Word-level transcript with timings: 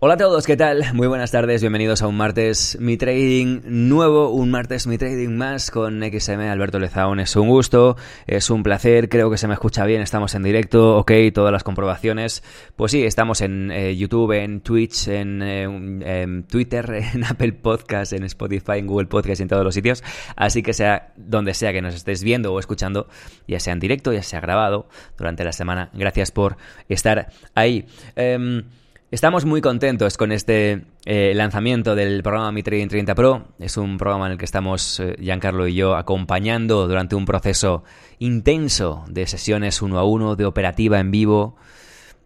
Hola 0.00 0.14
a 0.14 0.16
todos, 0.16 0.46
¿qué 0.46 0.56
tal? 0.56 0.94
Muy 0.94 1.08
buenas 1.08 1.32
tardes, 1.32 1.60
bienvenidos 1.60 2.02
a 2.02 2.06
un 2.06 2.16
martes 2.16 2.78
Mi 2.80 2.96
Trading 2.96 3.62
nuevo, 3.64 4.30
un 4.30 4.48
martes 4.48 4.86
Mi 4.86 4.96
Trading 4.96 5.30
más 5.30 5.72
con 5.72 6.00
XM 6.04 6.42
Alberto 6.42 6.78
Lezaun. 6.78 7.18
Es 7.18 7.34
un 7.34 7.48
gusto, 7.48 7.96
es 8.28 8.48
un 8.48 8.62
placer, 8.62 9.08
creo 9.08 9.28
que 9.28 9.36
se 9.38 9.48
me 9.48 9.54
escucha 9.54 9.84
bien, 9.86 10.00
estamos 10.00 10.36
en 10.36 10.44
directo, 10.44 10.98
ok, 10.98 11.10
todas 11.34 11.50
las 11.50 11.64
comprobaciones. 11.64 12.44
Pues 12.76 12.92
sí, 12.92 13.02
estamos 13.02 13.40
en 13.40 13.72
eh, 13.72 13.96
YouTube, 13.96 14.30
en 14.40 14.60
Twitch, 14.60 15.08
en, 15.08 15.42
eh, 15.42 16.44
Twitter, 16.48 16.88
en 17.14 17.24
Apple 17.24 17.54
Podcast, 17.54 18.12
en 18.12 18.22
Spotify, 18.22 18.78
en 18.78 18.86
Google 18.86 19.08
Podcast 19.08 19.40
y 19.40 19.42
en 19.42 19.48
todos 19.48 19.64
los 19.64 19.74
sitios. 19.74 20.04
Así 20.36 20.62
que 20.62 20.74
sea 20.74 21.12
donde 21.16 21.54
sea 21.54 21.72
que 21.72 21.82
nos 21.82 21.96
estés 21.96 22.22
viendo 22.22 22.52
o 22.52 22.60
escuchando, 22.60 23.08
ya 23.48 23.58
sea 23.58 23.72
en 23.72 23.80
directo, 23.80 24.12
ya 24.12 24.22
sea 24.22 24.40
grabado 24.40 24.88
durante 25.16 25.42
la 25.42 25.50
semana, 25.50 25.90
gracias 25.92 26.30
por 26.30 26.56
estar 26.88 27.30
ahí. 27.56 27.84
Eh, 28.14 28.62
Estamos 29.10 29.46
muy 29.46 29.62
contentos 29.62 30.18
con 30.18 30.32
este 30.32 30.82
eh, 31.06 31.32
lanzamiento 31.34 31.94
del 31.94 32.22
programa 32.22 32.52
Mi 32.52 32.62
Trading 32.62 32.88
30 32.88 33.14
Pro. 33.14 33.48
Es 33.58 33.78
un 33.78 33.96
programa 33.96 34.26
en 34.26 34.32
el 34.32 34.38
que 34.38 34.44
estamos, 34.44 35.00
eh, 35.00 35.16
Giancarlo 35.18 35.66
y 35.66 35.74
yo, 35.74 35.96
acompañando 35.96 36.86
durante 36.86 37.14
un 37.14 37.24
proceso 37.24 37.84
intenso 38.18 39.06
de 39.08 39.26
sesiones 39.26 39.80
uno 39.80 39.98
a 39.98 40.04
uno, 40.04 40.36
de 40.36 40.44
operativa 40.44 41.00
en 41.00 41.10
vivo, 41.10 41.56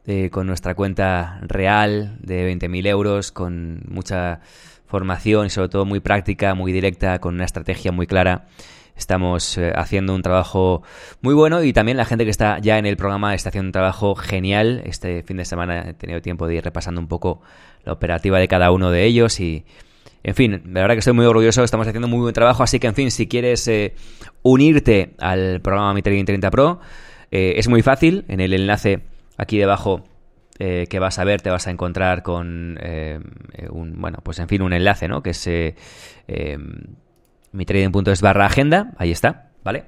eh, 0.07 0.29
con 0.31 0.49
nuestra 0.49 0.75
cuenta 0.75 1.39
real 1.43 2.17
de 2.19 2.53
20.000 2.53 2.89
euros, 2.89 3.31
con 3.31 3.85
mucha 3.87 4.41
formación 4.85 5.47
y 5.47 5.51
sobre 5.51 5.69
todo 5.69 5.85
muy 5.85 6.01
práctica, 6.01 6.57
muy 6.57 6.73
directa, 6.73 7.21
con 7.21 7.37
una 7.37 7.45
estrategia 7.45 7.93
muy 7.93 8.09
clara. 8.09 8.49
Estamos 9.03 9.59
eh, 9.59 9.73
haciendo 9.75 10.15
un 10.15 10.23
trabajo 10.23 10.85
muy 11.23 11.35
bueno 11.35 11.65
y 11.65 11.73
también 11.73 11.97
la 11.97 12.05
gente 12.05 12.25
que 12.25 12.31
está 12.31 12.61
ya 12.61 12.79
en 12.79 12.87
el 12.87 12.97
programa 12.97 13.35
está 13.35 13.49
haciendo 13.49 13.67
un 13.67 13.73
trabajo 13.73 14.15
genial. 14.15 14.81
Este 14.85 15.25
fin 15.25 15.39
de 15.39 15.45
semana 15.45 15.89
he 15.89 15.95
tenido 15.95 16.23
tiempo 16.23 16.47
de 16.47 16.55
ir 16.55 16.63
repasando 16.63 17.01
un 17.01 17.09
poco 17.09 17.41
la 17.85 17.95
operativa 17.95 18.39
de 18.39 18.47
cada 18.47 18.71
uno 18.71 18.93
de 18.93 19.05
ellos 19.05 19.41
y, 19.41 19.65
en 20.23 20.37
fin, 20.37 20.63
la 20.67 20.83
verdad 20.83 20.95
que 20.95 21.01
estoy 21.01 21.15
muy 21.15 21.27
orgulloso, 21.27 21.65
estamos 21.65 21.89
haciendo 21.89 22.07
muy 22.07 22.21
buen 22.21 22.33
trabajo, 22.33 22.63
así 22.63 22.79
que, 22.79 22.87
en 22.87 22.95
fin, 22.95 23.11
si 23.11 23.27
quieres 23.27 23.67
eh, 23.67 23.97
unirte 24.43 25.15
al 25.19 25.61
programa 25.63 25.93
Mi 25.95 26.03
30 26.03 26.49
Pro, 26.53 26.79
eh, 27.33 27.55
es 27.57 27.67
muy 27.67 27.83
fácil, 27.83 28.25
en 28.29 28.39
el 28.39 28.55
enlace 28.55 29.01
aquí 29.37 29.59
debajo 29.59 30.05
que 30.59 30.99
vas 31.01 31.19
a 31.19 31.25
ver 31.25 31.43
te 31.43 31.51
vas 31.51 31.67
a 31.67 31.73
encontrar 31.73 32.23
con 32.23 32.79
un, 32.79 33.95
bueno, 34.01 34.19
pues 34.23 34.39
en 34.39 34.47
fin, 34.47 34.63
un 34.63 34.73
enlace, 34.73 35.09
¿no? 35.09 35.21
Que 35.21 35.31
es 35.31 35.49
mitrading.es 37.53 38.21
barra 38.21 38.47
agenda, 38.47 38.93
ahí 38.99 39.11
está, 39.11 39.51
¿vale? 39.63 39.85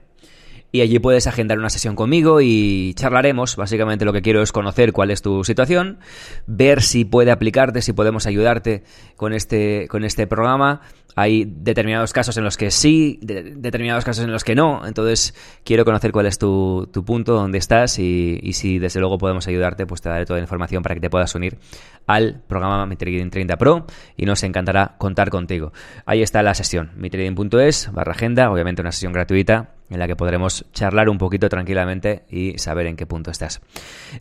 Y 0.74 0.80
allí 0.80 0.98
puedes 0.98 1.28
agendar 1.28 1.58
una 1.60 1.70
sesión 1.70 1.94
conmigo 1.94 2.40
y 2.40 2.94
charlaremos. 2.94 3.54
Básicamente 3.54 4.04
lo 4.04 4.12
que 4.12 4.22
quiero 4.22 4.42
es 4.42 4.50
conocer 4.50 4.92
cuál 4.92 5.12
es 5.12 5.22
tu 5.22 5.44
situación, 5.44 6.00
ver 6.48 6.82
si 6.82 7.04
puede 7.04 7.30
aplicarte, 7.30 7.80
si 7.80 7.92
podemos 7.92 8.26
ayudarte 8.26 8.82
con 9.14 9.32
este, 9.32 9.86
con 9.88 10.04
este 10.04 10.26
programa 10.26 10.80
hay 11.14 11.44
determinados 11.46 12.12
casos 12.12 12.36
en 12.36 12.44
los 12.44 12.56
que 12.56 12.70
sí, 12.70 13.18
determinados 13.22 14.04
casos 14.04 14.24
en 14.24 14.32
los 14.32 14.44
que 14.44 14.54
no. 14.54 14.86
Entonces, 14.86 15.34
quiero 15.64 15.84
conocer 15.84 16.12
cuál 16.12 16.26
es 16.26 16.38
tu, 16.38 16.90
punto, 17.06 17.34
dónde 17.34 17.58
estás 17.58 17.98
y, 17.98 18.52
si 18.52 18.78
desde 18.78 19.00
luego 19.00 19.18
podemos 19.18 19.46
ayudarte, 19.46 19.86
pues 19.86 20.00
te 20.00 20.08
daré 20.08 20.26
toda 20.26 20.38
la 20.38 20.44
información 20.44 20.82
para 20.82 20.94
que 20.94 21.00
te 21.00 21.10
puedas 21.10 21.34
unir 21.34 21.58
al 22.06 22.42
programa 22.46 22.84
MiTrading 22.86 23.30
30 23.30 23.56
Pro 23.56 23.86
y 24.16 24.26
nos 24.26 24.42
encantará 24.42 24.94
contar 24.98 25.30
contigo. 25.30 25.72
Ahí 26.06 26.22
está 26.22 26.42
la 26.42 26.54
sesión, 26.54 26.90
mitrading.es 26.96 27.92
barra 27.92 28.12
agenda, 28.12 28.50
obviamente 28.50 28.82
una 28.82 28.92
sesión 28.92 29.12
gratuita 29.12 29.70
en 29.90 29.98
la 29.98 30.06
que 30.06 30.16
podremos 30.16 30.64
charlar 30.72 31.08
un 31.08 31.18
poquito 31.18 31.48
tranquilamente 31.48 32.24
y 32.28 32.58
saber 32.58 32.86
en 32.86 32.96
qué 32.96 33.06
punto 33.06 33.30
estás. 33.30 33.60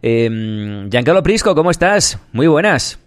Eh, 0.01 0.87
Giancarlo 0.89 1.23
Prisco, 1.23 1.55
¿cómo 1.55 1.71
estás? 1.71 2.19
Muy 2.31 2.47
buenas. 2.47 2.99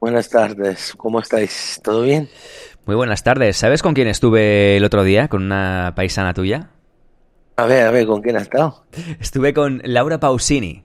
Buenas 0.00 0.30
tardes, 0.30 0.94
¿cómo 0.96 1.20
estáis? 1.20 1.78
¿Todo 1.84 2.02
bien? 2.02 2.28
Muy 2.90 2.96
buenas 2.96 3.22
tardes. 3.22 3.56
¿Sabes 3.56 3.82
con 3.84 3.94
quién 3.94 4.08
estuve 4.08 4.76
el 4.76 4.82
otro 4.82 5.04
día? 5.04 5.28
¿Con 5.28 5.44
una 5.44 5.92
paisana 5.94 6.34
tuya? 6.34 6.70
A 7.54 7.64
ver, 7.64 7.86
a 7.86 7.92
ver, 7.92 8.04
¿con 8.04 8.20
quién 8.20 8.34
has 8.34 8.42
estado? 8.42 8.84
Estuve 9.20 9.54
con 9.54 9.80
Laura 9.84 10.18
Pausini. 10.18 10.82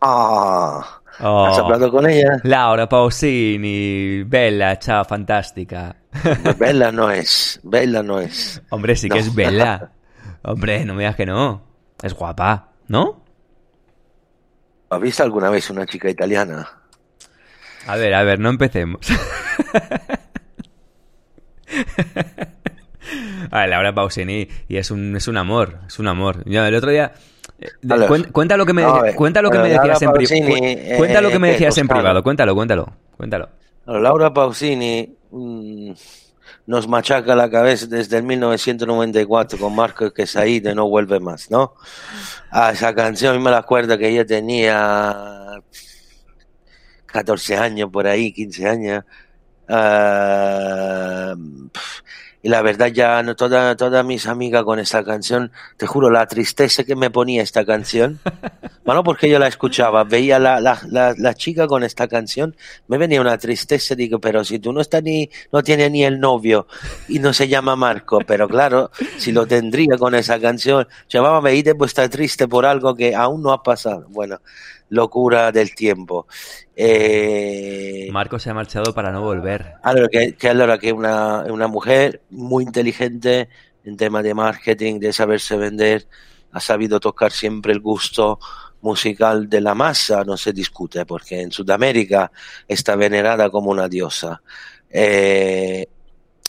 Ah, 0.00 1.00
¿Has 1.18 1.24
oh. 1.24 1.64
hablado 1.64 1.90
con 1.90 2.08
ella? 2.08 2.38
Laura 2.44 2.88
Pausini, 2.88 4.22
bella, 4.22 4.78
chao, 4.78 5.04
fantástica. 5.04 5.96
Bella 6.56 6.92
no 6.92 7.10
es, 7.10 7.58
bella 7.64 8.04
no 8.04 8.20
es. 8.20 8.62
Hombre, 8.70 8.94
sí 8.94 9.08
que 9.08 9.18
es 9.18 9.34
bella. 9.34 9.90
Hombre, 10.42 10.84
no 10.84 10.94
me 10.94 11.02
digas 11.02 11.16
que 11.16 11.26
no. 11.26 11.64
Es 12.00 12.14
guapa, 12.14 12.68
¿no? 12.86 13.24
¿Has 14.88 15.00
visto 15.00 15.24
alguna 15.24 15.50
vez 15.50 15.68
una 15.68 15.84
chica 15.84 16.08
italiana? 16.08 16.64
A 17.88 17.96
ver, 17.96 18.14
a 18.14 18.22
ver, 18.22 18.38
no 18.38 18.50
empecemos. 18.50 19.08
Vale, 23.50 23.70
Laura 23.70 23.94
Pausini, 23.94 24.48
y 24.68 24.76
es 24.76 24.90
un, 24.90 25.16
es 25.16 25.28
un 25.28 25.36
amor, 25.36 25.80
es 25.86 25.98
un 25.98 26.08
amor. 26.08 26.42
el 26.46 26.74
otro 26.74 26.90
día... 26.90 27.12
Eh, 27.60 27.68
cuenta, 28.32 28.56
lo 28.56 28.66
que 28.66 28.72
me, 28.72 28.84
cuenta 29.14 29.40
lo 29.40 29.50
que 29.50 29.58
me 29.58 29.68
decías 29.68 30.02
en 30.02 30.12
privado. 30.12 30.96
Cuenta 30.96 31.20
lo 31.20 31.30
que 31.30 31.38
me 31.38 31.52
decías 31.52 31.78
en 31.78 31.86
privado, 31.88 32.22
cuéntalo, 32.22 32.54
cuéntalo, 32.54 32.92
cuéntalo. 33.16 33.48
Laura 33.86 34.32
Pausini 34.32 35.16
mm, 35.30 35.92
nos 36.66 36.88
machaca 36.88 37.34
la 37.34 37.50
cabeza 37.50 37.86
desde 37.86 38.18
el 38.18 38.22
1994 38.22 39.58
con 39.58 39.74
Marco 39.74 40.12
que 40.12 40.24
de 40.24 40.74
No 40.74 40.88
Vuelve 40.88 41.20
Más, 41.20 41.50
¿no? 41.50 41.74
A 42.50 42.68
ah, 42.68 42.72
esa 42.72 42.94
canción, 42.94 43.42
me 43.42 43.50
la 43.50 43.58
acuerdo 43.58 43.98
que 43.98 44.08
ella 44.08 44.24
tenía 44.24 45.60
14 47.06 47.56
años 47.56 47.90
por 47.90 48.06
ahí, 48.06 48.32
15 48.32 48.68
años. 48.68 49.04
Uh, 49.72 51.34
y 52.42 52.48
la 52.48 52.60
verdad 52.60 52.88
ya 52.88 53.22
no 53.22 53.36
toda, 53.36 53.76
todas 53.76 54.04
mis 54.04 54.26
amigas 54.26 54.64
con 54.64 54.80
esta 54.80 55.04
canción, 55.04 55.52
te 55.76 55.86
juro, 55.86 56.10
la 56.10 56.26
tristeza 56.26 56.82
que 56.82 56.96
me 56.96 57.08
ponía 57.08 57.42
esta 57.42 57.64
canción, 57.64 58.18
bueno, 58.84 59.04
porque 59.04 59.30
yo 59.30 59.38
la 59.38 59.46
escuchaba, 59.46 60.02
veía 60.04 60.40
la, 60.40 60.60
la, 60.60 60.80
la, 60.90 61.14
la, 61.16 61.34
chica 61.34 61.68
con 61.68 61.84
esta 61.84 62.08
canción, 62.08 62.56
me 62.88 62.98
venía 62.98 63.20
una 63.20 63.38
tristeza, 63.38 63.94
digo, 63.94 64.18
pero 64.18 64.44
si 64.44 64.58
tú 64.58 64.72
no 64.72 64.80
estás 64.80 65.04
ni, 65.04 65.30
no 65.52 65.62
tienes 65.62 65.90
ni 65.92 66.04
el 66.04 66.18
novio 66.18 66.66
y 67.08 67.20
no 67.20 67.32
se 67.32 67.46
llama 67.46 67.76
Marco, 67.76 68.18
pero 68.26 68.48
claro, 68.48 68.90
si 69.18 69.30
lo 69.30 69.46
tendría 69.46 69.96
con 69.96 70.14
esa 70.16 70.40
canción, 70.40 70.88
llamaba, 71.08 71.40
me 71.40 71.62
pues 71.76 71.92
está 71.92 72.08
triste 72.10 72.48
por 72.48 72.66
algo 72.66 72.94
que 72.94 73.14
aún 73.14 73.40
no 73.40 73.52
ha 73.52 73.62
pasado. 73.62 74.06
Bueno, 74.08 74.40
locura 74.92 75.50
del 75.52 75.74
tiempo. 75.74 76.26
Eh, 76.76 78.08
Marco 78.12 78.38
se 78.38 78.50
ha 78.50 78.54
marchado 78.54 78.94
para 78.94 79.10
no 79.10 79.22
volver. 79.22 79.74
Allora, 79.82 80.08
que, 80.08 80.34
que 80.34 80.48
allora 80.50 80.78
que 80.78 80.92
una, 80.92 81.44
una 81.50 81.66
mujer 81.66 82.20
muy 82.30 82.64
inteligente 82.64 83.48
en 83.84 83.96
tema 83.96 84.22
de 84.22 84.34
marketing, 84.34 85.00
de 85.00 85.12
saberse 85.12 85.56
vender, 85.56 86.06
ha 86.52 86.60
sabido 86.60 87.00
tocar 87.00 87.32
siempre 87.32 87.72
el 87.72 87.80
gusto 87.80 88.38
musical 88.82 89.48
de 89.48 89.62
la 89.62 89.74
masa, 89.74 90.24
no 90.24 90.36
se 90.36 90.52
discute, 90.52 91.06
porque 91.06 91.40
en 91.40 91.52
Sudamérica 91.52 92.30
está 92.68 92.94
venerada 92.94 93.48
como 93.48 93.70
una 93.70 93.88
diosa. 93.88 94.42
Eh, 94.90 95.86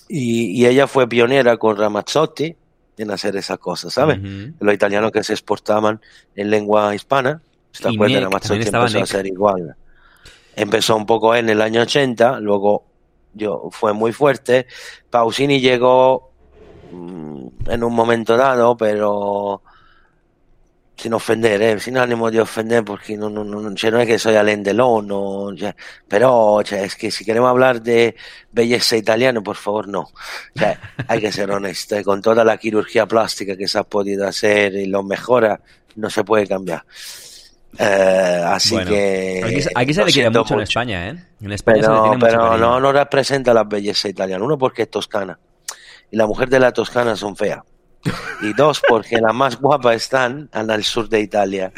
y, 0.09 0.61
y, 0.61 0.65
ella 0.65 0.85
fue 0.87 1.07
pionera 1.07 1.55
con 1.55 1.77
Ramazzotti 1.77 2.53
en 2.97 3.11
hacer 3.11 3.37
esas 3.37 3.57
cosas, 3.57 3.93
¿sabes? 3.93 4.19
Los 4.59 4.73
italianos 4.73 5.13
que 5.13 5.23
se 5.23 5.31
exportaban 5.31 6.01
en 6.35 6.49
lengua 6.49 6.93
hispana 6.93 7.41
esta 7.73 7.89
y 7.89 7.97
Nick, 7.97 8.21
empezó 8.21 8.81
a 8.81 9.05
ser 9.05 9.25
igual. 9.25 9.75
Empezó 10.55 10.95
un 10.95 11.05
poco 11.05 11.35
en 11.35 11.49
el 11.49 11.61
año 11.61 11.81
80, 11.81 12.39
luego 12.39 12.85
yo 13.33 13.69
fue 13.71 13.93
muy 13.93 14.13
fuerte. 14.13 14.67
Pausini 15.09 15.59
llegó 15.59 16.31
mm, 16.91 17.47
en 17.67 17.83
un 17.83 17.93
momento 17.93 18.37
dado, 18.37 18.77
pero 18.77 19.63
sin 20.95 21.13
ofender, 21.13 21.61
¿eh? 21.61 21.79
sin 21.79 21.97
ánimo 21.97 22.29
de 22.29 22.39
ofender, 22.39 22.85
porque 22.85 23.17
no, 23.17 23.29
no, 23.29 23.43
no, 23.43 23.59
no 23.61 23.71
es 23.71 24.07
que 24.07 24.19
soy 24.19 24.35
Alain 24.35 24.63
Delon, 24.63 25.07
no, 25.07 25.49
pero 26.07 26.61
es 26.61 26.95
que 26.95 27.09
si 27.09 27.25
queremos 27.25 27.49
hablar 27.49 27.81
de 27.81 28.15
belleza 28.51 28.95
italiana, 28.95 29.41
por 29.41 29.55
favor, 29.55 29.87
no. 29.87 30.07
hay 31.07 31.19
que 31.19 31.31
ser 31.31 31.49
honesto, 31.51 31.95
¿eh? 31.95 32.03
con 32.03 32.21
toda 32.21 32.45
la 32.45 32.57
quirugía 32.57 33.07
plástica 33.07 33.57
que 33.57 33.67
se 33.67 33.79
ha 33.79 33.83
podido 33.83 34.27
hacer 34.27 34.75
y 34.75 34.85
lo 34.85 35.03
mejora, 35.03 35.59
no 35.95 36.09
se 36.09 36.23
puede 36.23 36.47
cambiar. 36.47 36.85
Eh, 37.77 38.43
así 38.45 38.77
que. 38.85 39.41
Aquí, 39.43 39.69
aquí 39.73 39.93
se 39.93 40.05
le 40.05 40.11
quiere 40.11 40.29
mucho, 40.29 40.53
en 40.53 40.61
España, 40.61 41.09
¿eh? 41.09 41.23
En 41.41 41.51
España 41.51 41.81
pero, 41.81 41.87
se 41.87 41.93
le 41.93 42.01
tiene 42.01 42.17
mucho 42.17 42.25
pero 42.27 42.49
cariño. 42.49 42.57
no, 42.57 42.79
no 42.79 42.91
representa 42.91 43.53
la 43.53 43.63
belleza 43.63 44.07
italiana. 44.07 44.43
Uno, 44.43 44.57
porque 44.57 44.83
es 44.83 44.89
toscana. 44.89 45.39
Y 46.11 46.15
la 46.15 46.27
mujer 46.27 46.47
de 46.47 46.59
la 46.59 46.71
Toscana 46.71 47.15
son 47.15 47.35
feas. 47.35 47.63
Y 48.41 48.53
dos, 48.53 48.81
porque 48.87 49.17
las 49.19 49.33
más 49.33 49.59
guapas 49.59 49.95
están 49.95 50.47
al 50.51 50.83
sur 50.83 51.09
de 51.09 51.21
Italia 51.21 51.71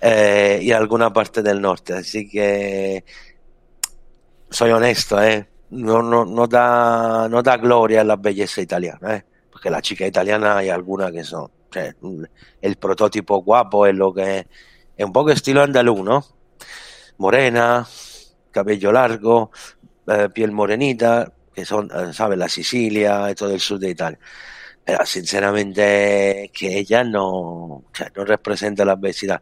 eh, 0.00 0.58
y 0.60 0.72
alguna 0.72 1.12
parte 1.12 1.40
del 1.40 1.60
norte. 1.60 1.92
Así 1.94 2.28
que 2.28 3.04
soy 4.50 4.72
honesto, 4.72 5.22
¿eh? 5.22 5.46
No, 5.70 6.02
no, 6.02 6.24
no, 6.24 6.48
da, 6.48 7.28
no 7.28 7.42
da 7.42 7.56
gloria 7.58 8.00
a 8.00 8.04
la 8.04 8.16
belleza 8.16 8.60
italiana, 8.60 9.16
¿eh? 9.16 9.24
Porque 9.52 9.70
la 9.70 9.80
chica 9.80 10.04
italiana 10.04 10.56
hay 10.56 10.68
algunas 10.68 11.12
que 11.12 11.22
son. 11.22 11.44
o 11.44 11.50
sea, 11.70 11.94
el 12.60 12.76
prototipo 12.76 13.40
guapo 13.42 13.86
es 13.86 13.94
lo 13.94 14.12
que 14.12 14.38
es. 14.38 14.46
Es 15.00 15.06
un 15.06 15.14
poco 15.14 15.30
estilo 15.30 15.62
andaluz, 15.62 16.04
¿no? 16.04 16.22
Morena, 17.16 17.88
cabello 18.50 18.92
largo, 18.92 19.50
eh, 20.06 20.28
piel 20.28 20.52
morenita, 20.52 21.32
que 21.54 21.64
son, 21.64 21.90
eh, 21.90 22.12
¿sabes? 22.12 22.38
La 22.38 22.50
Sicilia 22.50 23.34
todo 23.34 23.54
el 23.54 23.60
sur 23.60 23.78
de 23.78 23.88
Italia. 23.88 24.18
Pero 24.84 25.06
sinceramente 25.06 26.50
que 26.52 26.78
ella 26.80 27.02
no, 27.02 27.84
sea, 27.94 28.12
no 28.14 28.26
representa 28.26 28.84
la 28.84 28.92
obesidad. 28.92 29.40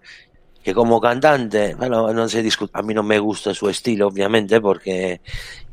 Que 0.63 0.73
como 0.73 1.01
cantante, 1.01 1.75
bueno, 1.75 2.13
no 2.13 2.29
se 2.29 2.41
discute. 2.41 2.79
A 2.79 2.83
mí 2.83 2.95
no 2.95 3.03
me 3.03 3.19
gusta 3.19 3.53
su 3.53 3.69
estilo, 3.69 4.07
obviamente, 4.07 4.61
porque 4.61 5.23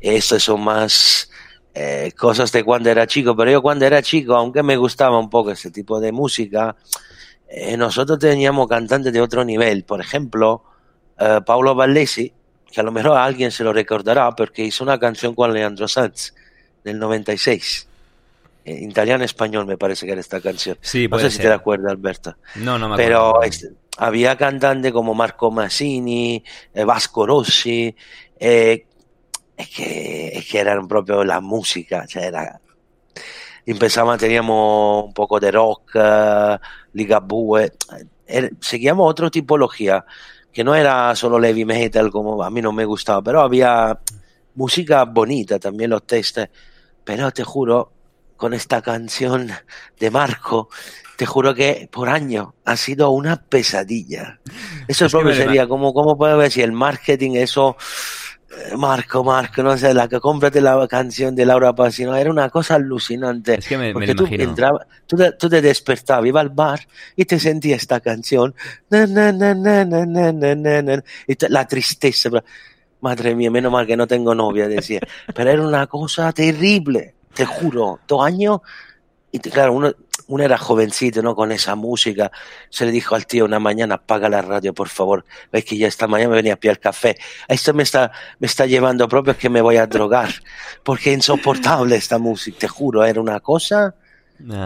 estas 0.00 0.42
son 0.42 0.62
más 0.62 1.30
eh, 1.74 2.10
cosas 2.18 2.50
de 2.50 2.64
cuando 2.64 2.90
era 2.90 3.06
chico. 3.06 3.36
Pero 3.36 3.52
yo 3.52 3.62
cuando 3.62 3.84
era 3.86 4.02
chico, 4.02 4.34
aunque 4.34 4.64
me 4.64 4.76
gustaba 4.76 5.16
un 5.16 5.30
poco 5.30 5.52
ese 5.52 5.70
tipo 5.70 6.00
de 6.00 6.10
música, 6.10 6.74
eh, 7.48 7.76
nosotros 7.76 8.18
teníamos 8.18 8.68
cantantes 8.68 9.12
de 9.12 9.20
otro 9.20 9.44
nivel. 9.44 9.84
Por 9.84 10.00
ejemplo, 10.00 10.64
eh, 11.18 11.40
Paolo 11.46 11.74
Vallesi, 11.74 12.32
que 12.70 12.80
a 12.80 12.82
lo 12.84 12.92
mejor 12.92 13.12
a 13.16 13.24
alguien 13.24 13.50
se 13.52 13.64
lo 13.64 13.72
recordará 13.72 14.30
porque 14.32 14.64
hizo 14.64 14.82
una 14.84 14.98
canción 14.98 15.34
con 15.34 15.52
Leandro 15.52 15.88
Sanz 15.88 16.34
del 16.84 16.98
96. 16.98 17.88
En 18.64 18.90
italiano-español 18.90 19.64
me 19.66 19.78
parece 19.78 20.06
que 20.06 20.12
era 20.12 20.20
esta 20.20 20.40
canción. 20.40 20.76
Sí, 20.80 21.06
no 21.08 21.18
sé 21.20 21.30
si 21.30 21.36
ser. 21.36 21.46
te 21.46 21.52
acuerdas, 21.52 21.92
Alberto. 21.92 22.36
No, 22.56 22.78
no 22.78 22.88
me 22.88 22.96
Pero 22.96 23.28
acuerdo. 23.28 23.44
ex- 23.44 23.68
había 23.98 24.36
cantantes 24.36 24.92
como 24.92 25.14
Marco 25.14 25.50
Massini, 25.52 26.42
eh, 26.74 26.84
Vasco 26.84 27.26
Rossi, 27.26 27.94
eh, 28.40 28.84
es, 29.56 29.68
que, 29.70 30.28
es 30.34 30.48
que 30.50 30.58
eran 30.58 30.88
proprio 30.88 31.22
la 31.24 31.40
música, 31.40 32.02
o 32.04 32.08
sea, 32.08 32.26
era... 32.26 32.60
Empezamos, 33.66 34.16
teníamos 34.18 35.04
un 35.06 35.12
poco 35.12 35.40
de 35.40 35.50
rock, 35.50 35.90
eh, 35.96 36.58
Ligabue, 36.92 37.72
er- 38.26 38.52
seguíamos 38.60 39.10
otra 39.10 39.28
tipología, 39.28 40.04
que 40.52 40.62
no 40.64 40.74
era 40.74 41.14
solo 41.16 41.40
heavy 41.40 41.64
metal 41.64 42.10
como 42.10 42.42
a 42.42 42.50
mí 42.50 42.62
no 42.62 42.72
me 42.72 42.84
gustaba, 42.84 43.20
pero 43.22 43.40
había 43.42 43.98
música 44.54 45.04
bonita, 45.04 45.58
también 45.58 45.90
los 45.90 46.06
textos, 46.06 46.48
pero 47.04 47.30
te 47.32 47.42
juro, 47.44 47.92
con 48.36 48.54
esta 48.54 48.82
canción 48.82 49.50
de 49.98 50.10
Marco, 50.10 50.68
te 51.16 51.26
juro 51.26 51.54
que 51.54 51.88
por 51.90 52.08
año 52.08 52.54
ha 52.66 52.76
sido 52.76 53.10
una 53.10 53.42
pesadilla. 53.42 54.38
Eso 54.86 55.06
Es 55.06 55.12
que 55.12 55.18
propio 55.18 55.34
sería 55.34 55.66
como, 55.66 55.92
¿cómo 55.92 56.16
puedo 56.16 56.38
decir? 56.38 56.64
El 56.64 56.72
marketing, 56.72 57.32
eso, 57.32 57.76
eh, 57.78 58.25
Marco, 58.76 59.24
Marco, 59.24 59.62
no 59.62 59.76
sé, 59.76 59.92
la 59.92 60.08
que 60.08 60.20
cómprate 60.20 60.60
la 60.60 60.86
canción 60.88 61.34
de 61.34 61.44
Laura 61.44 61.74
Pausini, 61.74 62.16
era 62.18 62.30
una 62.30 62.48
cosa 62.48 62.76
alucinante. 62.76 63.58
Es 63.58 63.66
que 63.66 63.76
me, 63.76 63.92
porque 63.92 64.08
me 64.08 64.14
tú, 64.14 64.26
entraba, 64.30 64.86
tú, 65.06 65.48
te, 65.48 65.60
despertabas, 65.60 66.26
ibas 66.26 66.42
al 66.42 66.50
bar 66.50 66.86
y 67.16 67.24
te 67.24 67.40
sentías 67.40 67.82
esta 67.82 68.00
canción. 68.00 68.54
Na, 68.88 69.06
la 71.48 71.66
tristeza. 71.66 72.30
Madre 73.00 73.34
mía, 73.34 73.50
menos 73.50 73.72
mal 73.72 73.86
que 73.86 73.96
no 73.96 74.06
tengo 74.06 74.34
novia, 74.34 74.68
decía. 74.68 75.00
Pero 75.34 75.50
era 75.50 75.62
una 75.62 75.86
cosa 75.86 76.32
terrible, 76.32 77.14
te 77.34 77.44
juro. 77.44 78.00
Dos 78.06 78.24
años, 78.24 78.60
claro, 79.52 79.72
uno 79.72 79.92
uno 80.28 80.44
era 80.44 80.58
jovencito, 80.58 81.22
¿no? 81.22 81.34
Con 81.34 81.52
esa 81.52 81.74
música, 81.74 82.30
se 82.70 82.84
le 82.84 82.92
dijo 82.92 83.14
al 83.14 83.26
tío 83.26 83.44
una 83.44 83.58
mañana, 83.58 83.96
apaga 83.96 84.28
la 84.28 84.42
radio, 84.42 84.74
por 84.74 84.88
favor, 84.88 85.24
ves 85.52 85.64
que 85.64 85.76
ya 85.76 85.88
esta 85.88 86.06
mañana 86.06 86.30
me 86.30 86.36
venía 86.36 86.54
a 86.54 86.56
pillar 86.56 86.80
café, 86.80 87.16
esto 87.48 87.72
me 87.74 87.82
está, 87.82 88.12
me 88.38 88.46
está 88.46 88.66
llevando 88.66 89.08
propio 89.08 89.32
es 89.32 89.38
que 89.38 89.48
me 89.48 89.60
voy 89.60 89.76
a 89.76 89.86
drogar, 89.86 90.30
porque 90.82 91.10
es 91.10 91.16
insoportable 91.16 91.96
esta 91.96 92.18
música, 92.18 92.58
te 92.60 92.68
juro, 92.68 93.04
era 93.04 93.20
una 93.20 93.40
cosa... 93.40 93.94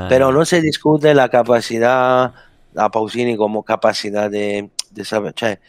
Pero 0.09 0.33
no 0.33 0.45
se 0.45 0.61
discute 0.61 1.15
la 1.15 1.29
capacidad, 1.29 2.35
a 2.77 2.91
Pausini 2.91 3.37
como 3.37 3.63
capacidad 3.63 4.31
de, 4.31 4.71
de 4.91 5.05
saber. 5.05 5.35
Cioè, 5.35 5.61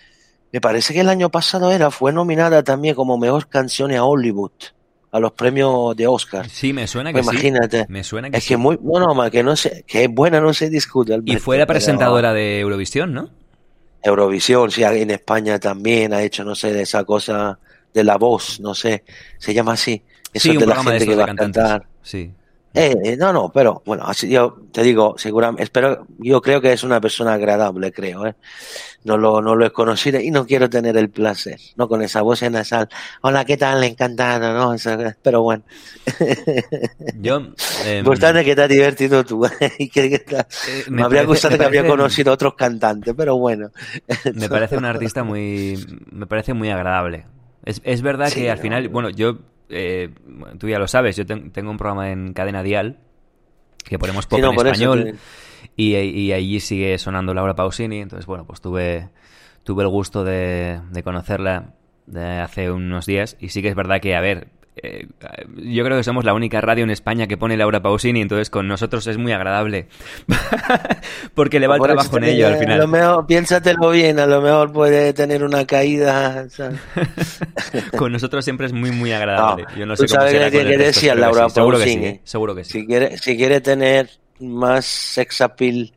me 0.51 0.61
parece 0.61 0.93
que 0.93 1.01
el 1.01 1.09
año 1.09 1.29
pasado 1.29 1.71
era, 1.71 1.91
fue 1.91 2.11
nominada 2.11 2.63
también 2.63 2.95
como 2.95 3.17
mejor 3.17 3.47
canción 3.47 3.91
a 3.93 4.03
Hollywood, 4.03 4.51
a 5.11 5.19
los 5.19 5.33
premios 5.33 5.95
de 5.95 6.07
Oscar. 6.07 6.49
Sí, 6.49 6.71
me 6.73 6.87
suena 6.87 7.11
que 7.11 7.21
Pues 7.21 7.27
sí. 7.27 7.33
imagínate. 7.33 7.85
Me 7.89 8.03
suena 8.03 8.29
que 8.29 8.37
Es 8.37 8.43
sí. 8.43 8.49
que 8.49 8.57
muy, 8.57 8.79
no, 8.81 8.99
no, 8.99 9.13
ma, 9.13 9.29
que 9.29 9.43
no 9.43 9.55
se, 9.55 9.83
que 9.83 10.05
es 10.05 10.09
buena 10.09 10.39
no 10.39 10.53
se 10.53 10.69
discute. 10.69 11.19
Y 11.25 11.35
fue 11.37 11.57
la 11.57 11.65
pero 11.65 11.75
presentadora 11.77 12.33
de 12.33 12.59
Eurovisión, 12.59 13.13
¿no? 13.13 13.29
Eurovisión, 14.03 14.71
sí, 14.71 14.83
en 14.83 15.11
España 15.11 15.59
también 15.59 16.13
ha 16.13 16.23
hecho, 16.23 16.43
no 16.43 16.55
sé, 16.55 16.73
de 16.73 16.81
esa 16.83 17.03
cosa 17.03 17.59
de 17.93 18.03
la 18.03 18.17
voz, 18.17 18.59
no 18.59 18.73
sé, 18.73 19.03
se 19.37 19.53
llama 19.53 19.73
así. 19.73 20.01
Eso 20.33 20.43
sí, 20.43 20.49
un 20.51 20.59
de 20.59 20.65
la 20.65 20.75
de 20.75 20.83
gente 20.83 21.05
que 21.05 21.15
va 21.15 21.25
a 21.25 21.35
cantar. 21.35 21.85
Sí. 22.01 22.31
Eh, 22.73 23.17
no, 23.19 23.33
no, 23.33 23.51
pero 23.53 23.81
bueno, 23.85 24.03
así 24.05 24.29
yo 24.29 24.57
te 24.71 24.81
digo, 24.83 25.15
seguramente, 25.17 25.63
espero, 25.63 26.07
yo 26.19 26.41
creo 26.41 26.61
que 26.61 26.71
es 26.71 26.83
una 26.83 27.01
persona 27.01 27.33
agradable, 27.33 27.91
creo, 27.91 28.25
¿eh? 28.27 28.35
No 29.03 29.17
lo, 29.17 29.41
no 29.41 29.55
lo 29.55 29.65
he 29.65 29.71
conocido 29.71 30.19
y 30.21 30.31
no 30.31 30.45
quiero 30.45 30.69
tener 30.69 30.95
el 30.95 31.09
placer, 31.09 31.59
¿no? 31.75 31.87
Con 31.89 32.01
esa 32.01 32.21
voz 32.21 32.43
nasal. 32.43 32.87
Hola, 33.21 33.43
¿qué 33.45 33.57
tal? 33.57 33.83
Encantado, 33.83 34.53
¿no? 34.53 34.75
Pero 35.21 35.41
bueno, 35.41 35.63
Yo. 37.19 37.41
eh, 37.85 37.97
importante 37.99 38.43
que 38.45 38.55
te 38.55 38.61
has 38.63 38.69
divertido 38.69 39.23
tú. 39.25 39.45
y 39.79 39.89
que, 39.89 40.09
que 40.09 40.19
te- 40.19 40.37
eh, 40.37 40.45
me, 40.89 41.01
habría 41.03 41.21
parece- 41.21 41.27
gustado 41.27 41.51
me 41.53 41.57
que 41.59 41.65
habría 41.65 41.85
conocido 41.87 42.31
otros 42.33 42.53
cantantes, 42.55 43.13
pero 43.17 43.37
bueno. 43.37 43.69
Me 44.33 44.49
parece 44.49 44.77
un 44.77 44.85
artista 44.85 45.23
muy. 45.23 45.83
Me 46.11 46.25
parece 46.27 46.53
muy 46.53 46.69
agradable. 46.69 47.25
Es, 47.65 47.81
es 47.83 48.01
verdad 48.01 48.27
Sí, 48.29 48.41
que 48.41 48.51
al 48.51 48.57
no. 48.57 48.61
final. 48.63 48.87
Bueno, 48.89 49.09
yo. 49.09 49.37
Eh, 49.71 50.09
tú 50.57 50.67
ya 50.69 50.77
lo 50.79 50.87
sabes, 50.87 51.15
yo 51.15 51.25
ten- 51.25 51.51
tengo 51.51 51.71
un 51.71 51.77
programa 51.77 52.11
en 52.11 52.33
Cadena 52.33 52.63
Dial 52.63 52.97
que 53.83 53.97
ponemos 53.97 54.25
pop 54.27 54.37
Sí, 54.37 54.41
no, 54.41 54.49
en 54.51 54.55
español 54.67 54.99
y, 55.75 55.95
y 55.95 56.33
allí 56.33 56.59
sigue 56.59 56.97
sonando 56.97 57.33
Laura 57.33 57.55
Pausini. 57.55 57.99
Entonces, 57.99 58.25
bueno, 58.25 58.45
pues 58.45 58.61
tuve, 58.61 59.09
tuve 59.63 59.83
el 59.83 59.89
gusto 59.89 60.23
de, 60.23 60.79
de 60.91 61.03
conocerla 61.03 61.73
de 62.05 62.25
hace 62.39 62.71
unos 62.71 63.05
días. 63.05 63.37
Y 63.39 63.49
sí 63.49 63.61
que 63.61 63.69
es 63.69 63.75
verdad 63.75 63.99
que, 64.01 64.15
a 64.15 64.21
ver, 64.21 64.47
eh, 64.77 65.07
yo 65.57 65.83
creo 65.83 65.97
que 65.97 66.03
somos 66.03 66.23
la 66.23 66.33
única 66.33 66.61
radio 66.61 66.83
en 66.83 66.91
España 66.91 67.27
que 67.27 67.37
pone 67.37 67.57
Laura 67.57 67.81
Pausini. 67.81 68.21
Entonces, 68.21 68.49
con 68.49 68.67
nosotros 68.67 69.05
es 69.07 69.17
muy 69.17 69.31
agradable. 69.31 69.87
Porque 71.35 71.59
le 71.59 71.67
va 71.67 71.75
el 71.75 71.79
Por 71.79 71.87
trabajo 71.89 72.17
en 72.17 72.23
ello 72.25 72.47
al 72.47 72.53
digo, 72.59 72.71
A 72.71 72.75
lo 72.77 72.83
final. 72.83 72.87
mejor, 72.87 73.27
piénsatelo 73.27 73.89
bien, 73.91 74.19
a 74.19 74.25
lo 74.25 74.41
mejor 74.41 74.71
puede 74.71 75.13
tener 75.13 75.43
una 75.43 75.65
caída. 75.65 76.47
con 77.97 78.11
nosotros 78.11 78.43
siempre 78.43 78.67
es 78.67 78.73
muy, 78.73 78.91
muy 78.91 79.11
agradable. 79.11 79.65
No, 79.69 79.75
Yo 79.77 79.85
no 79.85 79.95
tú 79.95 80.07
sé 80.07 80.07
cómo 80.07 80.19
sabes 80.21 80.31
será 80.33 80.45
que 80.51 80.57
que 80.59 80.91
que 80.93 81.15
Laura 81.15 81.49
sí. 81.49 81.55
Seguro 81.55 81.77
que 81.77 81.83
sí, 81.83 81.95
Pausini. 81.95 82.19
seguro 82.23 82.55
que 82.55 82.63
sí. 82.63 82.71
Si 82.71 82.85
quiere, 82.87 83.17
si 83.17 83.37
quiere 83.37 83.61
tener 83.61 84.09
más 84.39 84.85
sex 84.85 85.41
appeal 85.41 85.91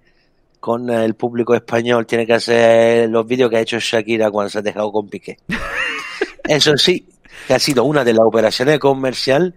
con 0.61 0.91
el 0.91 1.15
público 1.15 1.55
español, 1.55 2.07
tiene 2.07 2.27
que 2.27 2.35
hacer 2.35 3.09
los 3.11 3.27
vídeos 3.27 3.51
que 3.51 3.57
ha 3.57 3.61
hecho 3.61 3.79
Shakira 3.79 4.31
cuando 4.31 4.51
se 4.51 4.59
ha 4.59 4.63
dejado 4.63 4.91
con 4.91 5.09
Piqué. 5.09 5.39
Eso 6.45 6.77
sí, 6.77 7.07
que 7.47 7.55
ha 7.55 7.59
sido 7.59 7.85
una 7.85 8.05
de 8.05 8.13
las 8.13 8.23
operaciones 8.25 8.79
comercial 8.79 9.55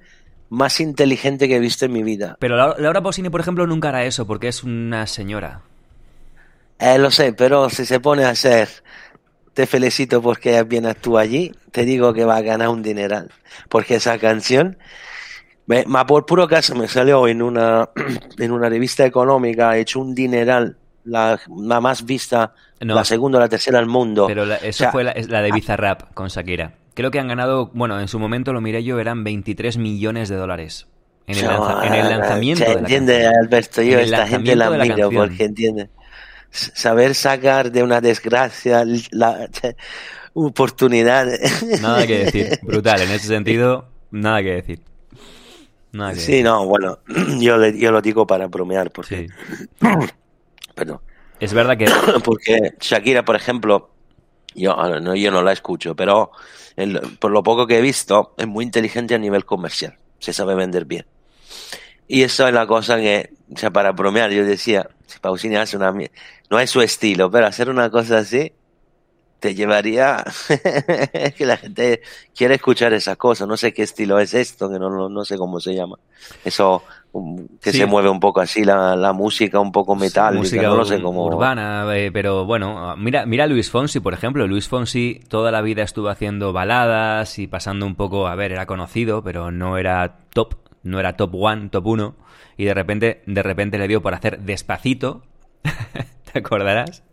más 0.49 0.79
inteligente 0.79 1.47
que 1.47 1.57
he 1.57 1.59
visto 1.59 1.85
en 1.85 1.93
mi 1.93 2.03
vida. 2.03 2.37
Pero 2.39 2.55
Laura, 2.77 3.01
Pausini, 3.01 3.29
por 3.29 3.41
ejemplo, 3.41 3.67
nunca 3.67 3.89
hará 3.89 4.05
eso 4.05 4.25
porque 4.25 4.47
es 4.47 4.63
una 4.63 5.05
señora. 5.07 5.61
Eh, 6.79 6.97
lo 6.99 7.11
sé, 7.11 7.33
pero 7.33 7.69
si 7.69 7.85
se 7.85 7.99
pone 7.99 8.23
a 8.23 8.29
hacer, 8.29 8.69
te 9.53 9.65
felicito 9.65 10.21
porque 10.21 10.61
bien 10.63 10.85
actúa 10.85 11.21
allí, 11.21 11.51
te 11.71 11.83
digo 11.85 12.13
que 12.13 12.23
va 12.23 12.37
a 12.37 12.41
ganar 12.41 12.69
un 12.69 12.83
dineral. 12.83 13.31
Porque 13.67 13.95
esa 13.95 14.17
canción, 14.19 14.77
me, 15.65 15.83
por 16.07 16.25
puro 16.25 16.47
caso 16.47 16.75
me 16.75 16.87
salió 16.87 17.27
en 17.27 17.41
una, 17.41 17.89
en 18.37 18.51
una 18.51 18.69
revista 18.69 19.05
económica, 19.05 19.71
ha 19.71 19.77
hecho 19.77 19.99
un 19.99 20.13
dineral, 20.13 20.77
la, 21.03 21.39
la 21.57 21.81
más 21.81 22.05
vista, 22.05 22.53
No. 22.79 22.93
la 22.93 23.03
segunda 23.03 23.39
o 23.39 23.41
la 23.41 23.49
tercera 23.49 23.79
del 23.79 23.87
mundo. 23.87 24.27
Pero 24.27 24.45
la- 24.45 24.57
eso 24.57 24.69
O 24.69 24.73
sea, 24.73 24.91
fue 24.91 25.03
la, 25.03 25.13
la 25.27 25.41
de 25.41 25.51
Bizarrap 25.51 26.13
con 26.13 26.27
Shakira. 26.27 26.73
Creo 26.97 27.11
que 27.11 27.19
han 27.19 27.27
ganado, 27.27 27.69
bueno, 27.75 28.01
en 28.01 28.07
su 28.07 28.17
momento 28.17 28.53
lo 28.53 28.59
miré 28.59 28.83
yo, 28.83 28.99
eran 28.99 29.23
23 29.23 29.77
millones 29.77 30.29
de 30.29 30.35
dólares. 30.35 30.87
En 31.27 31.37
el, 31.37 31.45
lanza- 31.45 31.85
en 31.85 31.93
el 31.93 32.01
chaval, 32.01 32.19
lanzamiento 32.19 32.63
de 32.63 32.73
la 32.73 32.79
entiende, 32.79 33.13
canción. 33.21 33.43
Alberto, 33.43 33.81
yo 33.83 33.99
esta 33.99 34.27
gente 34.27 34.55
la 34.55 34.69
de 34.71 34.77
la 34.87 35.09
porque 35.11 35.43
entiende. 35.43 35.89
Saber 36.49 37.13
sacar 37.13 37.71
de 37.71 37.83
una 37.83 38.01
desgracia 38.01 38.83
la 39.11 39.47
che, 39.49 39.75
oportunidad. 40.33 41.27
Nada 41.83 42.07
que 42.07 42.17
decir. 42.25 42.59
Brutal, 42.63 42.99
en 43.01 43.11
ese 43.11 43.27
sentido, 43.27 43.89
nada 44.09 44.41
que 44.41 44.53
decir. 44.55 44.79
Nada 45.91 46.13
que 46.13 46.19
Sí, 46.19 46.31
decir. 46.31 46.45
no, 46.45 46.65
bueno, 46.65 46.97
yo, 47.39 47.57
le- 47.57 47.77
yo 47.77 47.91
lo 47.91 48.01
digo 48.01 48.25
para 48.25 48.47
bromear, 48.47 48.89
porque, 48.89 49.27
Sí. 49.27 49.87
perdón, 50.73 50.99
Es 51.39 51.53
verdad 51.53 51.77
que 51.77 51.85
porque 52.23 52.73
Shakira, 52.79 53.23
por 53.23 53.35
ejemplo, 53.35 53.91
Yo 54.57 54.75
no, 54.75 55.15
yo 55.15 55.31
no 55.31 55.41
la 55.43 55.53
escucho, 55.53 55.95
pero 55.95 56.31
por 57.19 57.31
lo 57.31 57.43
poco 57.43 57.67
que 57.67 57.77
he 57.77 57.81
visto, 57.81 58.33
es 58.37 58.47
muy 58.47 58.65
inteligente 58.65 59.15
a 59.15 59.19
nivel 59.19 59.45
comercial. 59.45 59.97
Se 60.19 60.33
sabe 60.33 60.55
vender 60.55 60.85
bien. 60.85 61.05
Y 62.07 62.23
eso 62.23 62.47
es 62.47 62.53
la 62.53 62.65
cosa 62.65 62.97
que, 62.97 63.31
o 63.53 63.57
sea, 63.57 63.71
para 63.71 63.91
bromear, 63.91 64.31
yo 64.31 64.43
decía, 64.43 64.89
si 65.05 65.19
Pausini 65.19 65.57
hace 65.57 65.77
una... 65.77 65.93
No 66.49 66.59
es 66.59 66.69
su 66.69 66.81
estilo, 66.81 67.29
pero 67.29 67.45
hacer 67.45 67.69
una 67.69 67.89
cosa 67.89 68.19
así 68.19 68.51
te 69.39 69.53
llevaría 69.53 70.23
que 71.37 71.45
la 71.45 71.57
gente 71.57 72.01
quiere 72.35 72.55
escuchar 72.55 72.93
esa 72.93 73.15
cosa. 73.15 73.45
No 73.45 73.57
sé 73.57 73.73
qué 73.73 73.83
estilo 73.83 74.19
es 74.19 74.33
esto, 74.33 74.69
que 74.69 74.79
no, 74.79 75.09
no, 75.09 75.25
sé 75.25 75.37
cómo 75.37 75.59
se 75.59 75.75
llama. 75.75 75.97
Eso 76.43 76.83
um, 77.11 77.47
que 77.61 77.71
se 77.71 77.85
mueve 77.85 78.09
un 78.09 78.19
poco 78.19 78.41
así 78.41 78.63
la, 78.63 78.95
la 78.95 79.13
música, 79.13 79.59
un 79.59 79.71
poco 79.71 79.95
metálica, 79.95 80.39
música 80.39 80.63
no 80.63 80.85
sé 80.85 81.01
cómo. 81.01 81.25
Urbana, 81.25 81.85
eh, 81.95 82.11
pero 82.11 82.45
bueno, 82.45 82.95
mira, 82.97 83.25
mira 83.25 83.47
Luis 83.47 83.69
Fonsi, 83.69 83.99
por 83.99 84.13
ejemplo. 84.13 84.47
Luis 84.47 84.67
Fonsi 84.67 85.21
toda 85.27 85.51
la 85.51 85.61
vida 85.61 85.83
estuvo 85.83 86.09
haciendo 86.09 86.53
baladas 86.53 87.37
y 87.39 87.47
pasando 87.47 87.85
un 87.85 87.95
poco, 87.95 88.27
a 88.27 88.35
ver, 88.35 88.51
era 88.51 88.65
conocido, 88.65 89.23
pero 89.23 89.51
no 89.51 89.77
era 89.77 90.19
top, 90.33 90.55
no 90.83 90.99
era 90.99 91.15
top 91.15 91.35
one, 91.35 91.69
top 91.69 91.85
uno. 91.85 92.15
Y 92.57 92.65
de 92.65 92.73
repente, 92.73 93.21
de 93.27 93.43
repente 93.43 93.77
le 93.77 93.87
dio 93.87 94.01
por 94.01 94.15
hacer 94.15 94.39
despacito. 94.39 95.21
¿Te 96.31 96.39
acordarás? 96.39 97.03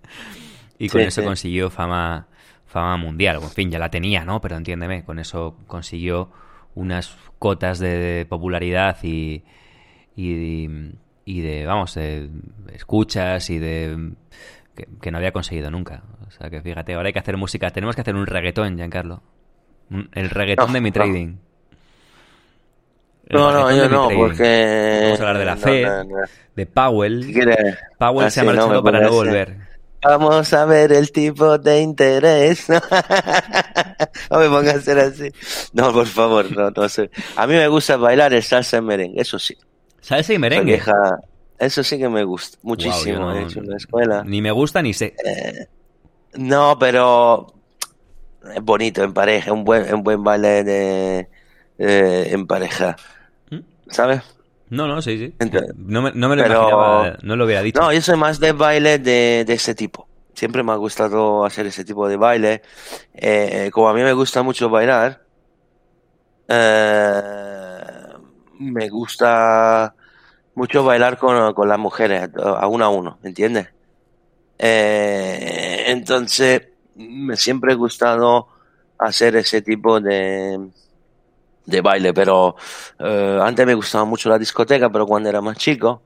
Y 0.79 0.89
con 0.89 1.01
eso 1.01 1.23
consiguió 1.23 1.71
fama, 1.71 2.27
fama 2.67 2.97
mundial. 2.97 3.39
En 3.43 3.51
fin, 3.51 3.71
ya 3.71 3.79
la 3.79 3.91
tenía, 3.91 4.25
¿no? 4.25 4.41
Pero 4.41 4.57
entiéndeme, 4.57 5.05
con 5.05 5.19
eso 5.19 5.57
consiguió 5.67 6.31
unas 6.75 7.17
cotas 7.39 7.79
de, 7.79 8.27
popularidad 8.29 8.97
y, 9.03 9.45
y, 10.17 10.69
y, 11.25 11.41
de, 11.41 11.67
vamos, 11.67 11.95
de 11.95 12.29
escuchas 12.73 13.51
y 13.51 13.59
de... 13.59 14.13
Que, 15.01 15.11
no 15.13 15.19
había 15.19 15.31
conseguido 15.31 15.71
nunca. 15.71 16.03
O 16.27 16.31
sea 16.33 16.51
que 16.51 16.61
fíjate, 16.61 16.95
ahora 16.95 17.07
hay 17.07 17.13
que 17.13 17.21
hacer 17.21 17.37
música. 17.37 17.71
Tenemos 17.71 17.95
que 17.95 18.01
hacer 18.01 18.17
un 18.17 18.27
reggaetón, 18.27 18.77
Giancarlo. 18.77 19.23
El 20.13 20.31
reggaetón 20.31 20.73
de 20.73 20.81
mi 20.81 20.91
trading. 20.91 21.37
no, 23.31 23.53
no, 23.53 23.71
yo 23.71 23.89
no, 23.89 24.09
porque... 24.09 25.03
Vamos 25.05 25.21
a 25.21 25.29
hablar 25.29 25.39
de 25.39 25.45
la 25.45 25.57
fe, 25.57 25.87
de 26.57 26.67
Powell. 26.67 27.33
Powell 27.99 28.31
se 28.33 28.41
ha 28.41 28.45
marchado 28.45 28.83
para 28.83 29.01
no 29.01 29.11
volver. 29.11 29.74
Vamos 30.05 30.53
a 30.53 30.65
ver 30.67 30.93
el 30.93 31.11
tipo 31.11 31.57
de 31.59 31.81
interés. 31.81 32.69
no 34.31 34.39
me 34.39 34.49
pongas 34.49 34.75
a 34.75 34.79
hacer 34.79 34.99
así. 34.99 35.33
No, 35.73 35.93
por 35.93 36.07
favor, 36.07 36.51
no, 36.55 36.71
no 36.71 36.89
sé. 36.89 37.11
A 37.37 37.47
mí 37.47 37.55
me 37.55 37.69
gusta 37.69 37.97
bailar 37.97 38.35
el 38.35 38.43
salsa 38.43 38.79
y 38.79 38.83
merengue, 38.83 39.21
eso 39.21 39.39
sí. 39.39 39.57
Salsa 40.01 40.35
y 40.35 40.39
merengue. 40.39 40.83
eso 41.59 41.83
sí 41.83 41.99
que 41.99 42.09
me 42.09 42.25
gusta 42.25 42.59
muchísimo. 42.63 43.33
he 43.33 43.45
hecho 43.45 43.61
en 43.61 43.71
la 43.71 43.77
escuela. 43.77 44.25
Ni 44.25 44.43
me 44.43 44.51
gusta 44.51 44.83
ni 44.83 44.93
sé. 44.93 45.15
Eh, 45.25 45.67
no, 46.35 46.79
pero 46.79 47.55
es 48.55 48.63
bonito 48.63 49.03
en 49.03 49.15
pareja, 49.15 49.53
un 49.53 49.65
buen, 49.65 49.93
un 49.95 50.03
buen 50.03 50.23
baile 50.23 50.65
de, 50.65 51.29
en 51.79 52.47
pareja. 52.47 52.97
¿Mm? 53.51 53.61
¿Sabes? 53.89 54.23
No, 54.75 54.89
no, 54.89 55.01
sí, 55.01 55.19
sí. 55.19 55.35
no, 55.77 56.03
me, 56.03 56.13
no 56.13 56.29
me 56.29 56.37
lo 56.37 56.47
imaginaba, 56.47 57.17
no 57.23 57.37
lo 57.37 57.45
hubiera 57.45 57.63
dicho. 57.63 57.81
No, 57.81 57.93
yo 57.93 58.03
soy 58.03 58.17
más 58.17 58.41
de 58.41 58.53
baile 58.53 58.99
de, 58.99 59.45
de 59.47 59.53
ese 59.53 59.75
tipo. 59.75 60.09
Siempre 60.35 60.65
me 60.65 60.73
ha 60.73 60.77
gustado 60.77 61.45
hacer 61.45 61.67
ese 61.67 61.85
tipo 61.85 62.09
de 62.09 62.17
baile. 62.17 62.63
Eh, 63.15 63.71
como 63.73 63.89
a 63.89 63.95
mí 63.95 64.03
me 64.03 64.13
gusta 64.13 64.43
mucho 64.43 64.69
bailar, 64.69 65.23
eh, 66.49 67.23
me 68.59 68.89
gusta 68.89 69.95
mucho 70.57 70.85
bailar 70.85 71.19
con, 71.19 71.55
con, 71.55 71.69
las 71.69 71.79
mujeres, 71.79 72.31
a 72.37 72.67
uno 72.67 72.85
a 72.85 72.89
uno, 72.89 73.19
¿me 73.23 73.29
entiendes? 73.29 73.69
Eh, 74.59 75.85
entonces, 75.87 76.63
me 76.97 77.37
siempre 77.37 77.73
ha 77.73 77.77
gustado 77.77 78.49
hacer 78.99 79.37
ese 79.37 79.63
tipo 79.63 80.01
de, 80.01 80.59
de 81.67 81.81
baile, 81.81 82.13
pero 82.13 82.57
eh, 82.99 83.39
antes 83.43 83.67
me 83.67 83.75
gustaba 83.75 84.05
mucho 84.05 84.29
la 84.29 84.39
discoteca, 84.39 84.91
pero 84.91 85.07
cuando 85.07 85.29
era 85.29 85.41
más 85.41 85.57
chico, 85.57 86.03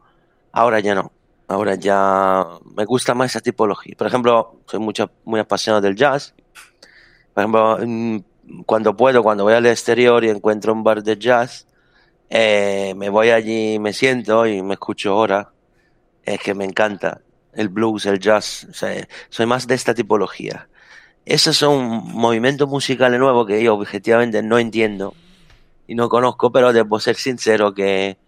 ahora 0.53 0.81
ya 0.81 0.95
no. 0.95 1.13
Ahora 1.49 1.77
ya 1.77 2.47
me 2.77 2.85
gusta 2.85 3.15
más 3.15 3.31
esa 3.31 3.41
tipología. 3.41 3.95
Por 3.97 4.07
ejemplo, 4.07 4.61
soy 4.67 4.81
mucho, 4.81 5.11
muy 5.25 5.41
apasionado 5.41 5.81
del 5.81 5.97
jazz. 5.97 6.35
Por 7.33 7.43
ejemplo, 7.43 7.79
cuando 8.67 8.95
puedo, 8.95 9.23
cuando 9.23 9.45
voy 9.45 9.55
al 9.55 9.65
exterior 9.67 10.25
y 10.25 10.29
encuentro 10.29 10.75
un 10.75 10.85
bar 10.85 11.03
de 11.03 11.17
jazz, 11.17 11.67
eh, 12.29 12.93
me 12.97 13.09
voy 13.09 13.31
allí, 13.31 13.79
me 13.79 13.95
siento 13.95 14.47
y 14.47 14.63
me 14.63 14.75
escucho 14.75 15.13
ahora. 15.13 15.51
Es 16.23 16.39
que 16.41 16.53
me 16.55 16.67
encanta 16.67 17.23
el 17.55 17.71
blues, 17.71 18.05
el 18.05 18.21
jazz. 18.21 18.67
soy 19.31 19.47
más 19.47 19.67
de 19.67 19.75
esta 19.75 19.95
tipología. 19.95 20.69
Esos 21.25 21.57
son 21.57 22.03
movimientos 22.13 22.69
musicales 22.69 23.19
nuevos 23.19 23.47
que 23.47 23.63
yo 23.63 23.75
objetivamente 23.75 24.43
no 24.43 24.59
entiendo 24.59 25.15
y 25.89 25.95
no 25.95 26.09
conozco, 26.09 26.53
pero 26.53 26.73
debo 26.73 27.01
ser 27.01 27.17
sincero 27.17 27.75
que 27.75 28.19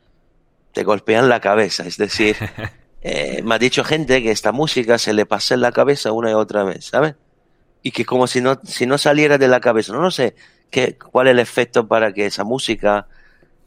te 0.73 0.83
golpean 0.83 1.29
la 1.29 1.41
cabeza. 1.41 1.87
Es 1.87 1.99
decir, 1.99 2.37
eh, 3.03 3.43
me 3.45 3.55
ha 3.55 3.59
dicho 3.59 3.85
gente 3.85 4.23
que 4.23 4.31
esta 4.31 4.51
música 4.51 4.99
se 4.99 5.13
le 5.13 5.27
pasa 5.27 5.55
en 5.55 5.61
la 5.61 5.71
cabeza 5.71 6.11
una 6.11 6.31
y 6.31 6.35
otra 6.35 6.65
vez, 6.65 6.87
¿sabes? 6.87 7.15
Y 7.83 7.93
que 7.93 8.07
como 8.07 8.27
si 8.27 8.41
no, 8.41 8.59
si 8.65 8.87
no 8.87 8.97
saliera 8.97 9.37
de 9.37 9.47
la 9.47 9.61
cabeza. 9.61 9.93
No, 9.93 10.01
no 10.01 10.11
sé 10.11 10.35
qué, 10.71 10.97
cuál 10.97 11.29
es 11.29 11.33
el 11.33 11.39
efecto 11.39 11.87
para 11.87 12.13
que 12.15 12.27
esa 12.27 12.45
música 12.45 13.07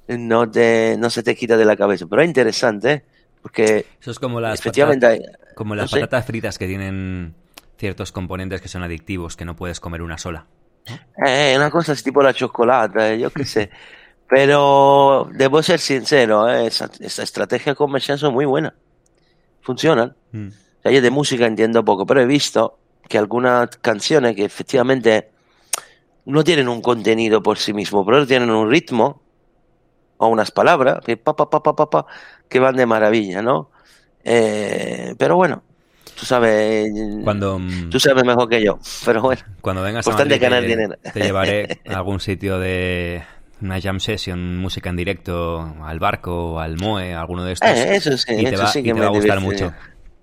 no, 0.08 0.50
te, 0.50 0.98
no 0.98 1.12
se 1.12 1.22
te 1.22 1.36
quita 1.36 1.56
de 1.56 1.66
la 1.66 1.78
cabeza. 1.78 2.08
Pero 2.10 2.24
es 2.24 2.28
interesante, 2.28 2.92
¿eh? 2.92 3.04
porque 3.44 3.86
Eso 4.02 4.10
es 4.10 4.18
como 4.18 4.42
las, 4.42 4.60
efectivamente, 4.60 5.24
como 5.56 5.76
las 5.76 5.92
patatas 5.92 6.26
fritas 6.26 6.58
que 6.58 6.66
tienen 6.66 7.36
ciertos 7.78 8.12
componentes 8.12 8.60
que 8.60 8.70
son 8.70 8.82
adictivos, 8.82 9.36
que 9.36 9.46
no 9.46 9.56
puedes 9.56 9.80
comer 9.80 10.02
una 10.02 10.18
sola. 10.18 10.48
Eh, 11.26 11.54
una 11.56 11.70
cosa 11.70 11.94
es 11.94 12.04
tipo 12.04 12.22
la 12.22 12.34
chocolate, 12.34 13.20
yo 13.20 13.32
qué 13.32 13.46
sé. 13.46 13.70
Pero 14.28 15.30
debo 15.34 15.62
ser 15.62 15.80
sincero, 15.80 16.50
eh, 16.50 16.68
esa, 16.68 16.90
estrategia 17.00 17.76
comercial 17.76 18.18
son 18.18 18.34
muy 18.34 18.46
buena. 18.46 18.74
Funcionan. 19.62 20.16
Mm. 20.32 20.50
yo 20.86 21.02
de 21.02 21.12
música 21.12 21.46
entiendo 21.46 21.86
poco, 21.86 22.06
pero 22.06 22.22
he 22.22 22.26
visto 22.26 22.80
que 23.08 23.18
algunas 23.18 23.70
canciones 23.78 24.36
que 24.36 24.46
efectivamente 24.46 25.30
no 26.26 26.44
tienen 26.44 26.68
un 26.68 26.82
contenido 26.82 27.44
por 27.44 27.58
sí 27.58 27.74
mismo, 27.74 28.06
pero 28.06 28.26
tienen 28.26 28.50
un 28.50 28.70
ritmo 28.70 29.22
o 30.18 30.28
unas 30.28 30.52
palabras 30.52 31.00
que, 31.06 31.18
pa, 31.18 31.36
pa, 31.36 31.50
pa, 31.50 32.06
que 32.50 32.60
van 32.60 32.76
de 32.76 32.86
maravilla, 32.86 33.42
¿no? 33.42 33.72
Eh, 34.24 35.16
pero 35.18 35.36
bueno, 35.36 35.64
tú 36.20 36.26
sabes, 36.26 36.90
cuando, 37.24 37.60
mm, 37.60 37.90
tú 37.90 38.00
sabes 38.00 38.24
mejor 38.24 38.50
que 38.50 38.64
yo, 38.64 38.80
pero 39.06 39.22
bueno. 39.22 39.42
Cuando 39.62 39.82
vengas 39.82 40.08
a 40.08 40.12
Madrid, 40.12 40.40
te, 40.40 41.12
te, 41.12 41.20
llevaré 41.22 41.80
a 41.90 41.98
algún 41.98 42.20
sitio 42.20 42.60
de 42.60 43.24
una 43.62 43.80
jam 43.82 44.00
session, 44.00 44.58
música 44.58 44.90
en 44.90 44.98
directo, 44.98 45.76
al 45.84 46.00
barco, 46.00 46.60
al 46.60 46.78
Moe, 46.78 47.14
alguno 47.14 47.44
de 47.44 47.54
estos. 47.54 47.70
Eh, 47.70 47.96
eso 47.96 48.18
sí, 48.18 48.34
y 48.38 48.44
te 48.44 48.58
va, 48.58 48.68
sí 48.68 48.84
que 48.84 48.94
va 48.94 49.06
a 49.06 49.10
gustar 49.10 49.40
mucho. 49.40 49.74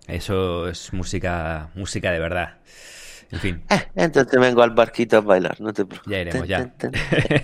Eso 0.07 0.69
es 0.69 0.93
música, 0.93 1.71
música 1.75 2.11
de 2.11 2.19
verdad. 2.19 2.55
En 3.33 3.39
fin. 3.39 3.63
Eh, 3.71 3.87
entonces 3.95 4.41
vengo 4.41 4.63
al 4.63 4.71
barquito 4.71 5.19
a 5.19 5.21
bailar, 5.21 5.61
no 5.61 5.73
te 5.73 5.85
preocupes. 5.85 6.11
Ya 6.11 6.21
iremos, 6.21 6.49
ya. 6.49 6.73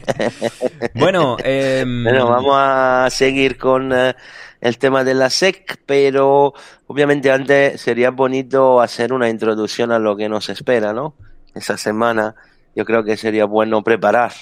bueno, 0.95 1.37
eh, 1.45 1.85
bueno, 1.87 2.29
vamos 2.29 2.55
a 2.57 3.09
seguir 3.11 3.57
con 3.57 3.93
eh, 3.93 4.15
el 4.61 4.79
tema 4.79 5.05
de 5.05 5.15
la 5.15 5.31
SEC, 5.31 5.81
pero 5.87 6.55
obviamente 6.89 7.31
antes 7.31 7.81
sería 7.81 8.11
bonito 8.11 8.81
hacer 8.81 9.13
una 9.13 9.29
introducción 9.29 9.93
a 9.93 9.99
lo 9.99 10.17
que 10.17 10.29
nos 10.29 10.49
espera, 10.49 10.93
¿no? 10.93 11.15
Esa 11.55 11.77
semana 11.77 12.35
yo 12.75 12.85
creo 12.85 13.05
que 13.05 13.17
sería 13.17 13.45
bueno 13.45 13.83
preparar 13.83 14.33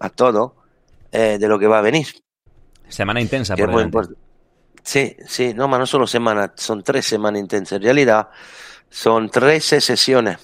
a 0.00 0.08
todo 0.08 0.56
eh, 1.12 1.38
de 1.38 1.48
lo 1.48 1.58
que 1.58 1.66
va 1.66 1.78
a 1.78 1.82
venir. 1.82 2.08
Semana 2.88 3.20
intensa, 3.20 3.56
por 3.56 3.70
ejemplo. 3.70 4.02
Sí, 4.82 5.16
sí, 5.26 5.54
no, 5.54 5.68
no 5.68 5.86
solo 5.86 6.06
semana, 6.06 6.52
son 6.56 6.82
tres 6.82 7.06
semanas 7.06 7.40
intensas. 7.40 7.76
En 7.76 7.82
realidad 7.82 8.28
son 8.90 9.30
13 9.30 9.80
sesiones. 9.80 10.38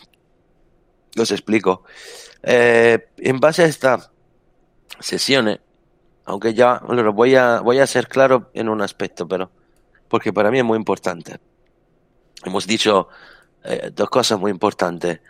Los 1.15 1.31
explico. 1.31 1.85
Eh, 2.43 3.09
en 3.19 3.41
base 3.41 3.63
a 3.63 3.67
estas 3.67 4.11
sesiones, 5.01 5.61
aunque 6.25 6.55
ya 6.55 6.81
lo 6.89 7.13
voy 7.13 7.35
a, 7.35 7.61
voy 7.61 7.79
a 7.79 7.87
ser 7.87 8.09
claro 8.09 8.51
en 8.55 8.69
un 8.69 8.81
aspecto, 8.83 9.27
pero 9.27 9.51
porque 10.09 10.33
para 10.33 10.51
mí 10.51 10.59
es 10.59 10.65
muy 10.65 10.77
importante. 10.77 11.39
Hemos 12.45 12.67
dicho 12.67 13.09
eh, 13.65 13.91
dos 13.95 14.09
cosas 14.11 14.39
muy 14.39 14.51
importantes. 14.51 15.21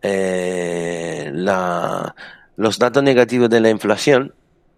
Eh, 0.00 1.30
la, 1.32 2.14
los 2.56 2.78
datos 2.78 3.02
negativos 3.02 3.50
de 3.50 3.60
la 3.60 3.70
inflación 3.70 4.34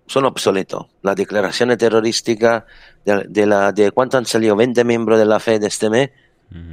son 0.06 0.24
obsoletos. 0.24 0.86
Las 1.02 1.16
declaraciones 1.16 1.78
terrorísticas 1.78 2.64
de, 3.04 3.24
de, 3.28 3.46
la, 3.46 3.72
de 3.72 3.90
cuánto 3.90 4.18
han 4.18 4.26
salido 4.26 4.56
20 4.56 4.84
miembros 4.84 5.18
de 5.18 5.26
la 5.26 5.40
FED 5.40 5.64
este 5.64 5.90
mes 5.90 6.10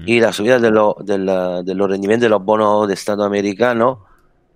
y 0.06 0.20
la 0.20 0.32
subida 0.32 0.60
de, 0.60 0.70
lo, 0.70 0.96
de, 1.00 1.18
la, 1.18 1.64
de, 1.64 1.74
los 1.74 1.90
rendimientos 1.90 2.24
de 2.24 2.30
los 2.30 2.44
bonos 2.44 2.88
de 2.88 2.94
Estado 2.94 3.24
americano 3.24 4.06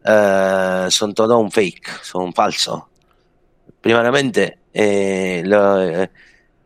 eh, 0.05 0.87
son 0.89 1.13
todo 1.13 1.37
un 1.37 1.51
fake, 1.51 2.03
son 2.03 2.33
falsos. 2.33 2.83
Primeramente, 3.81 4.59
eh, 4.73 5.43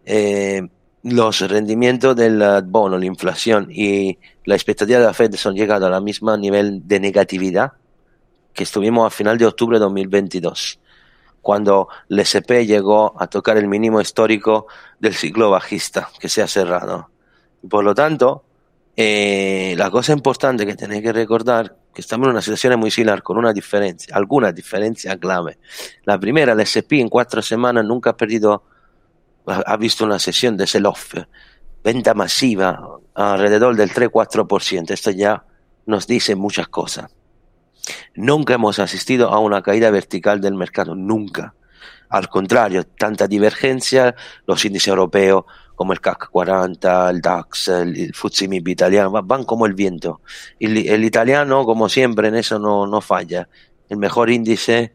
eh, 0.05 0.61
los 1.03 1.39
rendimientos 1.49 2.15
del 2.15 2.43
bono, 2.65 2.97
la 2.97 3.05
inflación 3.05 3.69
y 3.71 4.17
la 4.45 4.55
expectativa 4.55 4.99
de 4.99 5.05
la 5.05 5.13
Fed 5.13 5.33
son 5.35 5.55
llegados 5.55 5.87
a 5.87 5.91
la 5.91 6.01
misma 6.01 6.37
nivel 6.37 6.87
de 6.87 6.99
negatividad, 6.99 7.73
que 8.53 8.63
estuvimos 8.63 9.07
a 9.07 9.09
final 9.09 9.37
de 9.37 9.45
octubre 9.45 9.77
de 9.77 9.85
2022, 9.85 10.79
cuando 11.41 11.87
el 12.09 12.19
SP 12.19 12.67
llegó 12.67 13.15
a 13.19 13.27
tocar 13.27 13.57
el 13.57 13.67
mínimo 13.67 14.01
histórico 14.01 14.67
del 14.99 15.15
ciclo 15.15 15.49
bajista 15.49 16.09
que 16.19 16.29
se 16.29 16.41
ha 16.41 16.47
cerrado. 16.47 17.09
Por 17.69 17.83
lo 17.83 17.93
tanto, 17.93 18.43
eh, 18.95 19.73
la 19.77 19.89
cosa 19.89 20.13
importante 20.13 20.65
que 20.65 20.75
tenéis 20.75 21.01
que 21.01 21.13
recordar 21.13 21.75
que 21.93 22.01
estamos 22.01 22.27
en 22.27 22.31
una 22.31 22.41
situación 22.41 22.79
muy 22.79 22.91
similar 22.91 23.23
con 23.23 23.37
una 23.37 23.53
diferencia, 23.53 24.15
alguna 24.15 24.51
diferencia 24.51 25.17
clave. 25.17 25.59
La 26.05 26.19
primera, 26.19 26.53
el 26.53 26.59
SP 26.63 26.99
en 26.99 27.09
cuatro 27.09 27.41
semanas 27.41 27.85
nunca 27.85 28.11
ha 28.11 28.17
perdido, 28.17 28.63
ha 29.45 29.77
visto 29.77 30.05
una 30.05 30.19
sesión 30.19 30.57
de 30.57 30.67
sell-off, 30.67 31.15
venta 31.83 32.13
masiva 32.13 32.79
alrededor 33.13 33.75
del 33.75 33.91
3-4%. 33.91 34.91
Esto 34.91 35.11
ya 35.11 35.43
nos 35.85 36.07
dice 36.07 36.35
muchas 36.35 36.67
cosas. 36.67 37.11
Nunca 38.15 38.53
hemos 38.53 38.79
asistido 38.79 39.29
a 39.29 39.39
una 39.39 39.61
caída 39.61 39.89
vertical 39.89 40.39
del 40.41 40.53
mercado, 40.53 40.95
nunca. 40.95 41.55
Al 42.09 42.27
contrario, 42.27 42.85
tanta 42.85 43.27
divergencia, 43.27 44.15
los 44.45 44.63
índices 44.65 44.89
europeos 44.89 45.45
como 45.81 45.93
el 45.93 45.99
CAC 45.99 46.29
40, 46.29 47.09
el 47.09 47.21
DAX, 47.21 47.69
el 47.69 48.13
FTSE 48.13 48.47
MIB 48.47 48.67
italiano, 48.67 49.09
van 49.23 49.43
como 49.45 49.65
el 49.65 49.73
viento. 49.73 50.21
El, 50.59 50.77
el 50.77 51.03
italiano, 51.03 51.65
como 51.65 51.89
siempre, 51.89 52.27
en 52.27 52.35
eso 52.35 52.59
no, 52.59 52.85
no 52.85 53.01
falla. 53.01 53.49
El 53.89 53.97
mejor 53.97 54.29
índice 54.29 54.93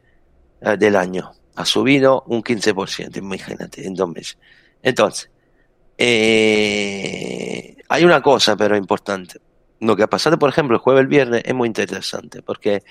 eh, 0.61 0.77
del 0.77 0.95
año. 0.95 1.33
Ha 1.57 1.65
subido 1.65 2.23
un 2.29 2.41
15%, 2.41 3.17
imagínate, 3.17 3.85
en 3.85 3.95
dos 3.97 4.09
meses. 4.09 4.39
Entonces, 4.81 5.29
eh, 5.99 7.77
hay 7.89 8.05
una 8.05 8.23
cosa 8.23 8.57
pero 8.57 8.77
importante. 8.77 9.41
Lo 9.81 9.97
que 9.97 10.05
ha 10.05 10.09
pasado, 10.09 10.39
por 10.39 10.51
ejemplo, 10.51 10.77
el 10.77 10.81
jueves 10.81 11.01
y 11.01 11.03
el 11.03 11.09
viernes 11.09 11.43
es 11.45 11.53
muy 11.53 11.67
interesante 11.67 12.43
porque 12.43 12.85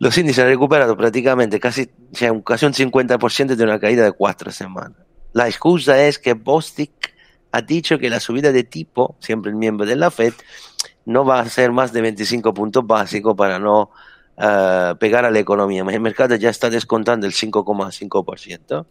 los 0.00 0.18
índices 0.18 0.42
han 0.42 0.50
recuperado 0.50 0.96
prácticamente 0.96 1.60
casi, 1.60 1.88
o 2.12 2.16
sea, 2.16 2.32
casi 2.44 2.66
un 2.66 2.72
50% 2.72 3.54
de 3.54 3.62
una 3.62 3.78
caída 3.78 4.02
de 4.02 4.10
cuatro 4.10 4.50
semanas. 4.50 5.04
La 5.34 5.48
excusa 5.48 6.00
es 6.04 6.20
que 6.20 6.34
Bostic 6.34 7.12
ha 7.50 7.60
dicho 7.60 7.98
que 7.98 8.08
la 8.08 8.20
subida 8.20 8.52
de 8.52 8.62
tipo, 8.62 9.16
siempre 9.18 9.50
el 9.50 9.56
miembro 9.56 9.84
de 9.84 9.96
la 9.96 10.12
Fed, 10.12 10.32
no 11.06 11.24
va 11.24 11.40
a 11.40 11.48
ser 11.48 11.72
más 11.72 11.92
de 11.92 12.02
25 12.02 12.54
puntos 12.54 12.86
básicos 12.86 13.34
para 13.36 13.58
no 13.58 13.90
uh, 14.36 14.96
pegar 14.96 15.24
a 15.24 15.32
la 15.32 15.40
economía. 15.40 15.82
El 15.82 16.00
mercado 16.00 16.36
ya 16.36 16.50
está 16.50 16.70
descontando 16.70 17.26
el 17.26 17.32
5,5%. 17.32 18.86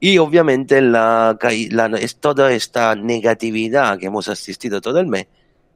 Y 0.00 0.16
obviamente 0.16 0.80
la, 0.80 1.38
la, 1.70 2.00
toda 2.18 2.52
esta 2.52 2.94
negatividad 2.94 3.98
que 3.98 4.06
hemos 4.06 4.28
asistido 4.28 4.80
todo 4.80 5.00
el 5.00 5.06
mes 5.06 5.26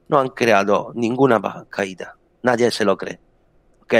no 0.07 0.19
han 0.19 0.29
creado 0.29 0.91
ninguna 0.95 1.39
caída. 1.69 2.15
Nadie 2.41 2.71
se 2.71 2.83
lo 2.83 2.97
cree. 2.97 3.19
¿Ok? 3.83 3.93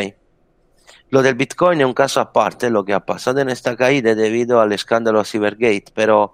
Lo 1.09 1.23
del 1.23 1.35
Bitcoin 1.35 1.81
es 1.81 1.87
un 1.87 1.93
caso 1.93 2.19
aparte, 2.19 2.69
lo 2.69 2.85
que 2.85 2.93
ha 2.93 2.99
pasado 2.99 3.39
en 3.39 3.49
esta 3.49 3.75
caída 3.75 4.13
debido 4.13 4.61
al 4.61 4.71
escándalo 4.73 5.23
Cybergate, 5.23 5.85
pero 5.93 6.33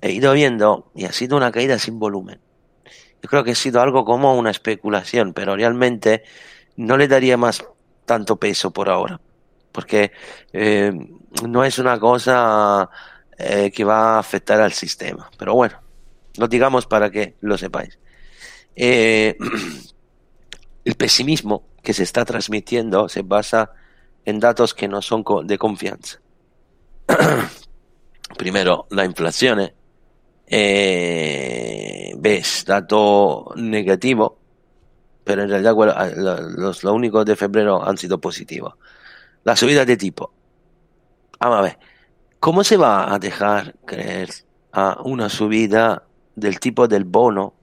he 0.00 0.12
ido 0.12 0.32
viendo 0.32 0.90
y 0.94 1.04
ha 1.06 1.12
sido 1.12 1.36
una 1.36 1.50
caída 1.50 1.78
sin 1.78 1.98
volumen. 1.98 2.40
Yo 3.22 3.28
creo 3.28 3.42
que 3.42 3.52
ha 3.52 3.56
sido 3.56 3.80
algo 3.80 4.04
como 4.04 4.34
una 4.38 4.50
especulación, 4.50 5.32
pero 5.32 5.56
realmente 5.56 6.22
no 6.76 6.96
le 6.96 7.08
daría 7.08 7.36
más 7.36 7.64
tanto 8.04 8.36
peso 8.36 8.70
por 8.70 8.88
ahora, 8.88 9.20
porque 9.72 10.12
eh, 10.52 10.92
no 11.48 11.64
es 11.64 11.78
una 11.78 11.98
cosa 11.98 12.90
eh, 13.38 13.72
que 13.74 13.82
va 13.82 14.16
a 14.16 14.18
afectar 14.18 14.60
al 14.60 14.72
sistema. 14.72 15.30
Pero 15.36 15.54
bueno, 15.54 15.80
lo 16.36 16.46
digamos 16.48 16.86
para 16.86 17.10
que 17.10 17.36
lo 17.40 17.58
sepáis. 17.58 17.98
Eh, 18.76 19.36
el 20.84 20.94
pesimismo 20.94 21.64
que 21.82 21.94
se 21.94 22.02
está 22.02 22.24
transmitiendo 22.24 23.08
se 23.08 23.22
basa 23.22 23.72
en 24.24 24.40
datos 24.40 24.74
que 24.74 24.88
no 24.88 25.02
son 25.02 25.24
de 25.44 25.58
confianza. 25.58 26.20
Primero, 28.38 28.86
la 28.90 29.04
inflación. 29.04 29.72
Eh, 30.46 32.12
ves, 32.18 32.64
dato 32.66 33.52
negativo, 33.56 34.38
pero 35.24 35.42
en 35.42 35.48
realidad 35.48 35.74
los, 36.16 36.84
los 36.84 36.84
únicos 36.84 37.24
de 37.24 37.36
febrero 37.36 37.82
han 37.86 37.96
sido 37.96 38.20
positivos. 38.20 38.74
La 39.44 39.56
subida 39.56 39.84
de 39.84 39.96
tipo. 39.96 40.32
A 41.38 41.60
ver, 41.60 41.78
¿cómo 42.40 42.64
se 42.64 42.76
va 42.76 43.12
a 43.12 43.18
dejar 43.18 43.74
creer 43.84 44.30
a 44.72 45.00
una 45.02 45.28
subida 45.28 46.04
del 46.34 46.60
tipo 46.60 46.88
del 46.88 47.04
bono 47.04 47.54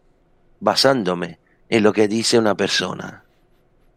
basándome 0.59 1.40
en 1.71 1.83
lo 1.83 1.93
que 1.93 2.07
dice 2.07 2.37
una 2.37 2.53
persona? 2.55 3.23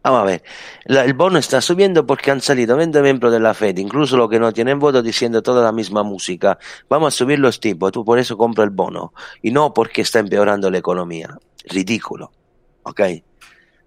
Vamos 0.01 0.21
a 0.21 0.23
ver, 0.23 0.43
el 0.85 1.13
bono 1.13 1.39
está 1.39 1.61
subiendo 1.61 2.05
porque 2.05 2.29
han 2.31 2.39
salido 2.39 2.77
20 2.77 3.01
miembros 3.01 3.33
de 3.33 3.39
la 3.39 3.53
Fed, 3.53 3.77
incluso 3.77 4.15
los 4.15 4.29
que 4.29 4.39
no 4.39 4.53
tienen 4.53 4.79
voto, 4.79 5.01
diciendo 5.01 5.41
toda 5.41 5.63
la 5.63 5.71
misma 5.71 6.03
música. 6.03 6.57
Vamos 6.87 7.13
a 7.13 7.17
subir 7.17 7.39
los 7.39 7.59
tipos, 7.59 7.91
tú 7.91 8.05
por 8.05 8.19
eso 8.19 8.37
compra 8.37 8.63
el 8.63 8.69
bono. 8.69 9.13
Y 9.41 9.51
no 9.51 9.73
porque 9.73 10.01
está 10.01 10.19
empeorando 10.19 10.69
la 10.69 10.77
economía. 10.77 11.35
Ridículo. 11.65 12.31
¿Ok? 12.83 13.01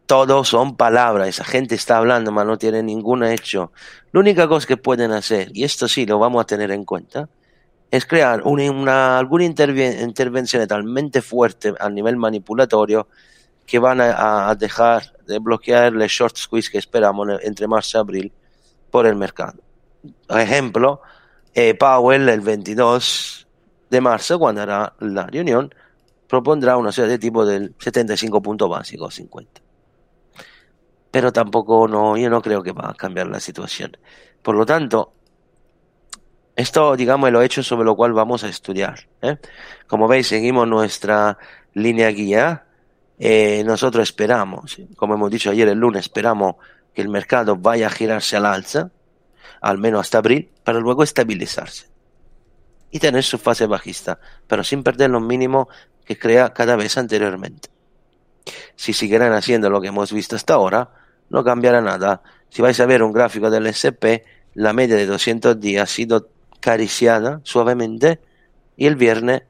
Todo 0.06 0.42
son 0.42 0.76
palabras. 0.76 1.28
Esa 1.28 1.44
gente 1.44 1.76
está 1.76 1.98
hablando, 1.98 2.34
pero 2.34 2.44
no 2.44 2.58
tiene 2.58 2.82
ningún 2.82 3.22
hecho. 3.22 3.72
La 4.10 4.18
única 4.18 4.48
cosa 4.48 4.66
que 4.66 4.76
pueden 4.76 5.12
hacer, 5.12 5.50
y 5.54 5.62
esto 5.62 5.86
sí 5.86 6.04
lo 6.04 6.18
vamos 6.18 6.42
a 6.42 6.46
tener 6.46 6.72
en 6.72 6.84
cuenta, 6.84 7.28
es 7.92 8.04
crear 8.06 8.42
una 8.42 9.18
alguna 9.18 9.44
intervención 9.44 10.66
talmente 10.66 11.22
fuerte 11.22 11.74
a 11.78 11.88
nivel 11.88 12.16
manipulatorio 12.16 13.06
que 13.68 13.78
van 13.78 14.00
a, 14.00 14.54
dejar 14.54 15.12
de 15.26 15.38
bloquear 15.38 15.92
el 15.92 16.08
short 16.08 16.38
squeeze 16.38 16.70
que 16.70 16.78
esperamos 16.78 17.28
entre 17.42 17.68
marzo 17.68 17.98
y 17.98 18.00
abril 18.00 18.32
por 18.90 19.06
el 19.06 19.14
mercado. 19.14 19.62
Por 20.26 20.40
ejemplo, 20.40 21.02
eh, 21.52 21.74
Powell 21.74 22.30
el 22.30 22.40
22 22.40 23.46
de 23.90 24.00
marzo, 24.00 24.38
cuando 24.38 24.62
hará 24.62 24.94
la 25.00 25.26
reunión, 25.26 25.74
propondrá 26.26 26.78
una 26.78 26.92
serie 26.92 27.10
de 27.10 27.18
tipo 27.18 27.44
del 27.44 27.74
75 27.78 28.40
puntos 28.40 28.70
básicos, 28.70 29.14
50. 29.16 29.60
Pero 31.10 31.30
tampoco 31.30 31.86
no, 31.86 32.16
yo 32.16 32.30
no 32.30 32.40
creo 32.40 32.62
que 32.62 32.72
va 32.72 32.88
a 32.88 32.94
cambiar 32.94 33.26
la 33.26 33.38
situación. 33.38 33.98
Por 34.40 34.54
lo 34.54 34.64
tanto, 34.64 35.12
esto, 36.56 36.96
digamos, 36.96 37.28
es 37.28 37.32
lo 37.34 37.42
hecho 37.42 37.62
sobre 37.62 37.84
lo 37.84 37.96
cual 37.96 38.14
vamos 38.14 38.44
a 38.44 38.48
estudiar. 38.48 39.00
¿eh? 39.20 39.36
Como 39.86 40.08
veis, 40.08 40.26
seguimos 40.26 40.66
nuestra 40.66 41.36
línea 41.74 42.08
guía 42.08 42.64
eh, 43.18 43.62
nosotros 43.64 44.02
esperamos, 44.02 44.76
como 44.96 45.14
hemos 45.14 45.30
dicho 45.30 45.50
ayer 45.50 45.68
el 45.68 45.78
lunes, 45.78 46.02
esperamos 46.02 46.56
que 46.94 47.02
el 47.02 47.08
mercado 47.08 47.56
vaya 47.56 47.88
a 47.88 47.90
girarse 47.90 48.36
al 48.36 48.46
alza, 48.46 48.90
al 49.60 49.78
menos 49.78 50.00
hasta 50.00 50.18
abril, 50.18 50.50
para 50.64 50.78
luego 50.78 51.02
estabilizarse 51.02 51.86
y 52.90 53.00
tener 53.00 53.24
su 53.24 53.38
fase 53.38 53.66
bajista, 53.66 54.18
pero 54.46 54.64
sin 54.64 54.82
perder 54.82 55.10
los 55.10 55.22
mínimos 55.22 55.66
que 56.04 56.18
crea 56.18 56.52
cada 56.52 56.76
vez 56.76 56.96
anteriormente. 56.96 57.68
Si 58.76 58.92
siguieran 58.92 59.32
haciendo 59.32 59.68
lo 59.68 59.80
que 59.80 59.88
hemos 59.88 60.12
visto 60.12 60.36
hasta 60.36 60.54
ahora, 60.54 60.90
no 61.28 61.44
cambiará 61.44 61.80
nada. 61.80 62.22
Si 62.48 62.62
vais 62.62 62.78
a 62.80 62.86
ver 62.86 63.02
un 63.02 63.12
gráfico 63.12 63.50
del 63.50 63.66
SP, 63.68 64.24
la 64.54 64.72
media 64.72 64.96
de 64.96 65.06
200 65.06 65.60
días 65.60 65.82
ha 65.82 65.92
sido 65.92 66.30
acariciada 66.56 67.40
suavemente 67.42 68.20
y 68.76 68.86
el 68.86 68.96
viernes 68.96 69.42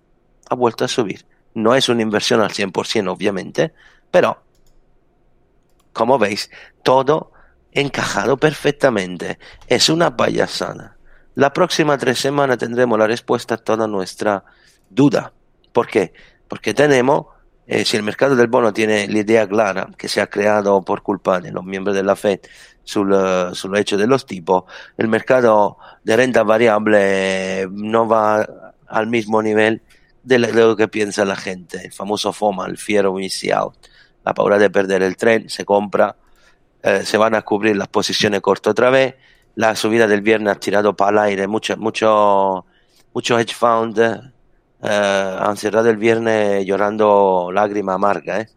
ha 0.50 0.54
vuelto 0.54 0.85
a 0.85 0.88
subir. 0.88 1.27
No 1.59 1.75
es 1.75 1.88
una 1.88 2.03
inversión 2.03 2.40
al 2.40 2.51
100%, 2.51 3.11
obviamente, 3.11 3.73
pero, 4.12 4.40
como 5.92 6.16
veis, 6.16 6.51
todo 6.85 7.33
encajado 7.73 8.37
perfectamente. 8.37 9.40
Es 9.66 9.88
una 9.88 10.16
payasada. 10.16 10.97
La 11.35 11.53
próxima 11.53 11.99
tres 11.99 12.21
semanas 12.21 12.59
tendremos 12.59 12.97
la 12.97 13.09
respuesta 13.09 13.57
a 13.57 13.59
toda 13.59 13.88
nuestra 13.88 14.44
duda. 14.88 15.33
¿Por 15.73 15.88
qué? 15.88 16.12
Porque 16.47 16.75
tenemos, 16.75 17.27
eh, 17.66 17.85
si 17.85 17.97
el 17.97 18.05
mercado 18.05 18.37
del 18.37 18.47
bono 18.47 18.73
tiene 18.73 19.09
la 19.09 19.18
idea 19.18 19.49
clara 19.49 19.88
que 19.99 20.09
se 20.09 20.21
ha 20.21 20.29
creado 20.29 20.83
por 20.83 21.03
culpa 21.03 21.40
de 21.40 21.51
los 21.51 21.64
miembros 21.64 21.97
de 21.97 22.05
la 22.05 22.14
Fed 22.14 22.38
sul, 22.85 23.12
sul 23.53 23.77
hecho 23.77 23.97
de 23.97 24.07
los 24.07 24.27
tipos, 24.27 24.62
el 24.97 25.09
mercado 25.09 25.79
de 26.05 26.16
renta 26.16 26.44
variable 26.44 27.66
no 27.73 28.07
va 28.07 28.49
al 28.87 29.09
mismo 29.09 29.42
nivel 29.42 29.83
de 30.28 30.38
lo 30.38 30.76
que 30.76 30.88
piensa 30.88 31.24
la 31.24 31.36
gente, 31.36 31.86
el 31.86 31.92
famoso 31.92 32.32
FOMA, 32.32 32.66
el 32.66 32.76
Fear 32.76 33.06
of 33.06 33.16
Missing 33.16 33.52
Out, 33.52 33.76
la 34.24 34.34
paura 34.34 34.58
de 34.58 34.68
perder 34.68 35.02
el 35.02 35.16
tren, 35.16 35.48
se 35.48 35.64
compra, 35.64 36.16
eh, 36.82 37.02
se 37.04 37.16
van 37.16 37.34
a 37.34 37.42
cubrir 37.42 37.76
las 37.76 37.88
posiciones 37.88 38.40
cortas 38.40 38.72
otra 38.72 38.90
vez, 38.90 39.14
la 39.54 39.74
subida 39.74 40.06
del 40.06 40.20
viernes 40.20 40.54
ha 40.54 40.60
tirado 40.60 40.94
para 40.94 41.10
el 41.10 41.18
aire, 41.30 41.46
muchos 41.46 41.78
mucho, 41.78 42.66
mucho 43.12 43.38
hedge 43.38 43.54
fund 43.54 43.98
eh, 43.98 45.36
han 45.40 45.56
cerrado 45.56 45.90
el 45.90 45.96
viernes 45.96 46.64
llorando 46.64 47.50
lágrima 47.52 47.94
amarga, 47.94 48.40
¿eh? 48.40 48.48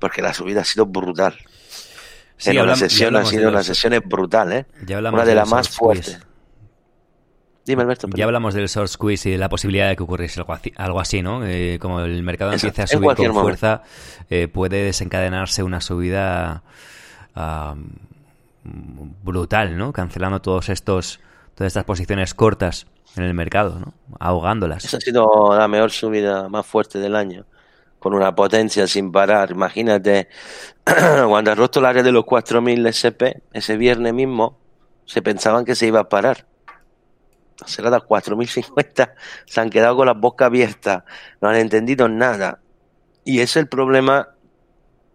porque 0.00 0.22
la 0.22 0.34
subida 0.34 0.62
ha 0.62 0.64
sido 0.64 0.86
brutal. 0.86 1.36
en 2.44 2.60
una 2.60 2.74
sesión 2.74 3.14
ha 3.16 3.24
sido 3.24 3.50
una 3.50 3.62
sesión 3.62 4.02
brutal, 4.06 4.52
¿eh? 4.52 4.66
una 4.88 5.24
de, 5.24 5.34
las 5.34 5.48
más 5.48 5.68
fuertes. 5.68 6.18
Dime, 7.64 7.82
Alberto. 7.82 8.08
Ya 8.14 8.24
hablamos 8.24 8.54
del 8.54 8.68
short 8.68 8.88
squeeze 8.88 9.28
y 9.28 9.32
de 9.32 9.38
la 9.38 9.48
posibilidad 9.48 9.88
de 9.88 9.96
que 9.96 10.02
ocurriese 10.02 10.42
algo 10.76 11.00
así, 11.00 11.22
¿no? 11.22 11.44
Eh, 11.44 11.78
como 11.80 12.00
el 12.00 12.22
mercado 12.22 12.52
empiece 12.52 12.82
a 12.82 12.86
subir 12.86 13.14
con 13.14 13.34
fuerza, 13.34 13.82
eh, 14.30 14.48
puede 14.48 14.84
desencadenarse 14.84 15.62
una 15.62 15.80
subida 15.80 16.62
brutal, 19.22 19.76
¿no? 19.76 19.92
Cancelando 19.92 20.40
todos 20.40 20.68
estos, 20.68 21.20
todas 21.54 21.68
estas 21.68 21.84
posiciones 21.84 22.34
cortas 22.34 22.86
en 23.16 23.24
el 23.24 23.34
mercado, 23.34 23.78
¿no? 23.78 23.94
Ahogándolas. 24.18 24.84
Esa 24.84 24.96
ha 24.96 25.00
sido 25.00 25.56
la 25.56 25.68
mejor 25.68 25.90
subida 25.90 26.48
más 26.48 26.66
fuerte 26.66 26.98
del 26.98 27.14
año, 27.14 27.44
con 27.98 28.14
una 28.14 28.34
potencia 28.34 28.86
sin 28.86 29.12
parar. 29.12 29.50
Imagínate, 29.50 30.28
cuando 31.28 31.52
ha 31.52 31.54
roto 31.54 31.80
el 31.80 31.86
área 31.86 32.02
de 32.02 32.12
los 32.12 32.24
4.000 32.24 32.88
SP, 32.88 33.42
ese 33.52 33.76
viernes 33.76 34.14
mismo, 34.14 34.58
se 35.04 35.22
pensaban 35.22 35.64
que 35.64 35.74
se 35.74 35.86
iba 35.86 36.00
a 36.00 36.08
parar 36.08 36.49
de 37.66 37.98
4.050, 37.98 39.12
se 39.46 39.60
han 39.60 39.70
quedado 39.70 39.96
con 39.96 40.06
las 40.06 40.18
bocas 40.18 40.46
abiertas, 40.46 41.04
no 41.40 41.48
han 41.48 41.56
entendido 41.56 42.08
nada. 42.08 42.60
Y 43.24 43.40
ese 43.40 43.44
es 43.44 43.56
el 43.56 43.68
problema, 43.68 44.28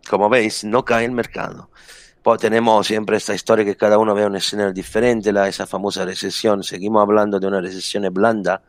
como 0.10 0.30
veis, 0.30 0.64
no 0.64 0.86
cae 0.86 1.06
el 1.06 1.12
mercado. 1.12 1.70
Pues 2.22 2.42
tenemos 2.42 2.88
siempre 2.88 3.18
esta 3.18 3.36
historia 3.36 3.64
que 3.64 3.76
cada 3.76 4.00
uno 4.00 4.16
ve 4.16 4.26
un 4.26 4.36
escenario 4.36 4.74
diferente, 4.74 5.32
la, 5.32 5.48
esa 5.48 5.68
famosa 5.68 6.06
recesión. 6.06 6.64
Seguimos 6.64 7.04
hablando 7.04 7.40
de 7.40 7.48
una 7.48 7.62
recesión 7.62 8.12
blanda, 8.12 8.64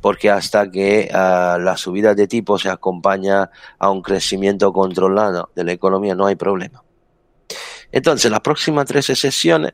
porque 0.00 0.30
hasta 0.30 0.70
que 0.70 1.10
uh, 1.10 1.58
la 1.58 1.76
subida 1.76 2.14
de 2.14 2.26
tipo 2.26 2.58
se 2.58 2.70
acompaña 2.70 3.50
a 3.78 3.90
un 3.90 4.00
crecimiento 4.00 4.72
controlado 4.72 5.50
de 5.54 5.64
la 5.64 5.72
economía, 5.72 6.14
no 6.14 6.26
hay 6.26 6.36
problema. 6.36 6.82
Entonces, 7.92 8.30
las 8.30 8.40
próximas 8.40 8.86
13 8.86 9.14
sesiones, 9.14 9.72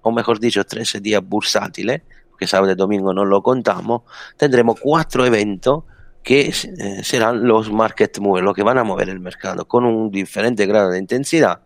o 0.00 0.10
mejor 0.10 0.40
dicho, 0.40 0.64
13 0.64 1.00
días 1.00 1.22
bursátiles, 1.22 2.02
que 2.42 2.48
sábado 2.48 2.72
y 2.72 2.74
domingo 2.74 3.14
no 3.14 3.24
lo 3.24 3.40
contamos, 3.40 4.02
tendremos 4.36 4.80
cuatro 4.80 5.24
eventos 5.24 5.84
que 6.24 6.48
eh, 6.48 7.04
serán 7.04 7.46
los 7.46 7.70
market 7.70 8.18
movers, 8.18 8.44
los 8.44 8.54
que 8.54 8.64
van 8.64 8.78
a 8.78 8.84
mover 8.84 9.08
el 9.08 9.20
mercado 9.20 9.66
con 9.66 9.84
un 9.84 10.10
diferente 10.10 10.66
grado 10.66 10.90
de 10.90 10.98
intensidad 10.98 11.60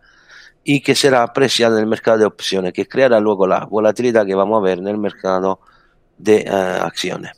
y 0.63 0.81
que 0.81 0.93
será 0.93 1.23
apreciado 1.23 1.77
en 1.77 1.81
el 1.81 1.87
mercado 1.87 2.19
de 2.19 2.25
opciones, 2.25 2.73
que 2.73 2.87
creará 2.87 3.19
luego 3.19 3.47
la 3.47 3.65
volatilidad 3.65 4.25
que 4.25 4.35
vamos 4.35 4.59
a 4.59 4.63
ver 4.63 4.77
en 4.77 4.87
el 4.87 4.97
mercado 4.97 5.61
de 6.17 6.45
uh, 6.47 6.85
acciones. 6.85 7.31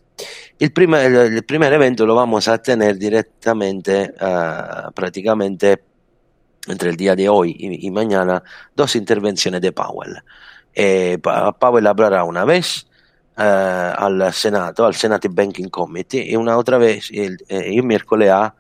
El 0.57 0.71
primer, 0.73 1.13
el 1.13 1.43
primer, 1.43 1.71
evento 1.71 2.05
lo 2.05 2.15
vamos 2.15 2.47
a 2.49 2.57
tener 2.57 2.97
directamente, 2.97 4.13
uh, 4.19 4.91
prácticamente 4.91 5.83
entre 6.67 6.89
el 6.89 6.97
día 6.97 7.15
de 7.15 7.29
hoy 7.29 7.55
y, 7.57 7.89
mañana, 7.91 8.43
dos 8.75 8.95
intervenciones 8.95 9.61
de 9.61 9.71
Powell. 9.71 10.23
Eh, 10.73 11.17
Powell 11.59 11.87
hablará 11.87 12.23
una 12.23 12.45
vez 12.45 12.85
eh, 12.85 12.88
al 13.39 14.33
Senato, 14.33 14.85
al 14.85 14.95
Senate 14.95 15.29
Banking 15.29 15.69
Committee, 15.69 16.29
e 16.31 16.35
una 16.35 16.57
otra 16.57 16.77
vez 16.77 17.09
el, 17.11 17.37
eh, 17.47 17.81
miércoles 17.81 18.29
a, 18.29 18.53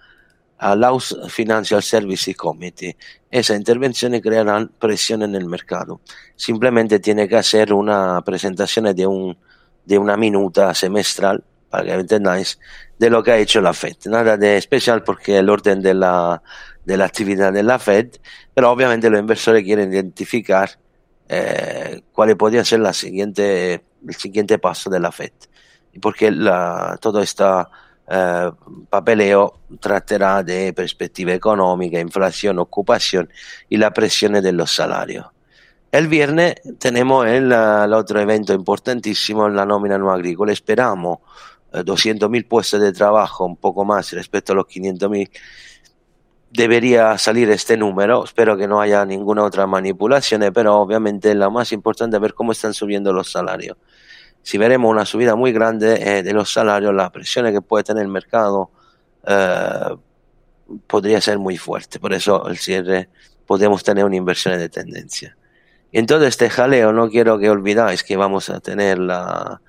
al 0.57 0.81
House 0.81 1.17
Financial 1.27 1.83
Services 1.83 2.35
Committee. 2.37 2.95
Esa 3.29 3.55
intervención 3.55 4.17
creará 4.21 4.69
presión 4.79 5.23
en 5.23 5.35
el 5.35 5.45
mercado. 5.45 5.99
Simplemente 6.35 6.99
tiene 6.99 7.27
que 7.27 7.35
hacer 7.35 7.73
una 7.73 8.21
presentación 8.21 8.95
de, 8.95 9.05
un, 9.05 9.37
de 9.85 9.97
una 9.97 10.15
minuta 10.15 10.73
semestral, 10.73 11.43
para 11.69 11.83
que 11.83 11.93
entendáis, 11.93 12.57
de 12.97 13.09
lo 13.09 13.21
que 13.21 13.31
ha 13.31 13.37
hecho 13.37 13.59
la 13.61 13.73
Fed. 13.73 13.97
Nada 14.05 14.37
de 14.37 14.57
especial 14.57 15.03
porque 15.03 15.37
el 15.37 15.49
orden 15.49 15.81
de 15.81 15.93
la, 15.93 16.41
de 16.85 16.97
la 16.97 17.05
actividad 17.05 17.51
de 17.51 17.63
la 17.63 17.79
Fed, 17.79 18.11
pero 18.53 18.71
obviamente 18.71 19.09
los 19.09 19.19
inversores 19.19 19.63
quieren 19.63 19.91
identificar 19.91 20.79
eh, 21.27 22.01
cuál 22.13 22.35
podría 22.37 22.63
ser 22.63 22.79
la 22.79 22.93
siguiente 22.93 23.83
el 24.07 24.15
siguiente 24.15 24.59
paso 24.59 24.89
de 24.89 24.99
la 24.99 25.11
FED. 25.11 25.31
Porque 26.01 26.31
la, 26.31 26.97
todo 27.01 27.21
este 27.21 27.43
eh, 28.07 28.51
papeleo 28.89 29.59
tratará 29.79 30.43
de 30.43 30.73
perspectiva 30.73 31.33
económica, 31.33 31.99
inflación, 31.99 32.59
ocupación 32.59 33.29
y 33.69 33.77
la 33.77 33.91
presión 33.91 34.33
de 34.33 34.51
los 34.51 34.73
salarios. 34.73 35.27
El 35.91 36.07
viernes 36.07 36.55
tenemos 36.77 37.25
el, 37.27 37.51
otro 37.51 38.19
evento 38.19 38.53
importantísimo, 38.53 39.49
la 39.49 39.65
nómina 39.65 39.97
no 39.97 40.11
agrícola. 40.11 40.51
Esperamos 40.51 41.19
eh, 41.73 41.79
200.000 41.79 42.47
puestos 42.47 42.81
de 42.81 42.93
trabajo, 42.93 43.45
un 43.45 43.57
poco 43.57 43.85
más 43.85 44.11
respecto 44.13 44.53
a 44.53 44.55
los 44.55 44.65
500.000 44.65 45.29
debería 46.51 47.17
salir 47.17 47.49
este 47.51 47.77
número. 47.77 48.23
Espero 48.23 48.57
que 48.57 48.67
no 48.67 48.81
haya 48.81 49.05
ninguna 49.05 49.43
otra 49.43 49.67
manipulación, 49.67 50.43
pero 50.53 50.77
obviamente 50.77 51.33
lo 51.35 51.51
más 51.51 51.71
importante 51.71 52.17
es 52.17 52.21
ver 52.21 52.33
cómo 52.33 52.51
están 52.51 52.73
subiendo 52.73 53.13
los 53.13 53.31
salarios. 53.31 53.77
Si 54.41 54.57
veremos 54.57 54.89
una 54.89 55.05
subida 55.05 55.35
muy 55.35 55.51
grande 55.51 55.95
eh, 56.01 56.23
de 56.23 56.33
los 56.33 56.51
salarios, 56.51 56.93
la 56.93 57.11
presión 57.11 57.51
que 57.51 57.61
puede 57.61 57.83
tener 57.83 58.03
el 58.03 58.09
mercado 58.09 58.71
eh, 59.25 59.95
podría 60.87 61.21
ser 61.21 61.37
muy 61.37 61.57
fuerte. 61.57 61.99
Por 61.99 62.13
eso 62.13 62.47
el 62.47 62.57
cierre 62.57 63.09
podemos 63.45 63.83
tener 63.83 64.05
una 64.05 64.15
inversión 64.15 64.57
de 64.57 64.69
tendencia. 64.69 65.35
Y 65.91 65.99
en 65.99 66.05
todo 66.05 66.25
este 66.25 66.49
jaleo 66.49 66.93
no 66.93 67.09
quiero 67.09 67.39
que 67.39 67.49
olvidáis 67.49 68.03
que 68.03 68.15
vamos 68.15 68.49
a 68.49 68.59
tener 68.59 68.99
la, 68.99 69.59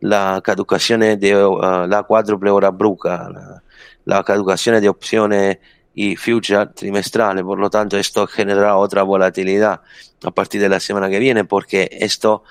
la 0.00 0.40
caducación 0.42 1.00
de 1.00 1.46
uh, 1.46 1.86
la 1.86 2.02
cuádruple 2.02 2.50
hora 2.50 2.70
bruca, 2.70 3.28
la, 3.30 3.62
la 4.04 4.24
caducación 4.24 4.80
de 4.80 4.88
opciones 4.88 5.58
y 5.94 6.16
future 6.16 6.66
trimestrales. 6.66 7.44
Por 7.44 7.58
lo 7.58 7.70
tanto, 7.70 7.96
esto 7.96 8.26
generará 8.26 8.76
otra 8.76 9.02
volatilidad 9.04 9.80
a 10.24 10.30
partir 10.32 10.60
de 10.60 10.68
la 10.68 10.80
semana 10.80 11.08
que 11.08 11.18
viene, 11.18 11.44
porque 11.44 11.88
esto, 11.92 12.42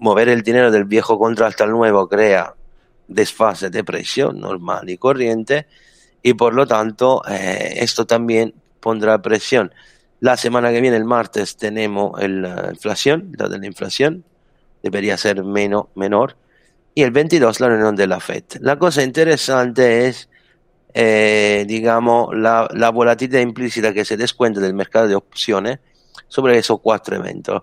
mover 0.00 0.28
el 0.28 0.42
dinero 0.42 0.70
del 0.70 0.84
viejo 0.84 1.18
contrato 1.18 1.64
al 1.64 1.70
nuevo, 1.70 2.08
crea 2.08 2.54
desfase 3.06 3.70
de 3.70 3.84
precio 3.84 4.32
normal 4.32 4.88
y 4.90 4.98
corriente, 4.98 5.66
y 6.22 6.34
por 6.34 6.54
lo 6.54 6.66
tanto, 6.66 7.22
eh, 7.28 7.74
esto 7.76 8.06
también 8.06 8.54
pondrá 8.80 9.20
presión. 9.22 9.72
La 10.20 10.36
semana 10.36 10.70
que 10.70 10.80
viene, 10.80 10.96
el 10.96 11.04
martes, 11.04 11.56
tenemos 11.56 12.20
el, 12.20 12.42
la 12.42 12.70
inflación, 12.70 13.32
la 13.38 13.48
de 13.48 13.58
la 13.58 13.66
inflación, 13.66 14.24
debería 14.82 15.16
ser 15.16 15.44
menos, 15.44 15.86
menor, 15.94 16.36
y 16.94 17.02
el 17.02 17.10
22 17.10 17.60
la 17.60 17.68
reunión 17.68 17.96
de 17.96 18.06
la 18.06 18.20
FED. 18.20 18.44
La 18.60 18.78
cosa 18.78 19.02
interesante 19.02 20.06
es 20.06 20.28
eh, 20.92 21.64
digamos, 21.68 22.34
la, 22.34 22.90
volatilidad 22.92 23.40
implícita 23.40 23.92
que 23.94 24.04
se 24.04 24.16
descuenta 24.16 24.60
del 24.60 24.74
mercado 24.74 25.06
de 25.06 25.14
opciones 25.14 25.78
sobre 26.28 26.58
esos 26.58 26.80
cuatro 26.80 27.16
eventos. 27.16 27.62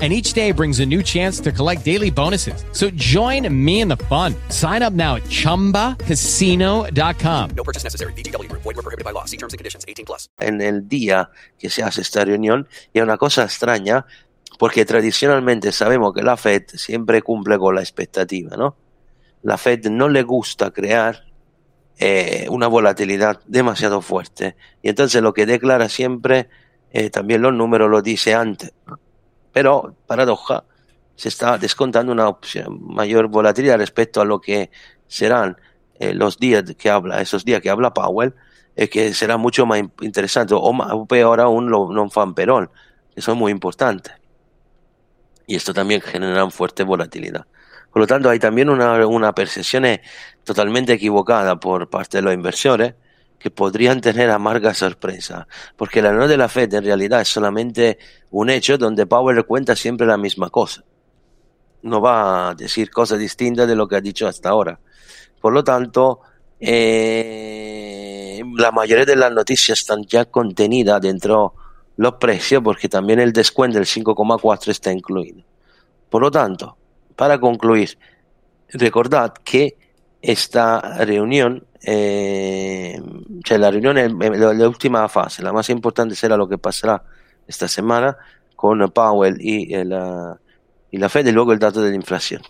and 0.00 0.12
each 0.12 0.34
day 0.34 0.50
brings 0.50 0.80
a 0.80 0.86
new 0.86 1.02
chance 1.02 1.38
to 1.38 1.52
collect 1.52 1.84
daily 1.84 2.10
bonuses. 2.10 2.64
So 2.72 2.90
join 2.90 3.46
me 3.48 3.80
in 3.80 3.86
the 3.88 3.96
fun. 3.96 4.34
Sign 4.48 4.82
up 4.82 4.92
now 4.92 5.14
at 5.14 5.22
ChumbaCasino.com. 5.30 7.50
No 7.56 7.62
purchase 7.62 7.84
necessary. 7.84 8.12
BGW. 8.14 8.50
Void 8.50 8.64
were 8.64 8.82
prohibited 8.82 9.04
by 9.04 9.12
law. 9.12 9.24
See 9.24 9.36
terms 9.36 9.54
and 9.54 9.58
conditions. 9.58 9.84
18 9.86 10.04
plus. 10.04 10.28
En 10.40 10.60
el 10.60 10.88
día 10.88 11.30
que 11.58 11.70
se 11.70 11.84
hace 11.84 12.00
esta 12.00 12.24
reunión, 12.24 12.66
y 12.92 12.98
es 12.98 13.04
una 13.04 13.16
cosa 13.16 13.44
extraña, 13.44 14.04
porque 14.58 14.84
tradicionalmente 14.84 15.72
sabemos 15.72 16.12
que 16.12 16.22
la 16.22 16.36
Fed 16.36 16.64
siempre 16.74 17.22
cumple 17.22 17.58
con 17.58 17.74
la 17.74 17.80
expectativa, 17.80 18.56
¿no? 18.56 18.76
La 19.42 19.58
Fed 19.58 19.86
no 19.86 20.08
le 20.08 20.22
gusta 20.22 20.70
crear 20.70 21.24
eh, 21.98 22.46
una 22.50 22.66
volatilidad 22.66 23.40
demasiado 23.46 24.00
fuerte. 24.00 24.56
Y 24.82 24.88
entonces 24.88 25.22
lo 25.22 25.32
que 25.32 25.46
declara 25.46 25.88
siempre, 25.88 26.48
eh, 26.90 27.10
también 27.10 27.42
los 27.42 27.52
números 27.52 27.90
lo 27.90 28.02
dice 28.02 28.34
antes. 28.34 28.72
Pero, 29.54 29.94
paradoja, 30.08 30.64
se 31.14 31.28
está 31.28 31.56
descontando 31.58 32.10
una 32.10 32.36
mayor 32.68 33.28
volatilidad 33.28 33.78
respecto 33.78 34.20
a 34.20 34.24
lo 34.24 34.40
que 34.40 34.72
serán 35.06 35.56
eh, 36.00 36.12
los 36.12 36.38
días 36.38 36.64
que 36.76 36.90
habla, 36.90 37.20
esos 37.20 37.44
días 37.44 37.60
que 37.62 37.70
habla 37.70 37.94
Powell, 37.94 38.34
e 38.74 38.88
che 38.88 39.12
sarà 39.12 39.36
molto 39.36 39.64
più 39.64 39.90
interessante 40.00 40.52
o, 40.54 40.72
ma, 40.72 40.92
o 40.92 41.06
peor 41.06 41.38
aún 41.38 41.70
lo 41.70 41.92
non 41.92 42.10
fan 42.10 42.34
perol, 42.34 42.68
que 43.14 43.22
son 43.22 43.38
muy 43.38 43.52
importantes. 43.52 44.12
Y 45.46 45.54
esto 45.54 45.72
también 45.72 46.00
genera 46.00 46.50
fuerte 46.50 46.82
volatilidad. 46.82 47.46
Por 47.92 48.00
lo 48.00 48.06
tanto, 48.08 48.28
hay 48.28 48.40
también 48.40 48.68
una, 48.68 49.06
una 49.06 49.32
percepción 49.32 49.84
totalmente 50.42 50.94
equivocada 50.94 51.60
por 51.60 51.88
parte 51.88 52.18
de 52.18 52.22
los 52.22 52.34
inversores 52.34 52.94
que 53.44 53.50
podrían 53.50 54.00
tener 54.00 54.30
amarga 54.30 54.72
sorpresa, 54.72 55.46
porque 55.76 56.00
la 56.00 56.14
no 56.14 56.26
de 56.26 56.38
la 56.38 56.48
Fed 56.48 56.72
en 56.72 56.82
realidad 56.82 57.20
es 57.20 57.28
solamente 57.28 57.98
un 58.30 58.48
hecho 58.48 58.78
donde 58.78 59.04
Powell 59.04 59.44
cuenta 59.44 59.76
siempre 59.76 60.06
la 60.06 60.16
misma 60.16 60.48
cosa. 60.48 60.82
No 61.82 62.00
va 62.00 62.48
a 62.48 62.54
decir 62.54 62.90
cosas 62.90 63.18
distintas 63.18 63.68
de 63.68 63.76
lo 63.76 63.86
que 63.86 63.96
ha 63.96 64.00
dicho 64.00 64.26
hasta 64.26 64.48
ahora. 64.48 64.80
Por 65.42 65.52
lo 65.52 65.62
tanto, 65.62 66.20
eh, 66.58 68.40
la 68.56 68.72
mayoría 68.72 69.04
de 69.04 69.16
las 69.16 69.30
noticias 69.30 69.80
están 69.80 70.04
ya 70.04 70.24
contenidas 70.24 71.02
dentro 71.02 71.52
los 71.98 72.14
precios 72.14 72.62
porque 72.62 72.88
también 72.88 73.20
el 73.20 73.34
descuento 73.34 73.76
del 73.76 73.86
5,4 73.86 74.70
está 74.70 74.90
incluido. 74.90 75.44
Por 76.08 76.22
lo 76.22 76.30
tanto, 76.30 76.78
para 77.14 77.38
concluir, 77.38 77.98
recordad 78.70 79.34
que 79.44 79.76
esta 80.22 80.80
reunión, 81.04 81.66
eh, 81.86 83.00
cioè 83.42 83.58
la 83.58 83.70
la 83.70 84.68
última 84.68 85.08
fase, 85.08 85.42
la 85.42 85.52
más 85.52 85.68
importante 85.70 86.14
será 86.14 86.36
lo 86.36 86.48
que 86.48 86.58
pasará 86.58 87.02
esta 87.46 87.68
semana 87.68 88.16
con 88.56 88.78
Powell 88.90 89.36
y 89.40 89.66
la, 89.84 90.38
y 90.90 90.98
la 90.98 91.08
Fed 91.08 91.26
y 91.26 91.32
luego 91.32 91.52
el 91.52 91.58
dato 91.58 91.82
de 91.82 91.90
la 91.90 91.96
inflación. 91.96 92.42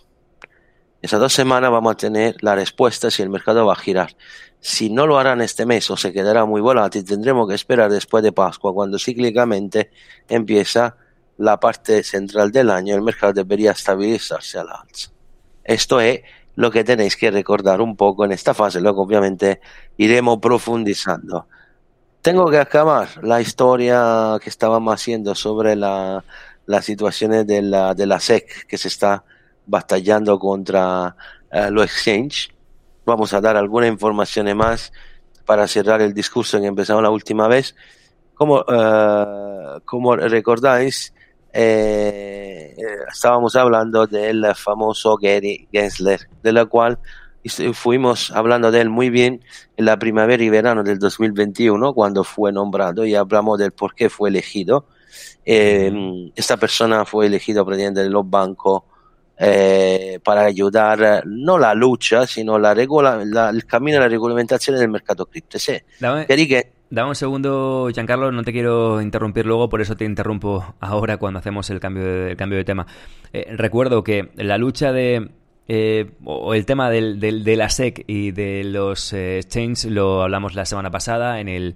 Esas 1.01 1.19
dos 1.19 1.33
semanas 1.33 1.69
vamos 1.69 1.93
a 1.93 1.97
tener 1.97 2.37
la 2.41 2.55
respuesta 2.55 3.11
si 3.11 3.21
el 3.21 3.29
mercado 3.29 3.65
va 3.65 3.73
a 3.73 3.75
girar. 3.75 4.15
Si 4.59 4.89
no 4.89 5.05
lo 5.05 5.19
harán 5.19 5.41
este 5.41 5.65
mes 5.65 5.91
o 5.91 5.97
se 5.97 6.11
quedará 6.11 6.45
muy 6.45 6.61
volátil, 6.61 7.05
tendremos 7.05 7.47
que 7.47 7.53
esperar 7.53 7.91
después 7.91 8.23
de 8.23 8.31
Pascua, 8.31 8.73
cuando 8.73 8.97
cíclicamente 8.97 9.91
empieza 10.27 10.95
la 11.37 11.59
parte 11.59 12.01
central 12.01 12.51
del 12.51 12.71
año, 12.71 12.95
el 12.95 13.01
mercado 13.01 13.33
debería 13.33 13.71
estabilizarse 13.71 14.57
al 14.57 14.69
alza. 14.69 15.11
Esto 15.63 15.99
es 15.99 16.21
lo 16.55 16.71
que 16.71 16.83
tenéis 16.83 17.15
que 17.17 17.31
recordar 17.31 17.81
un 17.81 17.95
poco 17.95 18.25
en 18.25 18.31
esta 18.31 18.53
fase, 18.53 18.81
luego 18.81 19.03
obviamente 19.03 19.61
iremos 19.97 20.39
profundizando. 20.39 21.47
Tengo 22.21 22.49
que 22.49 22.57
acabar 22.57 23.07
la 23.23 23.41
historia 23.41 24.37
que 24.41 24.49
estábamos 24.49 24.93
haciendo 24.93 25.35
sobre 25.35 25.75
la, 25.75 26.23
las 26.65 26.85
situaciones 26.85 27.45
de 27.45 27.61
la, 27.61 27.93
de 27.93 28.05
la 28.05 28.19
SEC 28.19 28.65
que 28.67 28.77
se 28.77 28.87
está 28.87 29.23
batallando 29.65 30.39
contra 30.39 31.15
uh, 31.51 31.71
los 31.71 31.85
exchange. 31.85 32.49
Vamos 33.05 33.33
a 33.33 33.41
dar 33.41 33.57
alguna 33.57 33.87
información 33.87 34.55
más 34.57 34.91
para 35.45 35.67
cerrar 35.67 36.01
el 36.01 36.13
discurso 36.13 36.59
que 36.59 36.67
empezamos 36.67 37.03
la 37.03 37.11
última 37.11 37.47
vez. 37.47 37.75
Como, 38.33 38.61
uh, 38.61 39.79
como 39.85 40.15
recordáis, 40.15 41.13
eh, 41.57 42.75
estábamos 43.11 43.55
hablando 43.55 44.07
del 44.07 44.45
famoso 44.55 45.17
Gary 45.17 45.67
Gensler, 45.71 46.27
de 46.43 46.51
la 46.51 46.65
cual 46.65 46.99
fuimos 47.73 48.31
hablando 48.31 48.71
de 48.71 48.81
él 48.81 48.89
muy 48.89 49.09
bien 49.09 49.41
en 49.77 49.85
la 49.85 49.97
primavera 49.97 50.43
y 50.43 50.49
verano 50.49 50.83
del 50.83 50.99
2021, 50.99 51.93
cuando 51.93 52.23
fue 52.23 52.51
nombrado, 52.51 53.05
y 53.05 53.15
hablamos 53.15 53.57
del 53.57 53.71
por 53.71 53.95
qué 53.95 54.09
fue 54.09 54.29
elegido. 54.29 54.85
Eh, 55.45 56.31
esta 56.35 56.57
persona 56.57 57.05
fue 57.05 57.27
elegido 57.27 57.65
presidente 57.65 58.01
de 58.01 58.09
los 58.09 58.29
bancos 58.29 58.83
eh, 59.37 60.19
para 60.23 60.41
ayudar 60.41 61.23
no 61.25 61.57
la 61.57 61.73
lucha, 61.73 62.25
sino 62.25 62.57
la 62.57 62.73
regola, 62.73 63.23
la, 63.23 63.49
el 63.49 63.65
camino 63.65 63.97
a 63.97 64.01
la 64.01 64.07
regulamentazione 64.07 64.79
del 64.79 64.89
mercato 64.89 65.25
cripto. 65.25 65.57
Dame, 65.99 66.25
que, 66.25 66.74
dame 66.89 67.09
un 67.09 67.15
segundo, 67.15 67.89
Giancarlo, 67.93 68.31
no 68.31 68.43
te 68.43 68.51
quiero 68.51 69.01
interrumpir 69.01 69.45
luego, 69.45 69.69
por 69.69 69.81
eso 69.81 69.95
te 69.95 70.05
interrumpo 70.05 70.75
ahora 70.79 71.17
cuando 71.17 71.39
hacemos 71.39 71.69
el 71.69 71.79
cambio 71.79 72.03
de, 72.03 72.35
cambio 72.35 72.57
de 72.57 72.65
tema. 72.65 72.87
Eh, 73.33 73.47
recuerdo 73.55 74.03
que 74.03 74.31
la 74.35 74.57
lucha 74.57 74.91
de 74.91 75.29
eh, 75.67 76.11
o 76.23 76.53
el 76.53 76.65
tema 76.65 76.91
del, 76.91 77.19
del, 77.19 77.43
de 77.43 77.55
la 77.55 77.69
SEC 77.69 78.03
y 78.07 78.31
de 78.31 78.63
los 78.63 79.13
eh, 79.13 79.39
exchanges 79.39 79.85
lo 79.85 80.21
hablamos 80.21 80.53
la 80.53 80.65
semana 80.65 80.91
pasada 80.91 81.39
en 81.39 81.49
el 81.49 81.75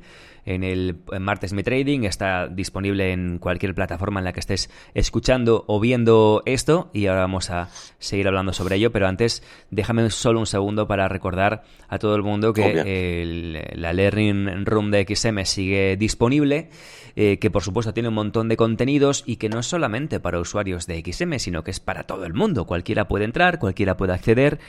en 0.50 0.64
el 0.64 0.98
martes 1.20 1.54
Mi 1.54 1.64
Trading. 1.64 2.04
Está 2.04 2.48
disponible 2.48 3.12
en 3.12 3.38
cualquier 3.38 3.76
plataforma 3.76 4.20
en 4.20 4.26
la 4.26 4.34
que 4.34 4.40
estés 4.40 4.70
escuchando 4.94 5.64
o 5.68 5.80
viendo 5.80 6.42
esto. 6.46 6.90
Y 6.94 7.06
ahora 7.06 7.22
vamos 7.22 7.52
a 7.52 7.70
seguir 8.00 8.28
hablando 8.28 8.52
sobre 8.52 8.78
ello. 8.78 8.92
Pero 8.92 9.08
antes, 9.08 9.44
déjame 9.70 10.10
solo 10.10 10.40
un 10.40 10.48
segundo 10.48 10.88
para 10.88 11.08
recordar 11.08 11.64
a 11.88 12.00
todo 12.00 12.16
el 12.16 12.24
mundo 12.24 12.54
que 12.54 13.22
el, 13.22 13.64
la 13.74 13.94
Learning 13.94 14.66
Room 14.66 14.92
de 14.92 15.06
XM 15.08 15.46
sigue 15.46 15.98
disponible. 15.98 16.70
Eh, 17.15 17.39
que 17.39 17.52
por 17.52 17.63
supuesto 17.63 17.93
tiene 17.93 18.10
un 18.10 18.15
montón 18.15 18.50
de 18.50 18.58
contenidos 18.58 19.24
y 19.26 19.38
que 19.38 19.50
no 19.50 19.60
es 19.60 19.65
solamente 19.65 20.19
para 20.19 20.39
usuarios 20.39 20.88
de 20.88 21.04
XM, 21.04 21.39
sino 21.39 21.63
que 21.63 21.72
es 21.72 21.80
para 21.80 22.04
todo 22.04 22.26
el 22.26 22.34
mundo. 22.34 22.65
Cualquiera 22.65 23.08
puede 23.08 23.26
entrar, 23.26 23.60
cualquiera 23.60 23.98
puede 23.98 24.13
acceder 24.13 24.60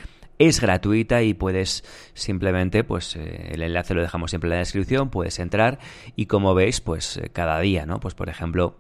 es 0.40 0.58
gratuita 0.58 1.22
y 1.22 1.34
puedes 1.34 1.84
simplemente, 2.14 2.82
pues 2.82 3.14
eh, 3.14 3.50
el 3.52 3.60
enlace 3.60 3.92
lo 3.92 4.00
dejamos 4.00 4.30
siempre 4.30 4.48
en 4.48 4.52
la 4.52 4.60
descripción, 4.60 5.10
puedes 5.10 5.38
entrar 5.38 5.78
y 6.16 6.26
como 6.26 6.54
veis, 6.54 6.80
pues 6.80 7.18
eh, 7.18 7.28
cada 7.30 7.60
día, 7.60 7.84
¿no? 7.84 8.00
Pues 8.00 8.14
por 8.14 8.30
ejemplo, 8.30 8.78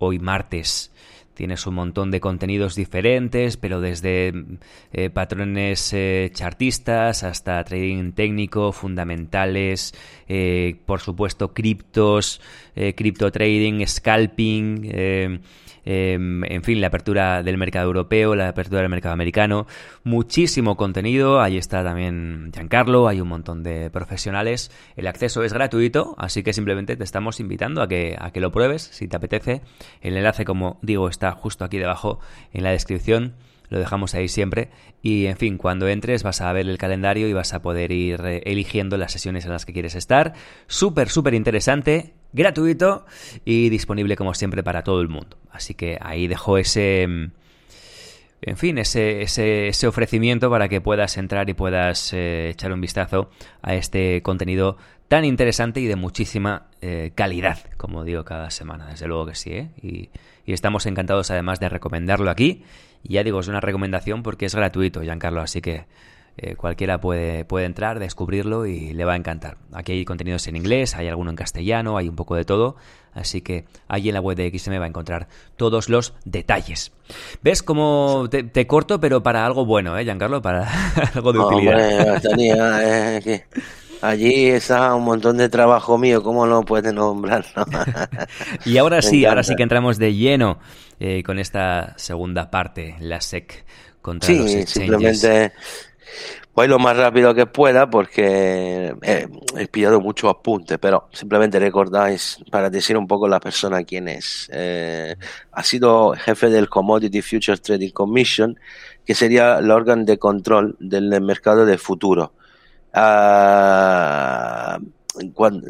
hoy 0.00 0.18
martes 0.18 0.92
tienes 1.38 1.68
un 1.68 1.76
montón 1.76 2.10
de 2.10 2.18
contenidos 2.18 2.74
diferentes, 2.74 3.56
pero 3.56 3.80
desde 3.80 4.32
eh, 4.92 5.08
patrones 5.08 5.94
chartistas 6.32 7.22
hasta 7.22 7.62
trading 7.62 8.10
técnico, 8.10 8.72
fundamentales, 8.72 9.94
por 10.84 10.98
supuesto 10.98 11.54
criptos, 11.54 12.40
cripto 12.96 13.30
trading, 13.30 13.86
scalping, 13.86 15.40
Em, 15.90 16.44
en 16.44 16.62
fin, 16.62 16.82
la 16.82 16.88
apertura 16.88 17.42
del 17.42 17.56
mercado 17.56 17.86
europeo, 17.86 18.34
la 18.34 18.48
apertura 18.48 18.82
del 18.82 18.90
mercado 18.90 19.14
americano, 19.14 19.66
muchísimo 20.04 20.76
contenido, 20.76 21.40
ahí 21.40 21.56
está 21.56 21.82
también 21.82 22.50
Giancarlo, 22.52 23.08
hay 23.08 23.22
un 23.22 23.28
montón 23.28 23.62
de 23.62 23.88
profesionales, 23.88 24.70
el 24.96 25.06
acceso 25.06 25.44
es 25.44 25.54
gratuito, 25.54 26.14
así 26.18 26.42
que 26.42 26.52
simplemente 26.52 26.94
te 26.98 27.04
estamos 27.04 27.40
invitando 27.40 27.80
a 27.80 27.88
que, 27.88 28.18
a 28.20 28.32
que 28.32 28.40
lo 28.40 28.52
pruebes 28.52 28.82
si 28.82 29.08
te 29.08 29.16
apetece, 29.16 29.62
el 30.02 30.14
enlace 30.14 30.44
como 30.44 30.78
digo 30.82 31.08
está 31.08 31.32
justo 31.32 31.64
aquí 31.64 31.78
debajo 31.78 32.20
en 32.52 32.64
la 32.64 32.70
descripción. 32.70 33.36
Lo 33.70 33.78
dejamos 33.78 34.14
ahí 34.14 34.28
siempre. 34.28 34.70
Y 35.02 35.26
en 35.26 35.36
fin, 35.36 35.58
cuando 35.58 35.88
entres 35.88 36.22
vas 36.22 36.40
a 36.40 36.50
ver 36.52 36.66
el 36.66 36.78
calendario 36.78 37.28
y 37.28 37.34
vas 37.34 37.52
a 37.52 37.60
poder 37.60 37.92
ir 37.92 38.20
eh, 38.24 38.42
eligiendo 38.46 38.96
las 38.96 39.12
sesiones 39.12 39.44
en 39.44 39.52
las 39.52 39.66
que 39.66 39.74
quieres 39.74 39.94
estar. 39.94 40.32
Súper, 40.66 41.10
súper 41.10 41.34
interesante, 41.34 42.14
gratuito 42.32 43.06
y 43.44 43.68
disponible 43.68 44.16
como 44.16 44.34
siempre 44.34 44.62
para 44.62 44.82
todo 44.82 45.00
el 45.00 45.08
mundo. 45.08 45.36
Así 45.50 45.74
que 45.74 45.98
ahí 46.00 46.26
dejo 46.26 46.58
ese... 46.58 47.06
Mm, 47.08 47.30
en 48.40 48.56
fin, 48.56 48.78
ese, 48.78 49.22
ese, 49.22 49.86
ofrecimiento 49.88 50.48
para 50.48 50.68
que 50.68 50.80
puedas 50.80 51.16
entrar 51.16 51.50
y 51.50 51.54
puedas 51.54 52.12
eh, 52.12 52.50
echar 52.50 52.72
un 52.72 52.80
vistazo 52.80 53.30
a 53.62 53.74
este 53.74 54.22
contenido 54.22 54.76
tan 55.08 55.24
interesante 55.24 55.80
y 55.80 55.86
de 55.86 55.96
muchísima 55.96 56.68
eh, 56.80 57.10
calidad, 57.16 57.58
como 57.76 58.04
digo 58.04 58.24
cada 58.24 58.50
semana, 58.50 58.86
desde 58.86 59.08
luego 59.08 59.26
que 59.26 59.34
sí, 59.34 59.52
¿eh? 59.54 59.70
y, 59.82 60.10
y, 60.46 60.52
estamos 60.52 60.86
encantados 60.86 61.32
además 61.32 61.58
de 61.58 61.68
recomendarlo 61.68 62.30
aquí. 62.30 62.62
Y 63.02 63.14
ya 63.14 63.24
digo, 63.24 63.40
es 63.40 63.48
una 63.48 63.60
recomendación 63.60 64.22
porque 64.22 64.46
es 64.46 64.54
gratuito, 64.54 65.02
Giancarlo, 65.02 65.40
así 65.40 65.60
que 65.60 65.86
eh, 66.40 66.54
cualquiera 66.54 67.00
puede, 67.00 67.44
puede 67.44 67.66
entrar, 67.66 67.98
descubrirlo 67.98 68.64
y 68.64 68.92
le 68.92 69.04
va 69.04 69.14
a 69.14 69.16
encantar. 69.16 69.58
Aquí 69.72 69.90
hay 69.90 70.04
contenidos 70.04 70.46
en 70.46 70.54
inglés, 70.54 70.94
hay 70.94 71.08
alguno 71.08 71.30
en 71.30 71.36
castellano, 71.36 71.96
hay 71.98 72.08
un 72.08 72.14
poco 72.14 72.36
de 72.36 72.44
todo, 72.44 72.76
así 73.12 73.40
que 73.40 73.64
ahí 73.88 74.08
en 74.08 74.14
la 74.14 74.20
web 74.20 74.36
de 74.36 74.56
XM 74.56 74.78
va 74.78 74.84
a 74.84 74.88
encontrar 74.88 75.26
todos 75.56 75.88
los 75.88 76.14
detalles. 76.24 76.92
¿Ves 77.42 77.64
cómo 77.64 78.28
te, 78.30 78.66
corto, 78.68 79.00
pero 79.00 79.20
para 79.20 79.44
algo 79.44 79.66
bueno, 79.66 79.98
¿eh, 79.98 80.04
Giancarlo? 80.04 80.40
Para 80.40 80.68
algo 81.14 81.32
de 81.32 81.38
utilidad. 81.40 82.22
Eh, 82.38 83.44
allí 84.02 84.46
está 84.46 84.94
un 84.94 85.04
montón 85.04 85.38
de 85.38 85.48
trabajo 85.48 85.98
mío, 85.98 86.22
¿cómo 86.22 86.46
no 86.46 86.62
puede 86.62 86.92
nombrar? 86.94 87.46
y 88.64 88.78
ahora 88.78 89.02
sí, 89.02 89.24
ahora 89.24 89.42
sí 89.42 89.56
que 89.56 89.64
entramos 89.64 89.98
de 89.98 90.14
lleno 90.14 90.60
eh, 91.00 91.24
con 91.24 91.40
esta 91.40 91.94
segunda 91.98 92.48
parte, 92.48 92.94
la 93.00 93.20
SEC 93.20 93.64
contra 94.00 94.32
los 94.32 94.54
exchanges. 94.54 94.70
simplemente 94.70 95.52
voy 96.54 96.66
lo 96.66 96.78
más 96.78 96.96
rápido 96.96 97.34
que 97.34 97.46
pueda 97.46 97.88
porque 97.88 98.94
he 99.56 99.68
pillado 99.68 100.00
muchos 100.00 100.30
apuntes, 100.30 100.78
pero 100.78 101.08
simplemente 101.12 101.58
recordáis 101.58 102.38
para 102.50 102.68
decir 102.68 102.96
un 102.96 103.06
poco 103.06 103.28
la 103.28 103.38
persona 103.38 103.84
quién 103.84 104.08
es. 104.08 104.50
Eh, 104.52 105.14
ha 105.52 105.62
sido 105.62 106.12
jefe 106.12 106.50
del 106.50 106.68
Commodity 106.68 107.22
Futures 107.22 107.62
Trading 107.62 107.90
Commission, 107.90 108.58
que 109.04 109.14
sería 109.14 109.58
el 109.58 109.70
órgano 109.70 110.04
de 110.04 110.18
control 110.18 110.76
del 110.80 111.20
mercado 111.20 111.64
de 111.64 111.78
futuro. 111.78 112.32
Ah, 112.92 114.78
cuando, 115.34 115.66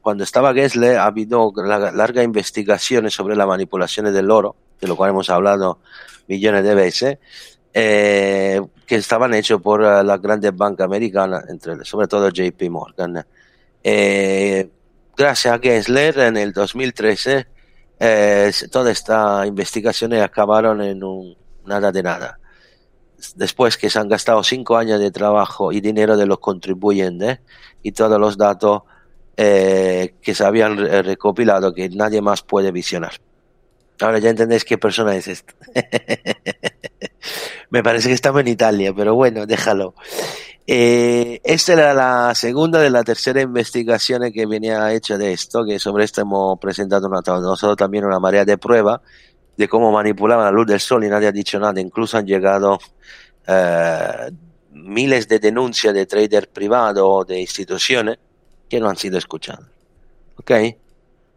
cuando, 0.00 0.24
estaba 0.24 0.54
Gessler 0.54 0.98
ha 0.98 1.06
habido 1.06 1.52
largas 1.56 2.24
investigaciones 2.24 3.14
sobre 3.14 3.36
las 3.36 3.46
manipulaciones 3.46 4.12
del 4.12 4.30
oro, 4.30 4.56
de 4.80 4.88
lo 4.88 4.96
cual 4.96 5.10
hemos 5.10 5.30
hablado 5.30 5.78
millones 6.28 6.64
de 6.64 6.74
veces, 6.74 7.18
eh, 7.78 8.58
que 8.86 8.94
estaban 8.96 9.34
hechos 9.34 9.60
por 9.60 9.82
uh, 9.82 10.02
las 10.02 10.22
grandes 10.22 10.56
bancas 10.56 10.86
americanas, 10.86 11.44
entre, 11.50 11.84
sobre 11.84 12.08
todo 12.08 12.30
JP 12.30 12.70
Morgan. 12.70 13.22
Eh, 13.84 14.70
gracias 15.14 15.54
a 15.54 15.58
Gensler, 15.58 16.18
en 16.20 16.38
el 16.38 16.52
2013, 16.54 17.46
eh, 18.00 18.50
toda 18.70 18.90
esta 18.90 19.46
investigaciones 19.46 20.22
acabaron 20.22 20.80
en 20.80 21.04
un 21.04 21.36
nada 21.66 21.92
de 21.92 22.02
nada. 22.02 22.38
Después 23.34 23.76
que 23.76 23.90
se 23.90 23.98
han 23.98 24.08
gastado 24.08 24.42
cinco 24.42 24.78
años 24.78 24.98
de 24.98 25.10
trabajo 25.10 25.70
y 25.70 25.82
dinero 25.82 26.16
de 26.16 26.24
los 26.24 26.38
contribuyentes 26.38 27.40
y 27.82 27.92
todos 27.92 28.18
los 28.18 28.38
datos 28.38 28.82
eh, 29.36 30.14
que 30.22 30.34
se 30.34 30.44
habían 30.46 30.78
re- 30.78 31.02
recopilado 31.02 31.74
que 31.74 31.90
nadie 31.90 32.22
más 32.22 32.40
puede 32.42 32.72
visionar. 32.72 33.12
Ahora 34.00 34.18
ya 34.18 34.30
entendéis 34.30 34.64
qué 34.64 34.78
persona 34.78 35.14
es 35.14 35.28
esta. 35.28 35.52
Me 37.70 37.82
parece 37.82 38.08
que 38.08 38.14
estamos 38.14 38.40
en 38.40 38.48
Italia, 38.48 38.92
pero 38.94 39.14
bueno, 39.14 39.46
déjalo. 39.46 39.94
Eh, 40.66 41.40
esta 41.44 41.72
era 41.74 41.94
la 41.94 42.34
segunda 42.34 42.80
de 42.80 42.90
la 42.90 43.04
tercera 43.04 43.40
investigación 43.40 44.32
que 44.32 44.46
venía 44.46 44.92
hecha 44.92 45.16
de 45.16 45.32
esto, 45.32 45.64
que 45.64 45.78
sobre 45.78 46.04
esto 46.04 46.22
hemos 46.22 46.58
presentado 46.58 47.06
una, 47.06 47.20
nosotros 47.24 47.76
también 47.76 48.04
una 48.04 48.18
marea 48.18 48.44
de 48.44 48.58
prueba 48.58 49.00
de 49.56 49.68
cómo 49.68 49.92
manipulaban 49.92 50.44
la 50.44 50.50
luz 50.50 50.66
del 50.66 50.80
sol 50.80 51.04
y 51.04 51.08
nadie 51.08 51.28
ha 51.28 51.32
dicho 51.32 51.58
nada. 51.58 51.80
Incluso 51.80 52.18
han 52.18 52.26
llegado 52.26 52.78
eh, 53.46 54.30
miles 54.72 55.28
de 55.28 55.38
denuncias 55.38 55.94
de 55.94 56.06
traders 56.06 56.48
privados 56.48 57.04
o 57.06 57.24
de 57.24 57.40
instituciones 57.40 58.18
que 58.68 58.80
no 58.80 58.88
han 58.88 58.96
sido 58.96 59.18
escuchadas. 59.18 59.66
¿Ok? 60.36 60.50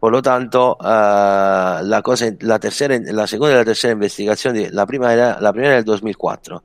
Por 0.00 0.12
lo 0.12 0.22
tanto, 0.22 0.78
eh, 0.82 1.80
la 1.82 2.00
cosa, 2.02 2.26
tercera, 2.58 2.98
la 3.12 3.26
segunda 3.26 3.52
y 3.54 3.58
la 3.58 3.64
tercera 3.66 3.92
investigación, 3.92 4.56
la 4.72 4.86
primera, 4.86 5.38
la 5.40 5.52
primera 5.52 5.74
del 5.74 5.84
2004, 5.84 6.64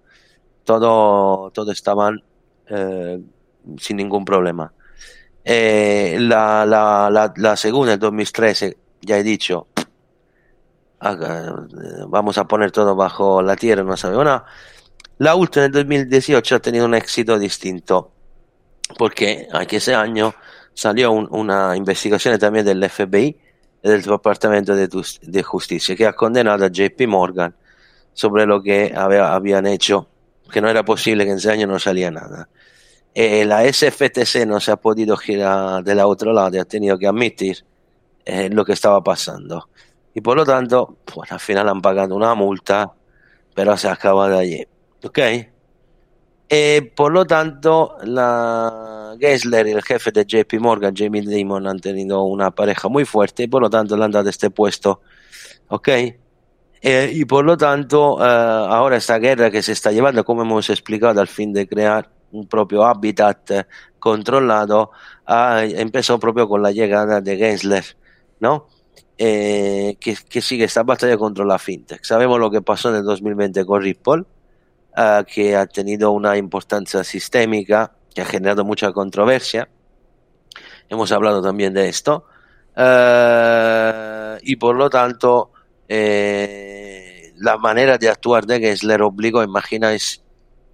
todo, 0.63 1.51
todo 1.51 1.71
estaban 1.71 2.23
eh, 2.69 3.21
sin 3.77 3.97
ningún 3.97 4.23
problema. 4.23 4.71
Eh, 5.43 6.17
la, 6.19 6.65
la, 6.65 7.55
segunda, 7.57 7.93
el 7.93 7.99
2013, 7.99 8.77
ya 9.01 9.17
he 9.17 9.23
dicho, 9.23 9.67
eh, 11.01 11.49
vamos 12.07 12.37
a 12.37 12.47
poner 12.47 12.71
todo 12.71 12.95
bajo 12.95 13.41
la 13.41 13.55
tierra, 13.55 13.83
no 13.83 13.97
sabemos 13.97 14.25
nada. 14.25 14.45
La 15.17 15.35
última, 15.35 15.65
el 15.65 15.71
2018, 15.71 16.55
ha 16.55 16.59
tenido 16.59 16.85
un 16.85 16.95
éxito 16.95 17.37
distinto, 17.37 18.11
porque 18.97 19.47
aquí 19.53 19.75
ese 19.75 19.93
año 19.93 20.33
salió 20.75 21.11
un- 21.11 21.27
una 21.31 21.75
investigación 21.75 22.37
también 22.37 22.65
del 22.65 22.83
FBI 22.83 23.35
y 23.83 23.89
del 23.89 24.03
Departamento 24.03 24.75
de, 24.75 24.87
de 25.23 25.43
Justicia, 25.43 25.95
que 25.95 26.05
ha 26.05 26.13
condenado 26.13 26.65
a 26.65 26.69
JP 26.69 27.07
Morgan 27.07 27.55
sobre 28.13 28.45
lo 28.45 28.61
que 28.61 28.93
había- 28.95 29.33
habían 29.33 29.65
hecho, 29.65 30.07
que 30.51 30.61
no 30.61 30.69
era 30.69 30.85
posible 30.85 31.25
que 31.25 31.31
en 31.31 31.37
ese 31.37 31.51
año 31.51 31.65
no 31.67 31.79
salía 31.79 32.11
nada. 32.11 32.47
Eh, 33.15 33.45
la 33.45 33.63
SFTC 33.65 34.45
no 34.45 34.59
se 34.59 34.71
ha 34.71 34.75
podido 34.75 35.17
girar 35.17 35.83
del 35.83 35.99
otro 36.01 36.33
lado 36.33 36.55
y 36.55 36.59
ha 36.59 36.65
tenido 36.65 36.97
que 36.99 37.07
admitir 37.07 37.65
eh, 38.25 38.49
lo 38.49 38.65
que 38.65 38.73
estaba 38.73 39.01
pasando. 39.03 39.69
Y 40.13 40.21
por 40.21 40.35
lo 40.37 40.45
tanto, 40.45 40.97
pues 41.05 41.31
al 41.31 41.39
final 41.39 41.69
han 41.69 41.81
pagado 41.81 42.15
una 42.15 42.33
multa, 42.35 42.91
pero 43.53 43.77
se 43.77 43.87
acaba 43.87 44.29
de 44.29 44.37
allí. 44.39 44.67
¿Ok? 45.03 45.19
Eh, 46.49 46.91
por 46.95 47.11
lo 47.11 47.25
tanto, 47.25 47.97
la 48.03 49.15
Gensler 49.19 49.67
y 49.67 49.71
el 49.71 49.83
jefe 49.83 50.11
de 50.11 50.25
JP 50.25 50.59
Morgan, 50.59 50.95
Jamie 50.95 51.21
Dimon, 51.21 51.67
han 51.67 51.79
tenido 51.79 52.23
una 52.23 52.51
pareja 52.51 52.87
muy 52.87 53.05
fuerte 53.05 53.43
y 53.43 53.47
por 53.47 53.61
lo 53.61 53.69
tanto 53.69 53.97
le 53.97 54.05
han 54.05 54.11
dado 54.11 54.29
este 54.29 54.49
puesto. 54.49 55.01
¿Ok? 55.69 55.89
Eh, 56.81 57.11
y 57.13 57.25
por 57.25 57.45
lo 57.45 57.57
tanto, 57.57 58.23
eh, 58.23 58.27
ahora 58.27 58.97
esta 58.97 59.17
guerra 59.17 59.49
que 59.49 59.63
se 59.63 59.71
está 59.71 59.91
llevando, 59.91 60.23
como 60.23 60.43
hemos 60.43 60.69
explicado, 60.69 61.19
al 61.19 61.27
fin 61.27 61.51
de 61.51 61.67
crear 61.67 62.09
un 62.31 62.47
propio 62.47 62.85
hábitat 62.85 63.51
eh, 63.51 63.65
controlado, 63.97 64.91
empezó 65.27 66.19
propio 66.19 66.47
con 66.47 66.61
la 66.61 66.71
llegada 66.71 67.21
de 67.21 67.37
Gensler, 67.37 67.83
¿no? 68.39 68.67
Eh, 69.17 69.95
que, 69.99 70.17
que 70.29 70.41
sigue 70.41 70.65
esta 70.65 70.83
batalla 70.83 71.17
contra 71.17 71.45
la 71.45 71.57
fintech. 71.57 72.03
Sabemos 72.03 72.37
lo 72.37 72.51
que 72.51 72.61
pasó 72.61 72.89
en 72.89 72.95
el 72.97 73.03
2020 73.03 73.65
con 73.65 73.81
Ripple, 73.81 74.23
ah, 74.95 75.23
que 75.27 75.55
ha 75.55 75.65
tenido 75.67 76.11
una 76.11 76.37
importancia 76.37 77.03
sistémica, 77.03 77.91
que 78.13 78.21
ha 78.21 78.25
generado 78.25 78.63
mucha 78.65 78.91
controversia. 78.91 79.67
Hemos 80.89 81.11
hablado 81.11 81.41
también 81.41 81.73
de 81.73 81.89
esto. 81.89 82.25
Eh, 82.75 84.37
y 84.43 84.55
por 84.57 84.75
lo 84.75 84.89
tanto, 84.89 85.51
eh, 85.87 87.33
la 87.37 87.57
manera 87.57 87.97
de 87.97 88.09
actuar 88.09 88.45
de 88.45 88.59
Gensler 88.59 89.01
obligó, 89.01 89.43
imagináis, 89.43 90.21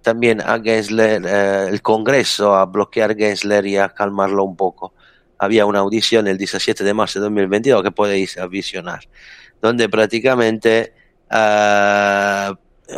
también 0.02 0.40
a 0.40 0.60
Gensler, 0.60 1.22
eh, 1.24 1.66
el 1.68 1.80
Congreso, 1.82 2.54
a 2.54 2.66
bloquear 2.66 3.16
Gensler 3.16 3.66
y 3.66 3.76
a 3.76 3.88
calmarlo 3.90 4.44
un 4.44 4.56
poco. 4.56 4.94
Había 5.38 5.66
una 5.66 5.80
audición 5.80 6.26
el 6.28 6.38
17 6.38 6.84
de 6.84 6.94
marzo 6.94 7.18
de 7.18 7.24
2022 7.24 7.82
que 7.82 7.90
podéis 7.90 8.36
visionar, 8.48 9.00
donde 9.60 9.88
prácticamente 9.88 10.92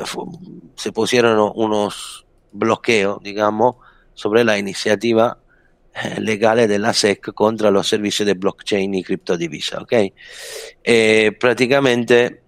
fu- 0.05 0.63
se 0.77 0.93
pusieron 0.93 1.53
unos 1.55 2.27
bloqueos, 2.53 3.23
digamos, 3.23 3.77
sobre 4.15 4.45
la 4.45 4.59
iniciativa 4.59 5.39
eh, 5.95 6.21
legale 6.21 6.67
de 6.69 6.79
la 6.79 6.93
SEC 6.93 7.33
contra 7.33 7.71
los 7.71 7.89
servicios 7.89 8.27
de 8.27 8.35
blockchain 8.35 8.95
y 8.95 9.03
criptodivisa. 9.03 9.79
Eh, 10.83 11.33
prácticamente 11.39 12.43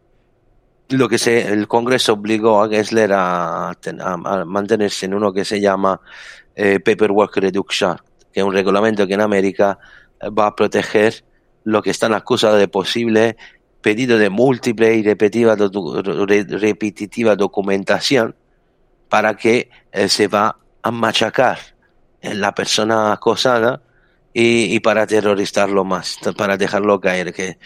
lo 0.91 1.09
que 1.09 1.19
se, 1.19 1.49
el 1.53 1.67
Congreso 1.67 2.13
obligó 2.13 2.63
a 2.63 2.69
Gensler 2.69 3.11
a, 3.13 3.73
ten- 3.81 4.01
a- 4.01 4.13
a 4.15 4.45
mantenerse 4.45 5.07
en 5.07 5.15
uno 5.15 5.33
que 5.33 5.45
se 5.45 5.61
llama 5.61 6.01
eh, 6.55 6.79
Paperwork 6.81 7.37
Reduction, 7.39 7.97
que 8.33 8.41
es 8.41 8.47
un 8.47 8.53
reglamento 8.53 9.07
que 9.07 9.15
en 9.15 9.21
América 9.21 9.79
va 10.37 10.47
a 10.47 10.55
proteger 10.57 11.25
lo 11.65 11.83
que 11.83 11.91
están 11.91 12.15
acusados 12.15 12.61
de 12.61 12.69
posible 12.69 13.37
pedido 13.87 14.19
de 14.19 14.31
múltiple 14.31 14.97
y 14.97 15.05
repetitiva, 15.05 15.57
docu- 15.57 16.03
re- 16.27 16.43
repetitiva 16.59 17.37
documentación 17.37 18.35
para 19.09 19.37
que 19.37 19.71
eh, 19.93 20.09
se 20.09 20.27
va 20.27 20.57
a 20.83 20.91
machacar 20.91 21.57
en 22.21 22.41
la 22.41 22.53
persona 22.53 23.13
acosada 23.13 23.81
y, 24.35 24.81
para 24.81 25.03
aterrorizarlo 25.03 25.85
más, 25.85 26.19
para 26.37 26.57
dejarlo 26.57 27.01
caer. 27.01 27.33
Que, 27.33 27.59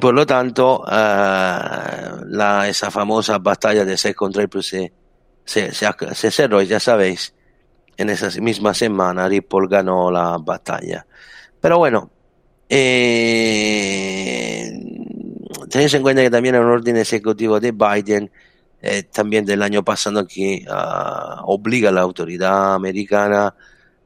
por 0.00 0.14
lo 0.14 0.24
tanto, 0.24 0.84
ah, 0.86 2.20
la, 2.28 2.68
esa 2.68 2.92
famosa 2.92 3.38
batalla 3.38 3.84
de 3.84 3.96
SEC 3.96 4.14
contra 4.14 4.44
Apple 4.44 4.62
se, 4.62 4.92
se, 5.44 5.72
se, 5.72 6.30
cerró, 6.30 6.62
ya 6.62 6.78
sabéis, 6.78 7.34
en 7.96 8.08
esa 8.10 8.30
misma 8.40 8.72
semana 8.72 9.26
Ripple 9.28 9.66
ganó 9.68 10.12
la 10.12 10.36
batalla. 10.38 11.04
Pero 11.60 11.78
bueno, 11.78 12.08
eh, 12.68 13.78
tenéis 15.68 15.94
en 15.94 16.02
cuenta 16.02 16.22
que 16.22 16.30
también 16.30 16.54
hay 16.54 16.60
un 16.60 16.68
orden 16.68 16.96
ejecutivo 16.96 17.60
de 17.60 17.72
Biden, 17.72 18.30
eh, 18.80 19.02
también 19.04 19.44
del 19.44 19.62
año 19.62 19.84
pasado, 19.84 20.26
que 20.26 20.64
ah, 20.68 21.42
obliga 21.44 21.88
a 21.90 21.92
la 21.92 22.02
autoridad 22.02 22.74
americana 22.74 23.54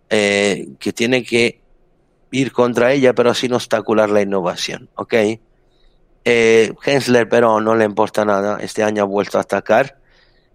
eh, 0.08 0.68
que 0.78 0.92
tiene 0.92 1.24
que 1.24 1.62
ir 2.30 2.52
contra 2.52 2.92
ella, 2.92 3.14
pero 3.14 3.32
sin 3.34 3.52
obstacular 3.52 4.10
la 4.10 4.22
innovación. 4.22 4.88
¿Ok? 4.94 5.14
Eh, 6.24 6.72
Hensler, 6.84 7.28
pero 7.28 7.60
no 7.60 7.74
le 7.74 7.84
importa 7.84 8.24
nada. 8.24 8.58
Este 8.60 8.82
año 8.82 9.02
ha 9.02 9.06
vuelto 9.06 9.38
a 9.38 9.42
atacar, 9.42 9.98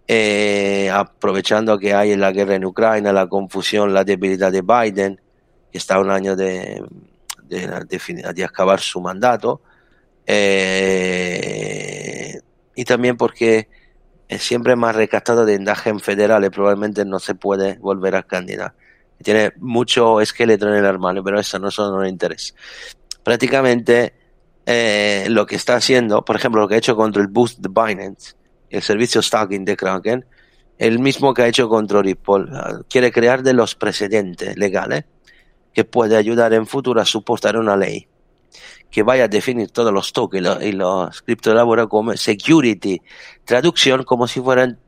eh, 0.07 0.89
aprovechando 0.93 1.77
que 1.77 1.93
hay 1.93 2.15
la 2.15 2.31
guerra 2.31 2.55
en 2.55 2.65
Ucrania, 2.65 3.11
la 3.11 3.27
confusión, 3.27 3.93
la 3.93 4.03
debilidad 4.03 4.51
de 4.51 4.61
Biden, 4.61 5.21
que 5.71 5.77
está 5.77 5.99
un 5.99 6.09
año 6.09 6.35
de, 6.35 6.83
de, 7.43 7.67
de 7.67 8.33
de 8.33 8.43
acabar 8.43 8.79
su 8.79 9.01
mandato. 9.01 9.61
Eh, 10.29 11.87
y 12.75 12.83
también 12.83 13.15
porque 13.15 13.69
es 14.27 14.43
siempre 14.43 14.75
más 14.75 14.95
recatado 14.95 15.45
de 15.45 15.53
endaje 15.55 15.97
federal 15.99 16.43
y 16.43 16.49
probablemente 16.49 17.05
no 17.05 17.17
se 17.19 17.33
puede 17.33 17.77
volver 17.79 18.15
a 18.15 18.23
candidato. 18.23 18.75
Tiene 19.23 19.53
mucho 19.57 20.21
esqueleto 20.21 20.67
en 20.67 20.75
el 20.75 20.85
armario, 20.85 21.23
pero 21.23 21.39
eso 21.39 21.57
no, 21.57 21.69
eso 21.69 21.89
no 21.89 22.03
le 22.03 22.09
interesa. 22.09 22.53
Prácticamente 23.23 24.13
eh, 24.65 25.25
lo 25.29 25.45
que 25.45 25.55
está 25.55 25.75
haciendo, 25.75 26.23
por 26.23 26.35
ejemplo, 26.35 26.61
lo 26.61 26.67
que 26.67 26.75
ha 26.75 26.77
hecho 26.77 26.95
contra 26.95 27.21
el 27.21 27.29
Boost 27.29 27.59
de 27.59 27.69
Binance, 27.69 28.35
el 28.69 28.81
servicio 28.81 29.21
stacking 29.21 29.65
de 29.65 29.77
Kraken, 29.77 30.25
el 30.77 30.99
mismo 30.99 31.33
que 31.33 31.41
ha 31.43 31.47
hecho 31.47 31.67
contra 31.69 32.01
Ripple. 32.01 32.45
Ah, 32.51 32.81
Quiere 32.89 33.11
crear 33.11 33.41
de 33.41 33.53
los 33.53 33.75
precedentes 33.75 34.55
legales 34.57 35.05
que 35.73 35.85
puede 35.85 36.15
ayudar 36.17 36.53
en 36.53 36.67
futuro 36.67 37.01
a 37.01 37.05
suportar 37.05 37.57
una 37.57 37.75
ley 37.77 38.07
que 38.91 39.03
vaya 39.03 39.25
a 39.25 39.27
definir 39.27 39.69
todos 39.71 39.93
los 39.93 40.13
tokens 40.13 40.41
y 40.41 40.45
los, 40.45 40.63
y 40.63 40.71
los 40.71 41.21
criptoelaborados 41.21 41.89
como 41.89 42.15
security, 42.15 43.01
traducción 43.45 44.03
como 44.03 44.27
si 44.27 44.39
fueran 44.41 44.79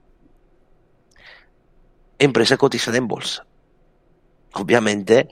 empresa 2.17 2.57
cotizada 2.57 2.97
en 2.97 3.07
bolsa. 3.07 3.45
Obviamente, 4.53 5.29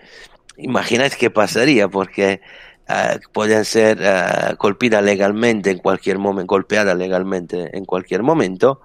imagináis 0.57 1.15
qué 1.15 1.29
pasaría, 1.29 1.87
porque 1.87 2.41
eh, 2.87 3.19
pueden 3.33 3.65
ser 3.65 3.99
eh, 4.01 4.55
golpeadas 4.57 5.03
legalmente 5.03 5.71
en 5.71 5.79
cualquier 5.79 6.17
momento, 6.17 6.47
golpeadas 6.47 6.97
legalmente 6.97 7.75
en 7.75 7.85
cualquier 7.85 8.23
momento, 8.23 8.81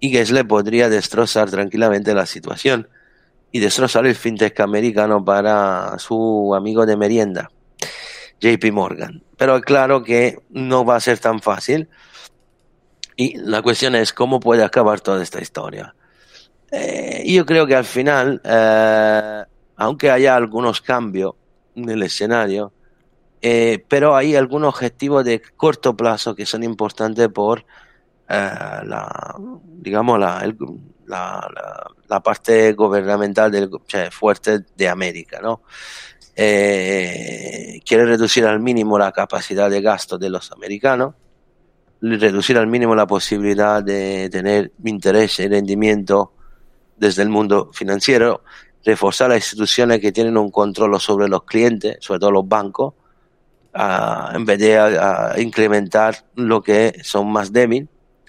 y 0.00 0.10
Gensler 0.10 0.46
podría 0.46 0.88
destrozar 0.88 1.50
tranquilamente 1.50 2.14
la 2.14 2.26
situación. 2.26 2.88
y 3.50 3.60
destrozar 3.60 4.06
el 4.06 4.14
fintech 4.14 4.60
americano 4.60 5.24
para 5.24 5.98
su 5.98 6.54
amigo 6.54 6.84
de 6.84 6.98
merienda, 6.98 7.50
JP 8.40 8.72
Morgan. 8.72 9.22
Pero 9.36 9.60
claro 9.60 10.02
que 10.02 10.38
no 10.50 10.84
va 10.84 10.96
a 10.96 11.00
ser 11.00 11.18
tan 11.18 11.40
fácil. 11.40 11.88
Y 13.16 13.36
la 13.36 13.62
cuestión 13.62 13.94
es 13.94 14.12
cómo 14.12 14.40
puede 14.40 14.62
acabar 14.62 15.00
toda 15.00 15.22
esta 15.22 15.40
historia. 15.40 15.94
Eh, 16.70 17.24
yo 17.26 17.46
creo 17.46 17.66
que 17.66 17.74
al 17.74 17.84
final, 17.84 18.40
eh, 18.44 19.44
aunque 19.76 20.10
haya 20.10 20.36
algunos 20.36 20.80
cambios 20.80 21.34
en 21.74 21.88
el 21.88 22.02
escenario, 22.02 22.72
eh, 23.40 23.84
pero 23.88 24.16
hay 24.16 24.36
algunos 24.36 24.74
objetivos 24.74 25.24
de 25.24 25.40
corto 25.56 25.96
plazo 25.96 26.34
que 26.34 26.46
son 26.46 26.62
importantes 26.62 27.28
por 27.28 27.64
la, 28.28 29.34
digamos, 29.64 30.20
la, 30.20 32.22
parte 32.22 32.74
gubernamental 32.74 33.50
del, 33.50 33.70
fuerte 34.10 34.66
de 34.76 34.88
América, 34.88 35.40
¿no? 35.40 35.62
Quiere 36.38 38.04
reducir 38.04 38.46
al 38.46 38.60
mínimo 38.60 38.96
la 38.96 39.10
capacidad 39.10 39.68
de 39.68 39.80
gasto 39.80 40.18
de 40.18 40.30
los 40.30 40.52
americanos, 40.52 41.14
reducir 42.00 42.56
al 42.58 42.68
mínimo 42.68 42.94
la 42.94 43.08
posibilidad 43.08 43.82
de 43.82 44.28
tener 44.30 44.70
interés 44.84 45.40
y 45.40 45.48
rendimiento 45.48 46.32
desde 46.96 47.22
el 47.22 47.28
mundo 47.28 47.70
financiero, 47.72 48.44
reforzar 48.84 49.30
las 49.30 49.38
instituciones 49.38 49.98
que 50.00 50.12
tienen 50.12 50.36
un 50.36 50.52
control 50.52 51.00
sobre 51.00 51.28
los 51.28 51.42
clientes, 51.42 51.96
sobre 52.00 52.20
todo 52.20 52.30
los 52.30 52.46
bancos, 52.48 52.94
en 53.74 54.44
vez 54.44 54.60
de 54.60 55.40
incrementar 55.42 56.24
lo 56.36 56.62
que 56.62 57.00
son 57.02 57.32
más 57.32 57.52
débiles, 57.52 57.88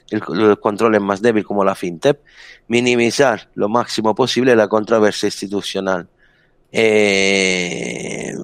control 0.10 0.60
controles 0.60 1.01
más 1.01 1.22
débil 1.22 1.43
como 1.43 1.64
la 1.64 1.76
fintech, 1.76 2.20
minimizar 2.68 3.51
lo 3.53 3.70
máximo 3.70 4.16
posible 4.16 4.55
la 4.55 4.68
controversia 4.68 5.28
institucional. 5.28 6.10
Eh, 6.72 8.36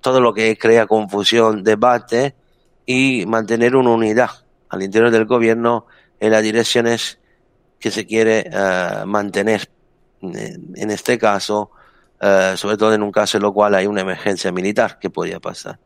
todo 0.00 0.20
lo 0.20 0.34
que 0.34 0.58
crea 0.58 0.86
confusión, 0.86 1.62
debate 1.62 2.34
y 2.84 3.24
mantener 3.26 3.76
una 3.76 3.90
unidad 3.90 4.30
al 4.68 4.82
interior 4.82 5.10
del 5.10 5.26
gobierno 5.26 5.86
en 6.18 6.32
las 6.32 6.42
direcciones 6.42 7.18
que 7.78 7.90
se 7.90 8.06
quiere 8.06 8.50
uh, 8.50 9.06
mantener. 9.06 9.68
En 10.20 10.90
este 10.90 11.18
caso, 11.18 11.70
uh, 12.20 12.56
sobre 12.56 12.76
todo 12.76 12.94
en 12.94 13.02
un 13.02 13.10
caso 13.10 13.36
en 13.36 13.42
lo 13.42 13.52
cual 13.52 13.74
hay 13.74 13.86
una 13.86 14.02
emergencia 14.02 14.52
militar 14.52 14.98
que 14.98 15.10
podría 15.10 15.40
pasar. 15.40 15.78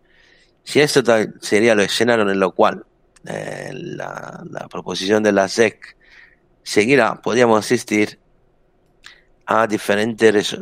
Si 0.63 0.81
esto 0.81 1.03
sería 1.41 1.73
el 1.73 1.81
escenario 1.81 2.29
en 2.29 2.41
lo 2.41 2.53
cual 2.53 2.85
eh, 3.25 3.71
la, 3.73 4.45
proposición 4.71 5.23
de 5.23 5.33
la 5.33 5.49
SEC 5.49 5.97
seguirá, 6.63 7.21
podríamos 7.23 7.65
asistir 7.65 8.19
a 9.47 9.67
diferentes 9.67 10.57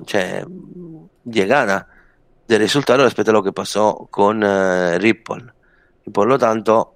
llegadas 1.25 1.87
de 2.47 2.59
resultados 2.59 3.05
respecto 3.05 3.31
a 3.31 3.35
lo 3.35 3.43
que 3.43 3.53
pasó 3.53 4.09
con 4.11 4.45
uh, 4.45 4.99
Ripple. 4.99 5.45
Por 6.13 6.27
lo 6.27 6.39
tanto, 6.39 6.95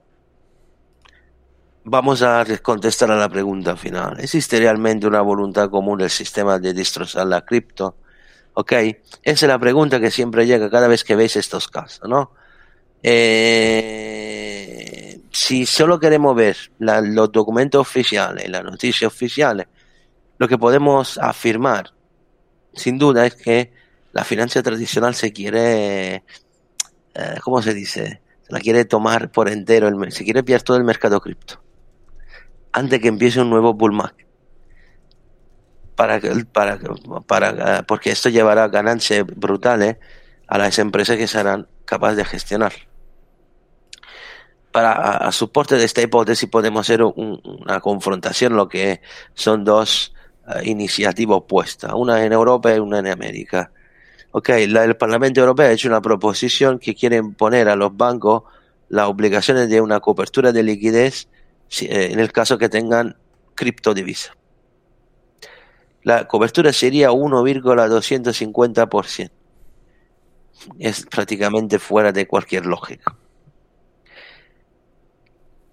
Vamos 1.91 2.21
a 2.21 2.45
contestar 2.61 3.11
a 3.11 3.17
la 3.17 3.31
pregunta 3.31 3.75
final. 3.75 4.21
¿Existe 4.21 4.59
realmente 4.59 5.07
una 5.07 5.23
voluntad 5.23 5.71
común 5.71 5.97
del 5.97 6.11
sistema 6.11 6.59
de 6.59 6.75
destrozar 6.75 7.27
la 7.27 7.47
cripto? 7.47 7.97
¿Ok? 8.53 8.73
Esa 8.73 8.97
es 9.23 9.43
la 9.45 9.59
pregunta 9.59 9.99
que 9.99 10.11
siempre 10.11 10.47
llega 10.47 10.69
cada 10.69 10.87
vez 10.87 11.03
que 11.03 11.17
veis 11.17 11.37
estos 11.37 11.67
casos, 11.67 12.07
¿no? 12.07 12.33
Eh, 13.03 13.99
si 15.31 15.65
solo 15.65 15.99
queremos 15.99 16.37
ver 16.37 16.59
los 16.79 17.33
documentos 17.33 17.81
oficiales, 17.81 18.51
las 18.51 18.65
noticias 18.65 19.11
oficiales, 19.11 19.67
lo 20.37 20.47
que 20.47 20.59
podemos 20.59 21.17
afirmar, 21.17 21.95
sin 22.75 22.99
duda, 22.99 23.25
es 23.25 23.35
que 23.35 23.73
la 24.13 24.25
financia 24.25 24.63
tradicional 24.63 25.15
se 25.15 25.33
quiere, 25.33 26.25
eh, 27.15 27.35
¿cómo 27.43 27.63
se 27.63 27.75
dice? 27.75 28.21
Se 28.43 28.53
la 28.53 28.61
quiere 28.61 28.85
tomar 28.85 29.31
por 29.31 29.49
entero, 29.49 29.89
el, 29.89 30.13
se 30.13 30.25
quiere 30.25 30.43
pillar 30.43 30.63
todo 30.63 30.77
el 30.77 30.85
mercado 30.85 31.21
cripto 31.21 31.61
antes 32.73 33.01
que 33.01 33.09
empiece 33.09 33.41
un 33.41 33.51
nuevo 33.51 33.75
bull 33.75 33.93
market. 33.93 34.27
Para, 35.97 36.21
para, 36.53 36.79
para, 37.27 37.83
porque 37.83 38.11
esto 38.11 38.29
llevará 38.29 38.69
ganancias 38.69 39.27
brutales 39.27 39.97
a 40.47 40.59
las 40.59 40.79
empresas 40.79 41.17
que 41.17 41.27
serán 41.27 41.67
capaces 41.85 42.19
de 42.19 42.25
gestionar. 42.25 42.73
Para 44.71 44.93
a, 44.93 45.33
soporte 45.33 45.77
de 45.77 45.85
esta 45.85 46.03
hipótesis 46.03 46.49
podemos 46.49 46.87
hacer 46.87 47.03
una 47.03 47.81
confrontación, 47.81 48.55
lo 48.55 48.69
que 48.69 49.01
son 49.35 49.65
dos 49.65 50.15
uh, 50.47 50.63
iniciativas 50.63 51.39
opuestas, 51.39 51.93
una 51.95 52.25
en 52.25 52.33
Europa 52.33 52.73
y 52.73 52.79
una 52.79 53.01
en 53.01 53.09
América. 53.09 53.73
Ok, 54.39 54.51
la, 54.69 54.85
el 54.85 54.97
Parlamento 54.97 55.41
Europeo 55.41 55.67
ha 55.67 55.73
hecho 55.73 55.89
una 55.89 56.01
proposición 56.01 56.79
que 56.79 56.95
quiere 56.95 57.17
imponer 57.17 57.69
a 57.69 57.75
los 57.75 57.97
bancos 57.97 58.45
las 58.89 59.09
obligaciones 59.09 59.69
de 59.69 59.81
una 59.81 59.99
cobertura 59.99 60.53
de 60.53 60.63
liquidez 60.63 61.27
eh, 61.81 62.11
en 62.13 62.21
el 62.21 62.31
caso 62.31 62.57
que 62.57 62.69
tengan 62.69 63.17
criptodivisa. 63.57 64.37
La 66.05 66.29
cobertura 66.29 66.73
sería 66.73 67.11
1,250%. 67.11 69.31
Es 70.79 71.05
prácticamente 71.07 71.81
fuera 71.81 72.13
de 72.13 72.29
cualquier 72.29 72.65
lógica. 72.65 73.17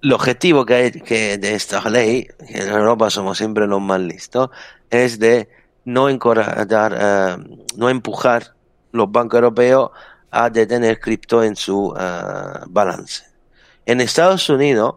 El 0.01 0.11
objetivo 0.11 0.65
que 0.65 0.73
hay 0.73 0.91
que 0.91 1.37
de 1.37 1.53
esta 1.53 1.87
ley, 1.87 2.27
que 2.47 2.63
en 2.63 2.69
Europa 2.69 3.11
somos 3.11 3.37
siempre 3.37 3.67
los 3.67 3.79
más 3.79 4.01
listos, 4.01 4.49
es 4.89 5.19
de 5.19 5.49
no, 5.83 6.09
encorajar, 6.09 7.37
uh, 7.37 7.43
no 7.77 7.89
empujar 7.89 8.54
los 8.95 9.11
bancos 9.11 9.37
europeos 9.37 9.91
a 10.31 10.49
detener 10.49 10.99
cripto 10.99 11.43
en 11.43 11.55
su 11.55 11.87
uh, 11.87 12.65
balance. 12.67 13.23
En 13.85 14.01
Estados 14.01 14.49
Unidos, 14.49 14.95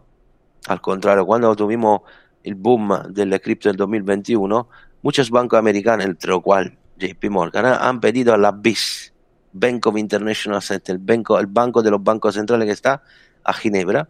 al 0.67 0.81
contrario, 0.81 1.25
cuando 1.25 1.55
tuvimos 1.55 2.01
el 2.43 2.55
boom 2.55 3.13
del 3.13 3.39
cripto 3.39 3.69
en 3.69 3.77
2021, 3.77 4.67
muchos 5.01 5.29
bancos 5.29 5.59
americanos, 5.59 6.05
entre 6.05 6.31
los 6.31 6.41
cuales 6.41 6.73
JP 6.97 7.29
Morgan, 7.29 7.65
han 7.65 7.99
pedido 7.99 8.33
a 8.33 8.37
la 8.37 8.51
BIS, 8.51 9.13
Bank 9.53 9.87
of 9.87 9.97
International 9.97 10.61
Center, 10.61 10.95
el 10.95 11.01
banco, 11.01 11.39
el 11.39 11.47
banco 11.47 11.81
de 11.81 11.91
los 11.91 12.03
bancos 12.03 12.35
centrales 12.35 12.65
que 12.65 12.73
está 12.73 13.01
a 13.43 13.53
Ginebra, 13.53 14.09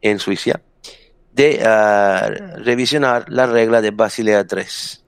en 0.00 0.18
Suiza, 0.18 0.60
de 1.32 1.60
uh, 1.62 2.62
revisionar 2.62 3.28
la 3.28 3.46
regla 3.46 3.80
de 3.80 3.90
Basilea 3.90 4.46
3, 4.46 5.04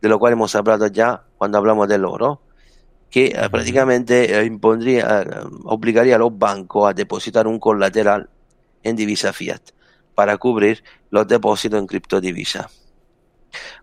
de 0.00 0.08
lo 0.08 0.18
cual 0.18 0.32
hemos 0.32 0.54
hablado 0.54 0.86
ya 0.86 1.24
cuando 1.36 1.58
hablamos 1.58 1.88
del 1.88 2.04
oro, 2.04 2.40
que 3.10 3.34
uh, 3.36 3.50
prácticamente 3.50 4.38
uh, 4.38 4.44
impondría, 4.44 5.24
obligaría 5.64 6.16
a 6.16 6.18
los 6.18 6.36
bancos 6.36 6.90
a 6.90 6.94
depositar 6.94 7.46
un 7.46 7.58
colateral 7.58 8.28
en 8.82 8.96
divisa 8.96 9.32
fiat 9.32 9.60
para 10.14 10.36
cubrir 10.36 10.82
los 11.10 11.26
depósitos 11.26 11.78
en 11.78 11.86
criptodivisa. 11.86 12.68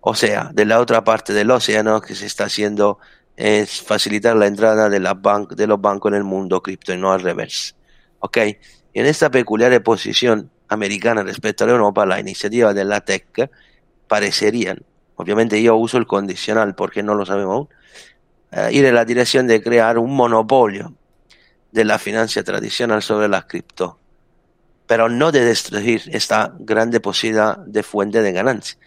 O 0.01 0.15
sea, 0.15 0.51
de 0.53 0.65
la 0.65 0.79
otra 0.79 1.03
parte 1.03 1.33
del 1.33 1.51
océano 1.51 2.01
que 2.01 2.15
se 2.15 2.25
está 2.25 2.45
haciendo 2.45 2.99
es 3.35 3.81
facilitar 3.81 4.35
la 4.35 4.47
entrada 4.47 4.89
de, 4.89 4.99
la 4.99 5.17
de 5.49 5.67
los 5.67 5.81
bancos 5.81 6.11
en 6.11 6.17
el 6.17 6.23
mundo 6.23 6.61
cripto 6.61 6.93
y 6.93 6.97
no 6.97 7.11
al 7.11 7.21
revés. 7.21 7.75
¿Ok? 8.19 8.37
En 8.93 9.05
esta 9.05 9.29
peculiar 9.29 9.81
posición 9.83 10.51
americana 10.67 11.23
respecto 11.23 11.65
a 11.65 11.69
Europa, 11.69 12.05
la 12.05 12.19
iniciativa 12.19 12.73
de 12.73 12.85
la 12.85 13.01
TEC 13.01 13.49
parecerían, 14.07 14.83
obviamente 15.15 15.61
yo 15.61 15.75
uso 15.75 15.97
el 15.97 16.07
condicional 16.07 16.75
porque 16.75 17.03
no 17.03 17.15
lo 17.15 17.25
sabemos 17.25 17.55
aún, 17.55 17.69
eh, 18.55 18.69
ir 18.71 18.85
en 18.85 18.95
la 18.95 19.05
dirección 19.05 19.45
de 19.45 19.61
crear 19.61 19.99
un 19.99 20.15
monopolio 20.15 20.93
de 21.71 21.85
la 21.85 21.99
financia 21.99 22.43
tradicional 22.43 23.03
sobre 23.03 23.27
las 23.27 23.45
cripto 23.45 23.99
pero 24.87 25.09
no 25.09 25.31
de 25.31 25.43
destruir 25.43 26.03
esta 26.11 26.53
grande 26.59 26.99
posibilidad 26.99 27.57
de 27.57 27.83
fuente 27.83 28.21
de 28.21 28.31
ganancia. 28.31 28.77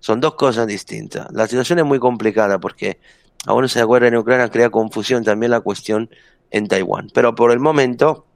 Son 0.00 0.20
dos 0.20 0.34
cosas 0.34 0.66
distintas. 0.66 1.26
La 1.32 1.46
situación 1.46 1.78
es 1.78 1.84
muy 1.84 1.98
complicada 1.98 2.58
porque 2.58 2.98
aún 3.46 3.68
se 3.68 3.84
guerra 3.84 4.08
en 4.08 4.16
Ucrania 4.16 4.50
crea 4.50 4.70
confusión 4.70 5.24
también 5.24 5.50
la 5.50 5.60
cuestión 5.60 6.10
en 6.50 6.68
Taiwán. 6.68 7.10
Pero 7.14 7.34
por 7.34 7.50
el 7.50 7.58
momento, 7.58 8.26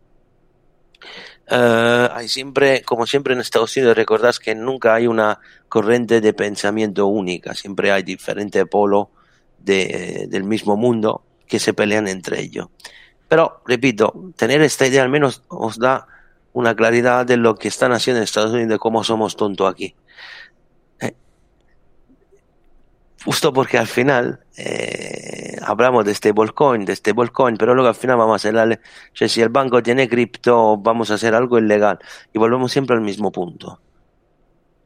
uh, 1.50 2.08
hay 2.12 2.28
siempre, 2.28 2.82
como 2.82 3.06
siempre 3.06 3.34
en 3.34 3.40
Estados 3.40 3.76
Unidos, 3.76 3.96
recordad 3.96 4.34
que 4.36 4.54
nunca 4.54 4.94
hay 4.94 5.06
una 5.06 5.38
corriente 5.68 6.20
de 6.20 6.32
pensamiento 6.32 7.06
única, 7.06 7.54
siempre 7.54 7.92
hay 7.92 8.02
diferentes 8.02 8.66
polos 8.66 9.08
de, 9.60 10.26
del 10.28 10.44
mismo 10.44 10.76
mundo 10.76 11.22
que 11.46 11.58
se 11.58 11.74
pelean 11.74 12.08
entre 12.08 12.40
ellos. 12.40 12.68
Pero, 13.28 13.62
repito, 13.66 14.32
tener 14.36 14.60
esta 14.62 14.86
idea 14.86 15.02
al 15.02 15.08
menos 15.08 15.42
os 15.48 15.78
da 15.78 16.06
una 16.52 16.74
claridad 16.74 17.26
de 17.26 17.36
lo 17.36 17.54
que 17.54 17.68
están 17.68 17.92
haciendo 17.92 18.18
en 18.18 18.24
Estados 18.24 18.50
Unidos, 18.50 18.70
de 18.70 18.78
cómo 18.78 19.04
somos 19.04 19.36
tontos 19.36 19.70
aquí. 19.70 19.94
Eh, 21.00 21.14
justo 23.24 23.52
porque 23.52 23.78
al 23.78 23.86
final 23.86 24.40
eh, 24.56 25.56
hablamos 25.62 26.04
de 26.04 26.14
stablecoin, 26.14 26.84
de 26.84 26.96
stablecoin, 26.96 27.56
pero 27.56 27.74
luego 27.74 27.88
al 27.88 27.94
final 27.94 28.16
vamos 28.16 28.44
a 28.44 28.48
hacer, 28.48 28.80
si 29.14 29.40
el 29.40 29.48
banco 29.48 29.82
tiene 29.82 30.08
cripto, 30.08 30.76
vamos 30.78 31.10
a 31.10 31.14
hacer 31.14 31.34
algo 31.34 31.58
ilegal. 31.58 31.98
Y 32.32 32.38
volvemos 32.38 32.72
siempre 32.72 32.96
al 32.96 33.02
mismo 33.02 33.30
punto. 33.30 33.80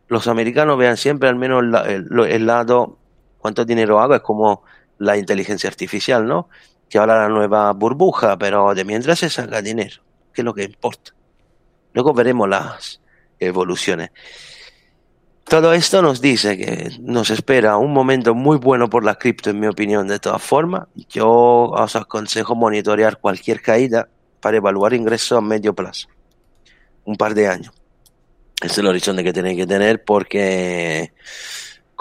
Los 0.09 0.29
americanos 0.29 0.77
vean 0.77 0.99
siempre 0.99 1.31
al 1.31 1.37
menos 1.37 1.65
el 1.65 2.47
lado, 2.47 2.99
cuánto 3.45 3.67
dinero 3.67 4.01
hago, 4.01 4.15
es 4.15 4.23
como 4.23 4.63
la 4.97 5.19
inteligencia 5.19 5.69
artificial, 5.69 6.27
¿no? 6.27 6.49
Que 6.89 6.97
ahora 6.97 7.25
la 7.25 7.29
nueva 7.29 7.75
burbuja, 7.75 8.39
pero 8.39 8.75
de 8.75 8.87
mientras 8.87 9.19
se 9.19 9.29
saca 9.29 9.61
dinero, 9.61 9.97
que 10.33 10.41
es 10.41 10.45
lo 10.47 10.55
que 10.55 10.65
importa. 10.65 11.13
Luego 11.93 12.15
veremos 12.15 12.49
las 12.49 13.03
evoluciones. 13.39 14.13
Todo 15.45 15.75
esto 15.75 16.01
nos 16.01 16.23
dice 16.23 16.57
que 16.57 16.97
nos 17.01 17.29
espera 17.29 17.77
un 17.77 17.93
momento 17.93 18.35
muy 18.35 18.57
bueno 18.57 18.89
por 18.89 19.05
la 19.05 19.17
cripto, 19.17 19.51
en 19.51 19.61
mi 19.61 19.67
opinión, 19.67 20.09
de 20.09 20.19
todas 20.19 20.43
formas. 20.43 20.89
Yo 21.11 21.29
os 21.29 21.97
aconsejo 21.97 22.55
monitorear 22.55 23.19
cualquier 23.19 23.61
caída 23.61 24.09
para 24.41 24.57
evaluar 24.57 24.95
ingresos 24.95 25.37
a 25.37 25.43
medio 25.43 25.75
plazo. 25.75 26.09
Un 27.05 27.17
par 27.17 27.35
de 27.35 27.47
años. 27.47 27.75
Ese 28.63 28.73
es 28.73 28.79
el 28.79 28.87
horizonte 28.87 29.23
que 29.23 29.35
tenéis 29.35 29.59
que 29.59 29.67
tener 29.67 30.03
porque, 30.03 31.13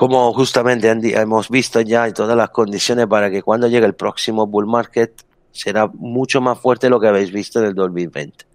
como 0.03 0.33
justamente 0.33 0.89
hemos 0.89 1.47
visto 1.47 1.79
ya, 1.79 2.11
todas 2.11 2.35
las 2.35 2.49
condiciones 2.49 3.07
para 3.07 3.31
que 3.31 3.41
cuando 3.41 3.69
llegue 3.69 3.85
el 3.85 3.95
próximo 3.95 4.45
bull 4.45 4.67
market 4.67 5.13
será 5.53 5.87
mucho 5.87 6.41
más 6.41 6.59
fuerte 6.59 6.89
lo 6.89 6.99
que 6.99 7.07
habéis 7.07 7.31
visto 7.31 7.61
del 7.61 7.73
2020 7.73 8.45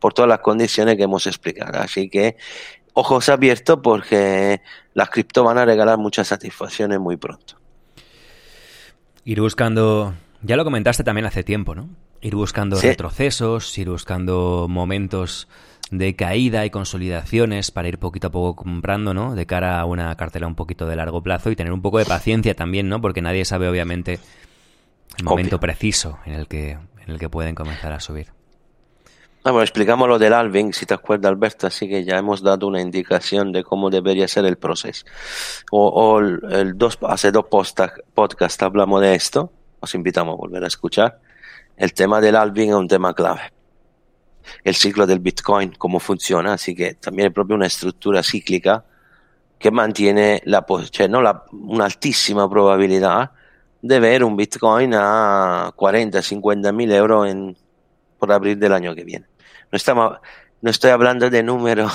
por 0.00 0.12
todas 0.12 0.28
las 0.28 0.40
condiciones 0.40 0.96
que 0.96 1.04
hemos 1.04 1.28
explicado. 1.28 1.78
Así 1.78 2.10
que 2.10 2.34
ojos 2.94 3.28
abiertos 3.28 3.78
porque 3.80 4.62
las 4.92 5.10
cripto 5.10 5.44
van 5.44 5.58
a 5.58 5.64
regalar 5.64 5.96
muchas 5.96 6.26
satisfacciones 6.26 6.98
muy 6.98 7.16
pronto. 7.16 7.54
Ir 9.24 9.40
buscando, 9.40 10.14
ya 10.42 10.56
lo 10.56 10.64
comentaste 10.64 11.04
también 11.04 11.24
hace 11.24 11.44
tiempo, 11.44 11.76
¿no? 11.76 11.88
Ir 12.20 12.34
buscando 12.34 12.74
Sí. 12.74 12.88
retrocesos, 12.88 13.78
ir 13.78 13.90
buscando 13.90 14.66
momentos 14.68 15.46
de 15.90 16.14
caída 16.14 16.64
y 16.64 16.70
consolidaciones 16.70 17.70
para 17.70 17.88
ir 17.88 17.98
poquito 17.98 18.28
a 18.28 18.30
poco 18.30 18.62
comprando, 18.62 19.12
¿no? 19.12 19.34
De 19.34 19.46
cara 19.46 19.80
a 19.80 19.84
una 19.84 20.14
cartera 20.16 20.46
un 20.46 20.54
poquito 20.54 20.86
de 20.86 20.96
largo 20.96 21.22
plazo 21.22 21.50
y 21.50 21.56
tener 21.56 21.72
un 21.72 21.82
poco 21.82 21.98
de 21.98 22.06
paciencia 22.06 22.54
también, 22.54 22.88
¿no? 22.88 23.00
Porque 23.00 23.22
nadie 23.22 23.44
sabe 23.44 23.68
obviamente 23.68 24.20
el 25.18 25.24
momento 25.24 25.56
Obvio. 25.56 25.60
preciso 25.60 26.18
en 26.26 26.34
el 26.34 26.46
que 26.46 26.70
en 26.72 27.10
el 27.10 27.18
que 27.18 27.28
pueden 27.28 27.54
comenzar 27.54 27.92
a 27.92 28.00
subir. 28.00 28.28
Ah, 29.42 29.52
bueno, 29.52 29.62
explicamos 29.62 30.06
lo 30.06 30.18
del 30.18 30.34
Alvin, 30.34 30.72
si 30.74 30.84
te 30.84 30.92
acuerdas, 30.92 31.30
Alberto, 31.30 31.66
así 31.66 31.88
que 31.88 32.04
ya 32.04 32.18
hemos 32.18 32.42
dado 32.42 32.66
una 32.66 32.82
indicación 32.82 33.52
de 33.52 33.64
cómo 33.64 33.88
debería 33.88 34.28
ser 34.28 34.44
el 34.44 34.58
proceso. 34.58 35.06
O, 35.70 35.88
o 35.88 36.18
el, 36.20 36.40
el 36.50 36.78
dos, 36.78 36.98
hace 37.08 37.32
dos 37.32 37.46
podcasts 37.48 38.62
hablamos 38.62 39.00
de 39.00 39.14
esto, 39.14 39.50
os 39.80 39.94
invitamos 39.94 40.34
a 40.34 40.36
volver 40.36 40.62
a 40.64 40.66
escuchar. 40.66 41.20
El 41.76 41.94
tema 41.94 42.20
del 42.20 42.36
Alvin 42.36 42.68
es 42.68 42.74
un 42.74 42.86
tema 42.86 43.14
clave. 43.14 43.40
El 44.64 44.74
ciclo 44.74 45.06
del 45.06 45.20
Bitcoin, 45.20 45.72
cómo 45.78 46.00
funciona, 46.00 46.54
así 46.54 46.74
que 46.74 46.94
también 46.94 47.28
es 47.28 47.34
proprio 47.34 47.56
una 47.56 47.66
estructura 47.66 48.22
cíclica 48.22 48.84
que 49.58 49.70
mantiene 49.70 50.42
la, 50.46 50.64
cioè, 50.90 51.08
no, 51.08 51.20
una 51.52 51.84
altísima 51.84 52.48
probabilidad 52.48 53.32
de 53.82 54.00
ver 54.00 54.24
un 54.24 54.36
Bitcoin 54.36 54.94
a 54.94 55.72
40, 55.76 56.22
50 56.22 56.72
mil 56.72 56.90
euros 56.92 57.28
en, 57.28 57.56
por 58.18 58.32
abril 58.32 58.58
del 58.58 58.72
año 58.72 58.94
que 58.94 59.04
viene. 59.04 59.26
No, 59.70 59.76
estamos, 59.76 60.18
no 60.62 60.70
estoy 60.70 60.90
hablando 60.90 61.30
de 61.30 61.42
números, 61.42 61.92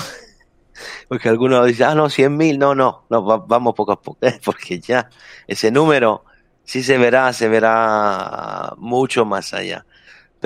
porque 1.08 1.28
algunos 1.28 1.66
dicen, 1.66 1.86
ah, 1.88 1.94
no, 1.94 2.08
100 2.10 2.36
mil, 2.36 2.58
no, 2.58 2.74
no, 2.74 3.06
no 3.10 3.24
va- 3.24 3.38
vamos 3.38 3.74
poco 3.74 3.92
a 3.92 4.00
poco, 4.02 4.18
porque 4.44 4.80
ya 4.80 5.08
ese 5.46 5.70
número 5.70 6.24
sí 6.64 6.82
se 6.82 6.98
verá, 6.98 7.32
se 7.32 7.48
verá 7.48 8.72
mucho 8.78 9.24
más 9.24 9.54
allá. 9.54 9.86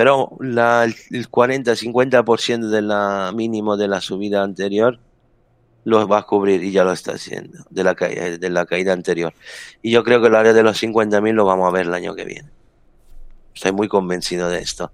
Pero 0.00 0.30
la, 0.40 0.84
el 0.84 1.30
40-50% 1.30 2.70
de 2.70 2.80
la 2.80 3.32
mínimo 3.36 3.76
de 3.76 3.86
la 3.86 4.00
subida 4.00 4.42
anterior 4.42 4.98
lo 5.84 6.08
va 6.08 6.20
a 6.20 6.22
cubrir 6.22 6.64
y 6.64 6.72
ya 6.72 6.84
lo 6.84 6.92
está 6.92 7.12
haciendo 7.12 7.58
de 7.68 7.84
la, 7.84 7.94
caída, 7.94 8.38
de 8.38 8.48
la 8.48 8.64
caída 8.64 8.94
anterior. 8.94 9.34
Y 9.82 9.90
yo 9.90 10.02
creo 10.02 10.22
que 10.22 10.28
el 10.28 10.36
área 10.36 10.54
de 10.54 10.62
los 10.62 10.82
50.000 10.82 11.34
lo 11.34 11.44
vamos 11.44 11.68
a 11.68 11.70
ver 11.70 11.84
el 11.84 11.92
año 11.92 12.14
que 12.14 12.24
viene. 12.24 12.48
Estoy 13.54 13.72
muy 13.72 13.88
convencido 13.88 14.48
de 14.48 14.60
esto. 14.60 14.90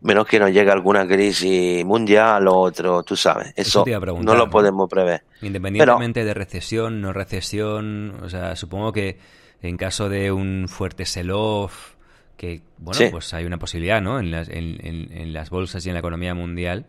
Menos 0.00 0.26
que 0.26 0.38
nos 0.38 0.52
llegue 0.52 0.70
alguna 0.70 1.06
crisis 1.06 1.84
mundial 1.84 2.48
o 2.48 2.56
otro, 2.60 3.02
tú 3.02 3.16
sabes. 3.16 3.52
Eso, 3.56 3.84
no 4.22 4.34
lo 4.34 4.48
podemos 4.48 4.88
prever. 4.88 5.24
Independientemente 5.42 6.24
de 6.24 6.32
recesión, 6.32 7.02
no 7.02 7.12
recesión, 7.12 8.22
o 8.22 8.30
sea, 8.30 8.56
supongo 8.56 8.90
que 8.90 9.18
en 9.60 9.76
caso 9.76 10.08
de 10.08 10.32
un 10.32 10.66
fuerte 10.66 11.04
sell-off, 11.04 11.93
que, 12.36 12.62
bueno, 12.78 12.98
Sí. 12.98 13.08
pues 13.10 13.32
hay 13.34 13.44
una 13.44 13.58
posibilidad, 13.58 14.00
¿no? 14.02 14.18
En 14.18 14.30
las, 14.30 14.48
en, 14.48 14.84
en- 14.86 15.12
en 15.12 15.32
las 15.32 15.50
bolsas 15.50 15.84
y 15.86 15.88
en 15.90 15.94
la 15.94 16.00
economía 16.00 16.34
mundial, 16.34 16.86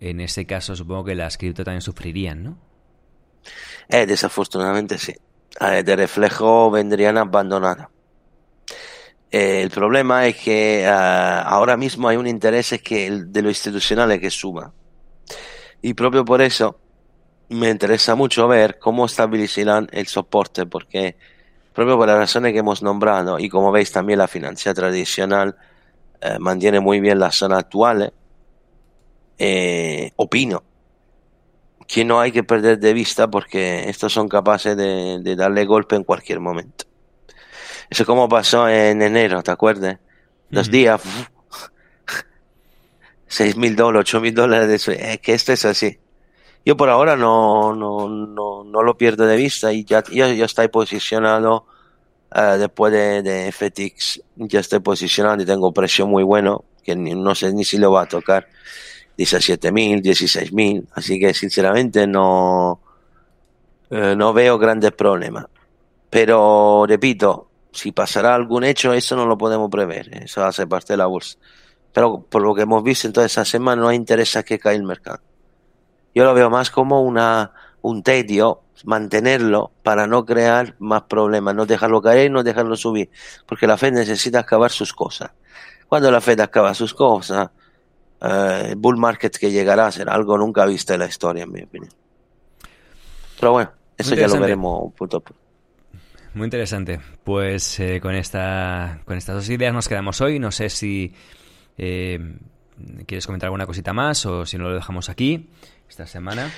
en 0.00 0.20
ese 0.20 0.46
caso 0.46 0.74
supongo 0.76 1.04
que 1.04 1.14
las 1.14 1.36
cripto 1.38 1.64
también 1.64 1.82
sufrirían, 1.82 2.42
¿no? 2.42 2.58
Eh, 3.88 4.06
desafortunadamente 4.06 4.98
sí. 4.98 5.14
Eh, 5.60 5.82
de 5.82 5.96
reflejo 5.96 6.70
vendrían 6.70 7.18
abandonadas. 7.18 7.88
Eh, 9.32 9.62
el 9.62 9.70
problema 9.70 10.26
es 10.26 10.36
que 10.36 10.86
ah, 10.88 11.42
ahora 11.42 11.76
mismo 11.76 12.08
hay 12.08 12.16
un 12.16 12.26
interés 12.26 12.80
que 12.82 13.06
el 13.06 13.32
de 13.32 13.42
lo 13.42 13.48
institucional 13.48 14.10
es 14.12 14.20
que 14.20 14.30
suba. 14.30 14.72
Y 15.82 15.94
propio 15.94 16.24
por 16.24 16.42
eso 16.42 16.78
me 17.48 17.70
interesa 17.70 18.14
mucho 18.14 18.46
ver 18.48 18.78
cómo 18.78 19.06
estabilizarán 19.06 19.88
el 19.92 20.06
soporte, 20.06 20.66
porque 20.66 21.16
propio 21.72 21.96
por 21.96 22.06
las 22.08 22.18
razones 22.18 22.52
que 22.52 22.58
hemos 22.60 22.82
nombrado 22.82 23.38
y 23.38 23.48
como 23.48 23.72
veis 23.72 23.92
también 23.92 24.18
la 24.18 24.28
financiera 24.28 24.74
tradicional 24.74 25.56
eh, 26.20 26.38
mantiene 26.38 26.80
muy 26.80 27.00
bien 27.00 27.18
las 27.18 27.36
zonas 27.36 27.60
actuales, 27.60 28.12
eh, 29.38 30.12
opino 30.16 30.62
que 31.86 32.04
no 32.04 32.20
hay 32.20 32.32
que 32.32 32.44
perder 32.44 32.78
de 32.78 32.92
vista 32.94 33.28
porque 33.28 33.88
estos 33.88 34.12
son 34.12 34.28
capaces 34.28 34.76
de, 34.76 35.18
de 35.20 35.36
darle 35.36 35.64
golpe 35.66 35.96
en 35.96 36.04
cualquier 36.04 36.40
momento. 36.40 36.84
Eso 37.88 38.06
como 38.06 38.28
pasó 38.28 38.68
en 38.68 39.02
enero, 39.02 39.42
¿te 39.42 39.50
acuerdas? 39.50 39.98
Dos 40.50 40.68
Ujú. 40.68 40.72
días, 40.72 41.02
seis 43.26 43.56
mil 43.56 43.76
dólares, 43.76 44.08
ocho 44.08 44.20
mil 44.20 44.34
dólares 44.34 44.68
de 44.68 44.74
eso. 44.76 44.92
Es 44.92 45.20
que 45.20 45.34
esto 45.34 45.52
es 45.52 45.64
así. 45.64 45.98
Yo 46.64 46.76
por 46.76 46.90
ahora 46.90 47.16
no, 47.16 47.74
no, 47.74 48.08
no, 48.08 48.64
no 48.64 48.82
lo 48.82 48.96
pierdo 48.96 49.26
de 49.26 49.36
vista 49.36 49.72
y 49.72 49.84
ya, 49.84 50.04
yo, 50.04 50.30
yo 50.32 50.44
estoy 50.44 50.68
posicionado 50.68 51.66
eh, 52.34 52.56
después 52.58 52.92
de, 52.92 53.22
de 53.22 53.50
FTX, 53.50 54.22
ya 54.36 54.60
estoy 54.60 54.80
posicionado 54.80 55.42
y 55.42 55.46
tengo 55.46 55.72
precio 55.72 56.06
muy 56.06 56.22
bueno 56.22 56.64
que 56.82 56.96
no 56.96 57.34
sé 57.34 57.52
ni 57.52 57.64
si 57.64 57.78
lo 57.78 57.92
va 57.92 58.02
a 58.02 58.06
tocar. 58.06 58.48
17.000, 59.18 60.02
16.000, 60.02 60.86
así 60.94 61.20
que 61.20 61.34
sinceramente 61.34 62.06
no, 62.06 62.80
eh, 63.90 64.14
no 64.16 64.32
veo 64.32 64.58
grandes 64.58 64.92
problemas. 64.92 65.46
Pero 66.08 66.86
repito, 66.88 67.50
si 67.72 67.92
pasará 67.92 68.34
algún 68.34 68.64
hecho, 68.64 68.92
eso 68.94 69.16
no 69.16 69.26
lo 69.26 69.36
podemos 69.36 69.70
prever, 69.70 70.22
eso 70.24 70.44
hace 70.44 70.66
parte 70.66 70.94
de 70.94 70.98
la 70.98 71.06
bolsa. 71.06 71.38
Pero 71.92 72.22
por 72.22 72.42
lo 72.42 72.54
que 72.54 72.62
hemos 72.62 72.82
visto 72.82 73.06
en 73.08 73.12
toda 73.12 73.26
esa 73.26 73.44
semana, 73.44 73.82
no 73.82 73.92
interesa 73.92 74.42
que 74.42 74.58
caiga 74.58 74.76
el 74.76 74.84
mercado. 74.84 75.20
Yo 76.14 76.24
lo 76.24 76.34
veo 76.34 76.50
más 76.50 76.70
como 76.70 77.02
una, 77.02 77.52
un 77.82 78.02
tedio, 78.02 78.62
mantenerlo 78.84 79.72
para 79.82 80.06
no 80.06 80.24
crear 80.24 80.74
más 80.78 81.02
problemas, 81.02 81.54
no 81.54 81.66
dejarlo 81.66 82.00
caer, 82.02 82.30
no 82.30 82.42
dejarlo 82.42 82.76
subir, 82.76 83.10
porque 83.46 83.66
la 83.66 83.76
Fed 83.76 83.92
necesita 83.92 84.40
acabar 84.40 84.70
sus 84.70 84.92
cosas. 84.92 85.30
Cuando 85.88 86.10
la 86.10 86.20
Fed 86.20 86.40
acaba 86.40 86.74
sus 86.74 86.94
cosas, 86.94 87.50
eh, 88.20 88.68
el 88.70 88.76
bull 88.76 88.96
market 88.96 89.36
que 89.36 89.50
llegará 89.50 89.90
será 89.90 90.14
algo 90.14 90.36
nunca 90.38 90.64
visto 90.66 90.94
en 90.94 91.00
la 91.00 91.06
historia, 91.06 91.44
en 91.44 91.52
mi 91.52 91.62
opinión. 91.62 91.92
Pero 93.38 93.52
bueno, 93.52 93.72
eso 93.96 94.14
ya 94.14 94.28
lo 94.28 94.38
veremos 94.40 94.92
punto. 94.94 95.22
Muy 96.34 96.44
interesante. 96.44 97.00
Pues 97.24 97.80
eh, 97.80 97.98
con, 98.00 98.14
esta, 98.14 99.00
con 99.04 99.16
estas 99.16 99.34
dos 99.34 99.48
ideas 99.48 99.74
nos 99.74 99.88
quedamos 99.88 100.20
hoy. 100.20 100.38
No 100.38 100.52
sé 100.52 100.68
si 100.68 101.12
eh, 101.76 102.36
quieres 103.06 103.26
comentar 103.26 103.48
alguna 103.48 103.66
cosita 103.66 103.92
más 103.92 104.26
o 104.26 104.46
si 104.46 104.58
no 104.58 104.68
lo 104.68 104.74
dejamos 104.74 105.08
aquí 105.08 105.48
esta 105.90 106.06
semana. 106.06 106.50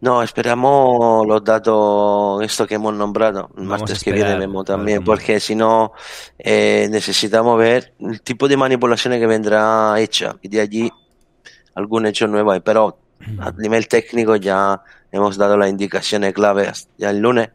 No, 0.00 0.22
esperamos 0.22 1.26
los 1.26 1.44
datos, 1.44 2.42
esto 2.42 2.66
que 2.66 2.76
hemos 2.76 2.94
nombrado, 2.94 3.50
el 3.58 3.64
martes 3.64 4.02
que 4.02 4.10
viene 4.10 4.38
vemos 4.38 4.64
también, 4.64 5.04
porque 5.04 5.38
si 5.38 5.54
no, 5.54 5.92
eh, 6.38 6.88
necesitamos 6.90 7.58
ver 7.58 7.94
el 7.98 8.22
tipo 8.22 8.48
de 8.48 8.56
manipulaciones 8.56 9.20
que 9.20 9.26
vendrá 9.26 10.00
hecha 10.00 10.36
y 10.40 10.48
de 10.48 10.60
allí 10.62 10.90
algún 11.74 12.06
hecho 12.06 12.26
nuevo. 12.26 12.58
Pero 12.62 12.98
a 13.38 13.52
nivel 13.52 13.86
técnico 13.86 14.36
ya 14.36 14.80
hemos 15.12 15.36
dado 15.36 15.58
las 15.58 15.68
indicaciones 15.68 16.32
claves 16.32 16.88
ya 16.96 17.10
el 17.10 17.18
lunes, 17.18 17.50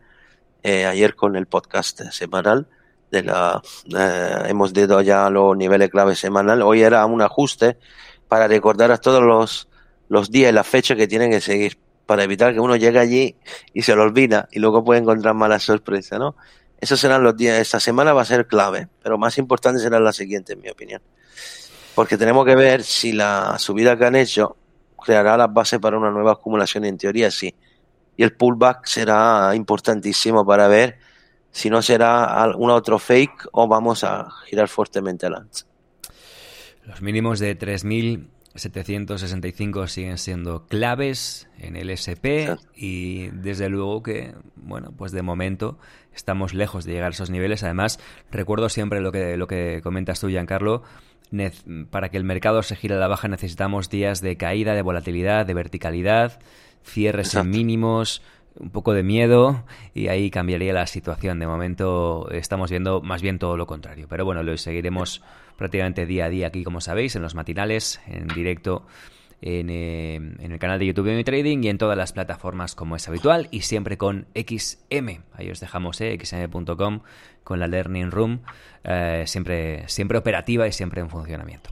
eh, 0.62 0.86
ayer 0.86 1.16
con 1.16 1.36
el 1.36 1.48
podcast 1.48 2.04
semanal. 2.12 2.68
De 3.10 3.24
la, 3.24 3.62
eh, 3.98 4.44
hemos 4.48 4.74
dado 4.74 5.02
ya 5.02 5.30
los 5.30 5.58
niveles 5.58 5.90
clave 5.90 6.16
semanal. 6.16 6.62
Hoy 6.62 6.84
era 6.84 7.04
un 7.06 7.22
ajuste 7.22 7.78
para 8.28 8.48
recordar 8.48 8.92
a 8.92 8.98
todos 8.98 9.24
los, 9.24 9.68
los 10.10 10.32
días 10.32 10.52
y 10.52 10.56
las 10.56 10.68
fechas 10.68 10.98
que 10.98 11.08
tienen 11.08 11.32
que 11.32 11.42
seguir 11.42 11.78
para 12.06 12.24
evitar 12.24 12.54
que 12.54 12.60
uno 12.60 12.76
llegue 12.76 13.00
allí 13.00 13.36
y 13.74 13.82
se 13.82 13.96
lo 13.96 14.04
olvida 14.04 14.48
y 14.52 14.60
luego 14.60 14.84
puede 14.84 15.00
encontrar 15.00 15.34
mala 15.34 15.60
sorpresa, 15.60 16.20
¿no? 16.20 16.36
Esos 16.80 17.00
serán 17.00 17.24
los 17.24 17.38
días, 17.38 17.60
esta 17.60 17.80
semana 17.80 18.12
va 18.12 18.24
a 18.24 18.26
ser 18.26 18.46
clave, 18.46 18.90
pero 19.02 19.18
más 19.18 19.38
importante 19.38 19.80
será 19.80 20.00
la 20.02 20.12
siguiente, 20.12 20.54
en 20.54 20.62
mi 20.62 20.70
opinión. 20.70 21.02
Porque 21.96 22.18
tenemos 22.18 22.46
que 22.46 22.56
ver 22.56 22.84
si 22.84 23.14
la 23.14 23.58
subida 23.58 23.98
que 23.98 24.06
han 24.06 24.16
hecho 24.16 24.58
creará 25.02 25.38
las 25.38 25.54
bases 25.54 25.80
para 25.80 25.98
una 25.98 26.12
nueva 26.12 26.34
acumulación, 26.34 26.84
en 26.84 26.98
teoría 26.98 27.32
sí. 27.32 27.56
Y 28.18 28.24
el 28.24 28.34
pullback 28.34 28.86
será 28.86 29.52
importantísimo 29.56 30.46
para 30.46 30.68
ver 30.68 30.98
Si 31.56 31.70
no 31.70 31.84
será 31.84 32.42
algún 32.42 32.72
otro 32.72 32.98
fake 32.98 33.50
o 33.52 33.68
vamos 33.68 34.04
a 34.04 34.28
girar 34.48 34.68
fuertemente 34.68 35.28
el 35.28 35.36
alza. 35.36 35.68
Los 36.84 37.00
mínimos 37.04 37.38
de 37.40 37.54
3.765 38.54 39.88
siguen 39.88 40.18
siendo 40.18 40.68
claves 40.68 41.48
en 41.58 41.76
el 41.76 41.90
SP 41.90 42.54
y 42.76 43.28
desde 43.30 43.70
luego 43.70 44.04
que, 44.04 44.36
bueno, 44.56 44.94
pues 44.96 45.12
de 45.12 45.24
momento 45.24 45.80
estamos 46.14 46.54
lejos 46.54 46.86
de 46.86 46.94
llegar 46.94 47.08
a 47.08 47.14
esos 47.16 47.32
niveles. 47.32 47.64
Además, 47.64 48.00
recuerdo 48.32 48.70
siempre 48.70 49.02
lo 49.02 49.12
que, 49.12 49.38
lo 49.38 49.48
que 49.48 49.82
comentas 49.82 50.20
tú, 50.20 50.30
Giancarlo, 50.30 50.84
para 51.90 52.10
que 52.10 52.18
el 52.18 52.24
mercado 52.24 52.62
se 52.62 52.76
gire 52.76 52.96
a 52.96 53.00
la 53.00 53.08
baja 53.08 53.28
necesitamos 53.28 53.90
días 53.90 54.22
de 54.22 54.38
caída, 54.38 54.76
de 54.76 54.84
volatilidad, 54.84 55.48
de 55.48 55.56
verticalidad, 55.56 56.40
cierres 56.84 57.34
en 57.34 57.50
mínimos, 57.50 58.22
un 58.60 58.70
poco 58.70 58.94
de 58.94 59.04
miedo 59.04 59.66
y 59.94 60.08
ahí 60.08 60.30
cambiaría 60.30 60.74
la 60.74 60.88
situación. 60.88 61.40
De 61.40 61.48
momento 61.48 62.30
estamos 62.32 62.70
viendo 62.70 63.02
más 63.02 63.22
bien 63.22 63.40
todo 63.40 63.58
lo 63.58 63.68
contrario. 63.68 64.08
Pero 64.10 64.26
bueno, 64.26 64.44
lo 64.44 64.56
seguiremos 64.58 65.22
prácticamente 65.58 66.06
día 66.06 66.26
a 66.26 66.30
día 66.30 66.48
aquí, 66.48 66.64
como 66.64 66.82
sabéis, 66.82 67.16
en 67.16 67.22
los 67.22 67.36
matinales, 67.36 68.02
en 68.08 68.28
directo. 68.28 68.86
En, 69.46 69.70
eh, 69.70 70.16
el 70.16 70.58
canal 70.58 70.80
de 70.80 70.86
YouTube 70.86 71.08
de 71.08 71.18
Mi 71.18 71.26
Trading 71.26 71.64
y 71.64 71.68
en 71.68 71.78
todas 71.78 71.98
las 71.98 72.14
plataformas 72.14 72.76
como 72.76 72.96
es 72.96 73.10
habitual 73.10 73.50
y 73.52 73.62
siempre 73.62 73.98
con 73.98 74.26
XM. 74.36 75.22
Ahí 75.34 75.50
os 75.52 75.60
dejamos 75.60 76.00
eh, 76.00 76.18
xm.com 76.18 77.02
con 77.44 77.60
la 77.60 77.68
Learning 77.68 78.10
Room, 78.10 78.40
eh, 78.86 79.24
siempre, 79.28 79.84
siempre 79.90 80.18
operativa 80.18 80.66
y 80.66 80.72
siempre 80.72 81.02
en 81.02 81.10
funcionamiento. 81.10 81.72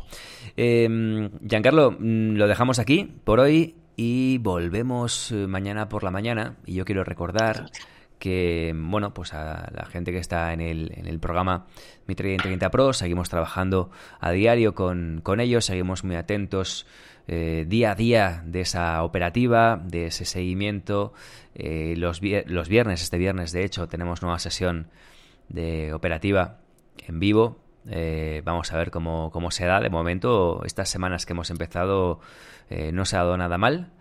Eh, 0.58 1.30
Giancarlo, 1.48 1.92
mm, 1.92 2.36
lo 2.36 2.48
dejamos 2.48 2.78
aquí 2.78 3.10
por 3.24 3.40
hoy 3.40 3.76
y 4.04 4.40
volvemos 4.40 5.32
eh, 5.32 5.46
mañana 5.46 5.88
por 5.88 6.04
la 6.04 6.10
mañana. 6.10 6.56
Y 6.66 6.74
yo 6.74 6.86
quiero 6.86 7.04
recordar 7.04 7.70
que, 8.18 8.74
bueno, 8.76 9.14
pues 9.14 9.36
a 9.36 9.70
la 9.72 9.86
gente 9.86 10.12
que 10.12 10.18
está 10.18 10.54
en 10.54 10.62
el, 10.62 10.92
en 10.96 11.06
el 11.06 11.20
programa 11.20 11.68
Mi 12.08 12.16
30 12.16 12.72
Pro, 12.72 12.94
seguimos 12.94 13.30
trabajando 13.30 13.92
a 14.20 14.32
diario 14.32 14.74
con, 14.74 15.22
con 15.22 15.40
ellos, 15.40 15.66
seguimos 15.66 16.04
muy 16.04 16.16
atentos 16.16 16.88
eh, 17.28 17.66
día 17.68 17.92
a 17.92 17.96
día 17.96 18.44
de 18.44 18.62
esa 18.62 19.04
operativa, 19.04 19.80
de 19.84 20.08
ese 20.08 20.26
seguimiento. 20.26 21.14
Eh, 21.54 21.94
los, 21.96 22.22
los 22.48 22.70
viernes, 22.70 23.04
este 23.04 23.20
viernes 23.20 23.52
de 23.52 23.64
hecho, 23.66 23.88
tenemos 23.88 24.24
nueva 24.24 24.40
sesión 24.40 24.88
de 25.48 25.94
operativa 25.94 26.58
en 27.06 27.20
vivo. 27.20 27.60
Eh, 27.88 28.42
vamos 28.46 28.72
a 28.72 28.78
ver 28.78 28.90
cómo, 28.90 29.30
cómo, 29.32 29.52
se 29.52 29.66
da. 29.66 29.80
De 29.80 29.92
momento, 29.92 30.64
estas 30.66 30.90
semanas 30.90 31.28
que 31.28 31.34
hemos 31.34 31.50
empezado 31.50 32.20
eh, 32.72 32.92
no 32.94 33.04
se 33.04 33.18
ha 33.18 33.20
dado 33.20 33.36
nada 33.36 33.58
mal. 33.58 33.92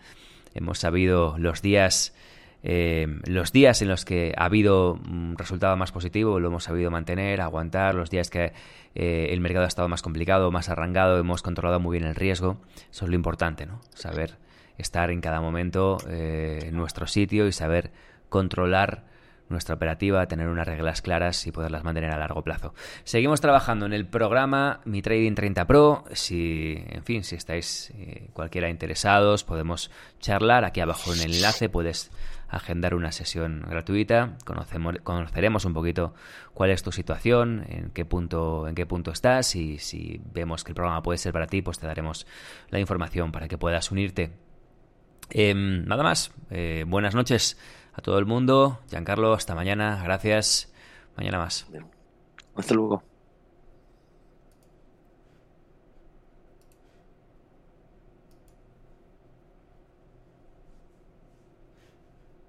Hemos 0.54 0.78
sabido 0.78 1.36
los 1.38 1.60
días, 1.60 2.14
eh, 2.62 3.06
los 3.26 3.50
días 3.50 3.82
en 3.82 3.88
los 3.88 4.04
que 4.04 4.32
ha 4.36 4.44
habido 4.44 4.92
un 4.94 5.34
resultado 5.36 5.76
más 5.76 5.90
positivo, 5.90 6.38
lo 6.38 6.48
hemos 6.48 6.64
sabido 6.64 6.90
mantener, 6.90 7.40
aguantar. 7.40 7.96
Los 7.96 8.10
días 8.10 8.30
que 8.30 8.52
eh, 8.94 9.28
el 9.30 9.40
mercado 9.40 9.64
ha 9.64 9.68
estado 9.68 9.88
más 9.88 10.02
complicado, 10.02 10.52
más 10.52 10.68
arrancado, 10.68 11.18
hemos 11.18 11.42
controlado 11.42 11.80
muy 11.80 11.98
bien 11.98 12.08
el 12.08 12.14
riesgo. 12.14 12.60
Eso 12.92 13.06
es 13.06 13.10
lo 13.10 13.16
importante, 13.16 13.66
¿no? 13.66 13.80
Saber 13.92 14.38
estar 14.78 15.10
en 15.10 15.20
cada 15.20 15.40
momento 15.40 15.98
en 16.08 16.74
nuestro 16.74 17.06
sitio 17.06 17.46
y 17.46 17.52
saber 17.52 17.90
controlar 18.30 19.09
nuestra 19.50 19.74
operativa, 19.74 20.26
tener 20.26 20.48
unas 20.48 20.66
reglas 20.66 21.02
claras 21.02 21.46
y 21.46 21.52
poderlas 21.52 21.84
mantener 21.84 22.12
a 22.12 22.18
largo 22.18 22.42
plazo. 22.42 22.72
Seguimos 23.04 23.40
trabajando 23.40 23.84
en 23.84 23.92
el 23.92 24.06
programa 24.06 24.80
Mi 24.84 25.02
Trading 25.02 25.34
30 25.34 25.66
Pro. 25.66 26.04
Si, 26.12 26.82
en 26.88 27.04
fin, 27.04 27.24
si 27.24 27.36
estáis 27.36 27.92
eh, 27.96 28.30
cualquiera 28.32 28.70
interesados, 28.70 29.44
podemos 29.44 29.90
charlar. 30.20 30.64
Aquí 30.64 30.80
abajo 30.80 31.12
en 31.12 31.20
el 31.20 31.34
enlace 31.34 31.68
puedes 31.68 32.10
agendar 32.48 32.94
una 32.94 33.12
sesión 33.12 33.64
gratuita. 33.68 34.36
Conocemos, 34.44 34.96
conoceremos 35.02 35.64
un 35.64 35.74
poquito 35.74 36.14
cuál 36.54 36.70
es 36.70 36.82
tu 36.82 36.92
situación, 36.92 37.64
en 37.68 37.90
qué 37.90 38.04
punto, 38.04 38.68
en 38.68 38.74
qué 38.74 38.86
punto 38.86 39.10
estás 39.10 39.54
y 39.56 39.78
si 39.78 40.20
vemos 40.32 40.64
que 40.64 40.72
el 40.72 40.74
programa 40.74 41.02
puede 41.02 41.18
ser 41.18 41.32
para 41.32 41.46
ti, 41.46 41.62
pues 41.62 41.78
te 41.78 41.86
daremos 41.86 42.26
la 42.70 42.80
información 42.80 43.32
para 43.32 43.48
que 43.48 43.58
puedas 43.58 43.90
unirte. 43.90 44.32
Eh, 45.30 45.54
nada 45.54 46.02
más. 46.02 46.32
Eh, 46.50 46.84
buenas 46.86 47.14
noches 47.14 47.56
a 47.92 48.02
todo 48.02 48.18
el 48.18 48.26
mundo. 48.26 48.78
Giancarlo, 48.88 49.32
hasta 49.32 49.54
mañana. 49.54 50.00
Gracias. 50.02 50.72
Mañana 51.16 51.38
más. 51.38 51.66
Hasta 52.56 52.74
luego. 52.74 53.02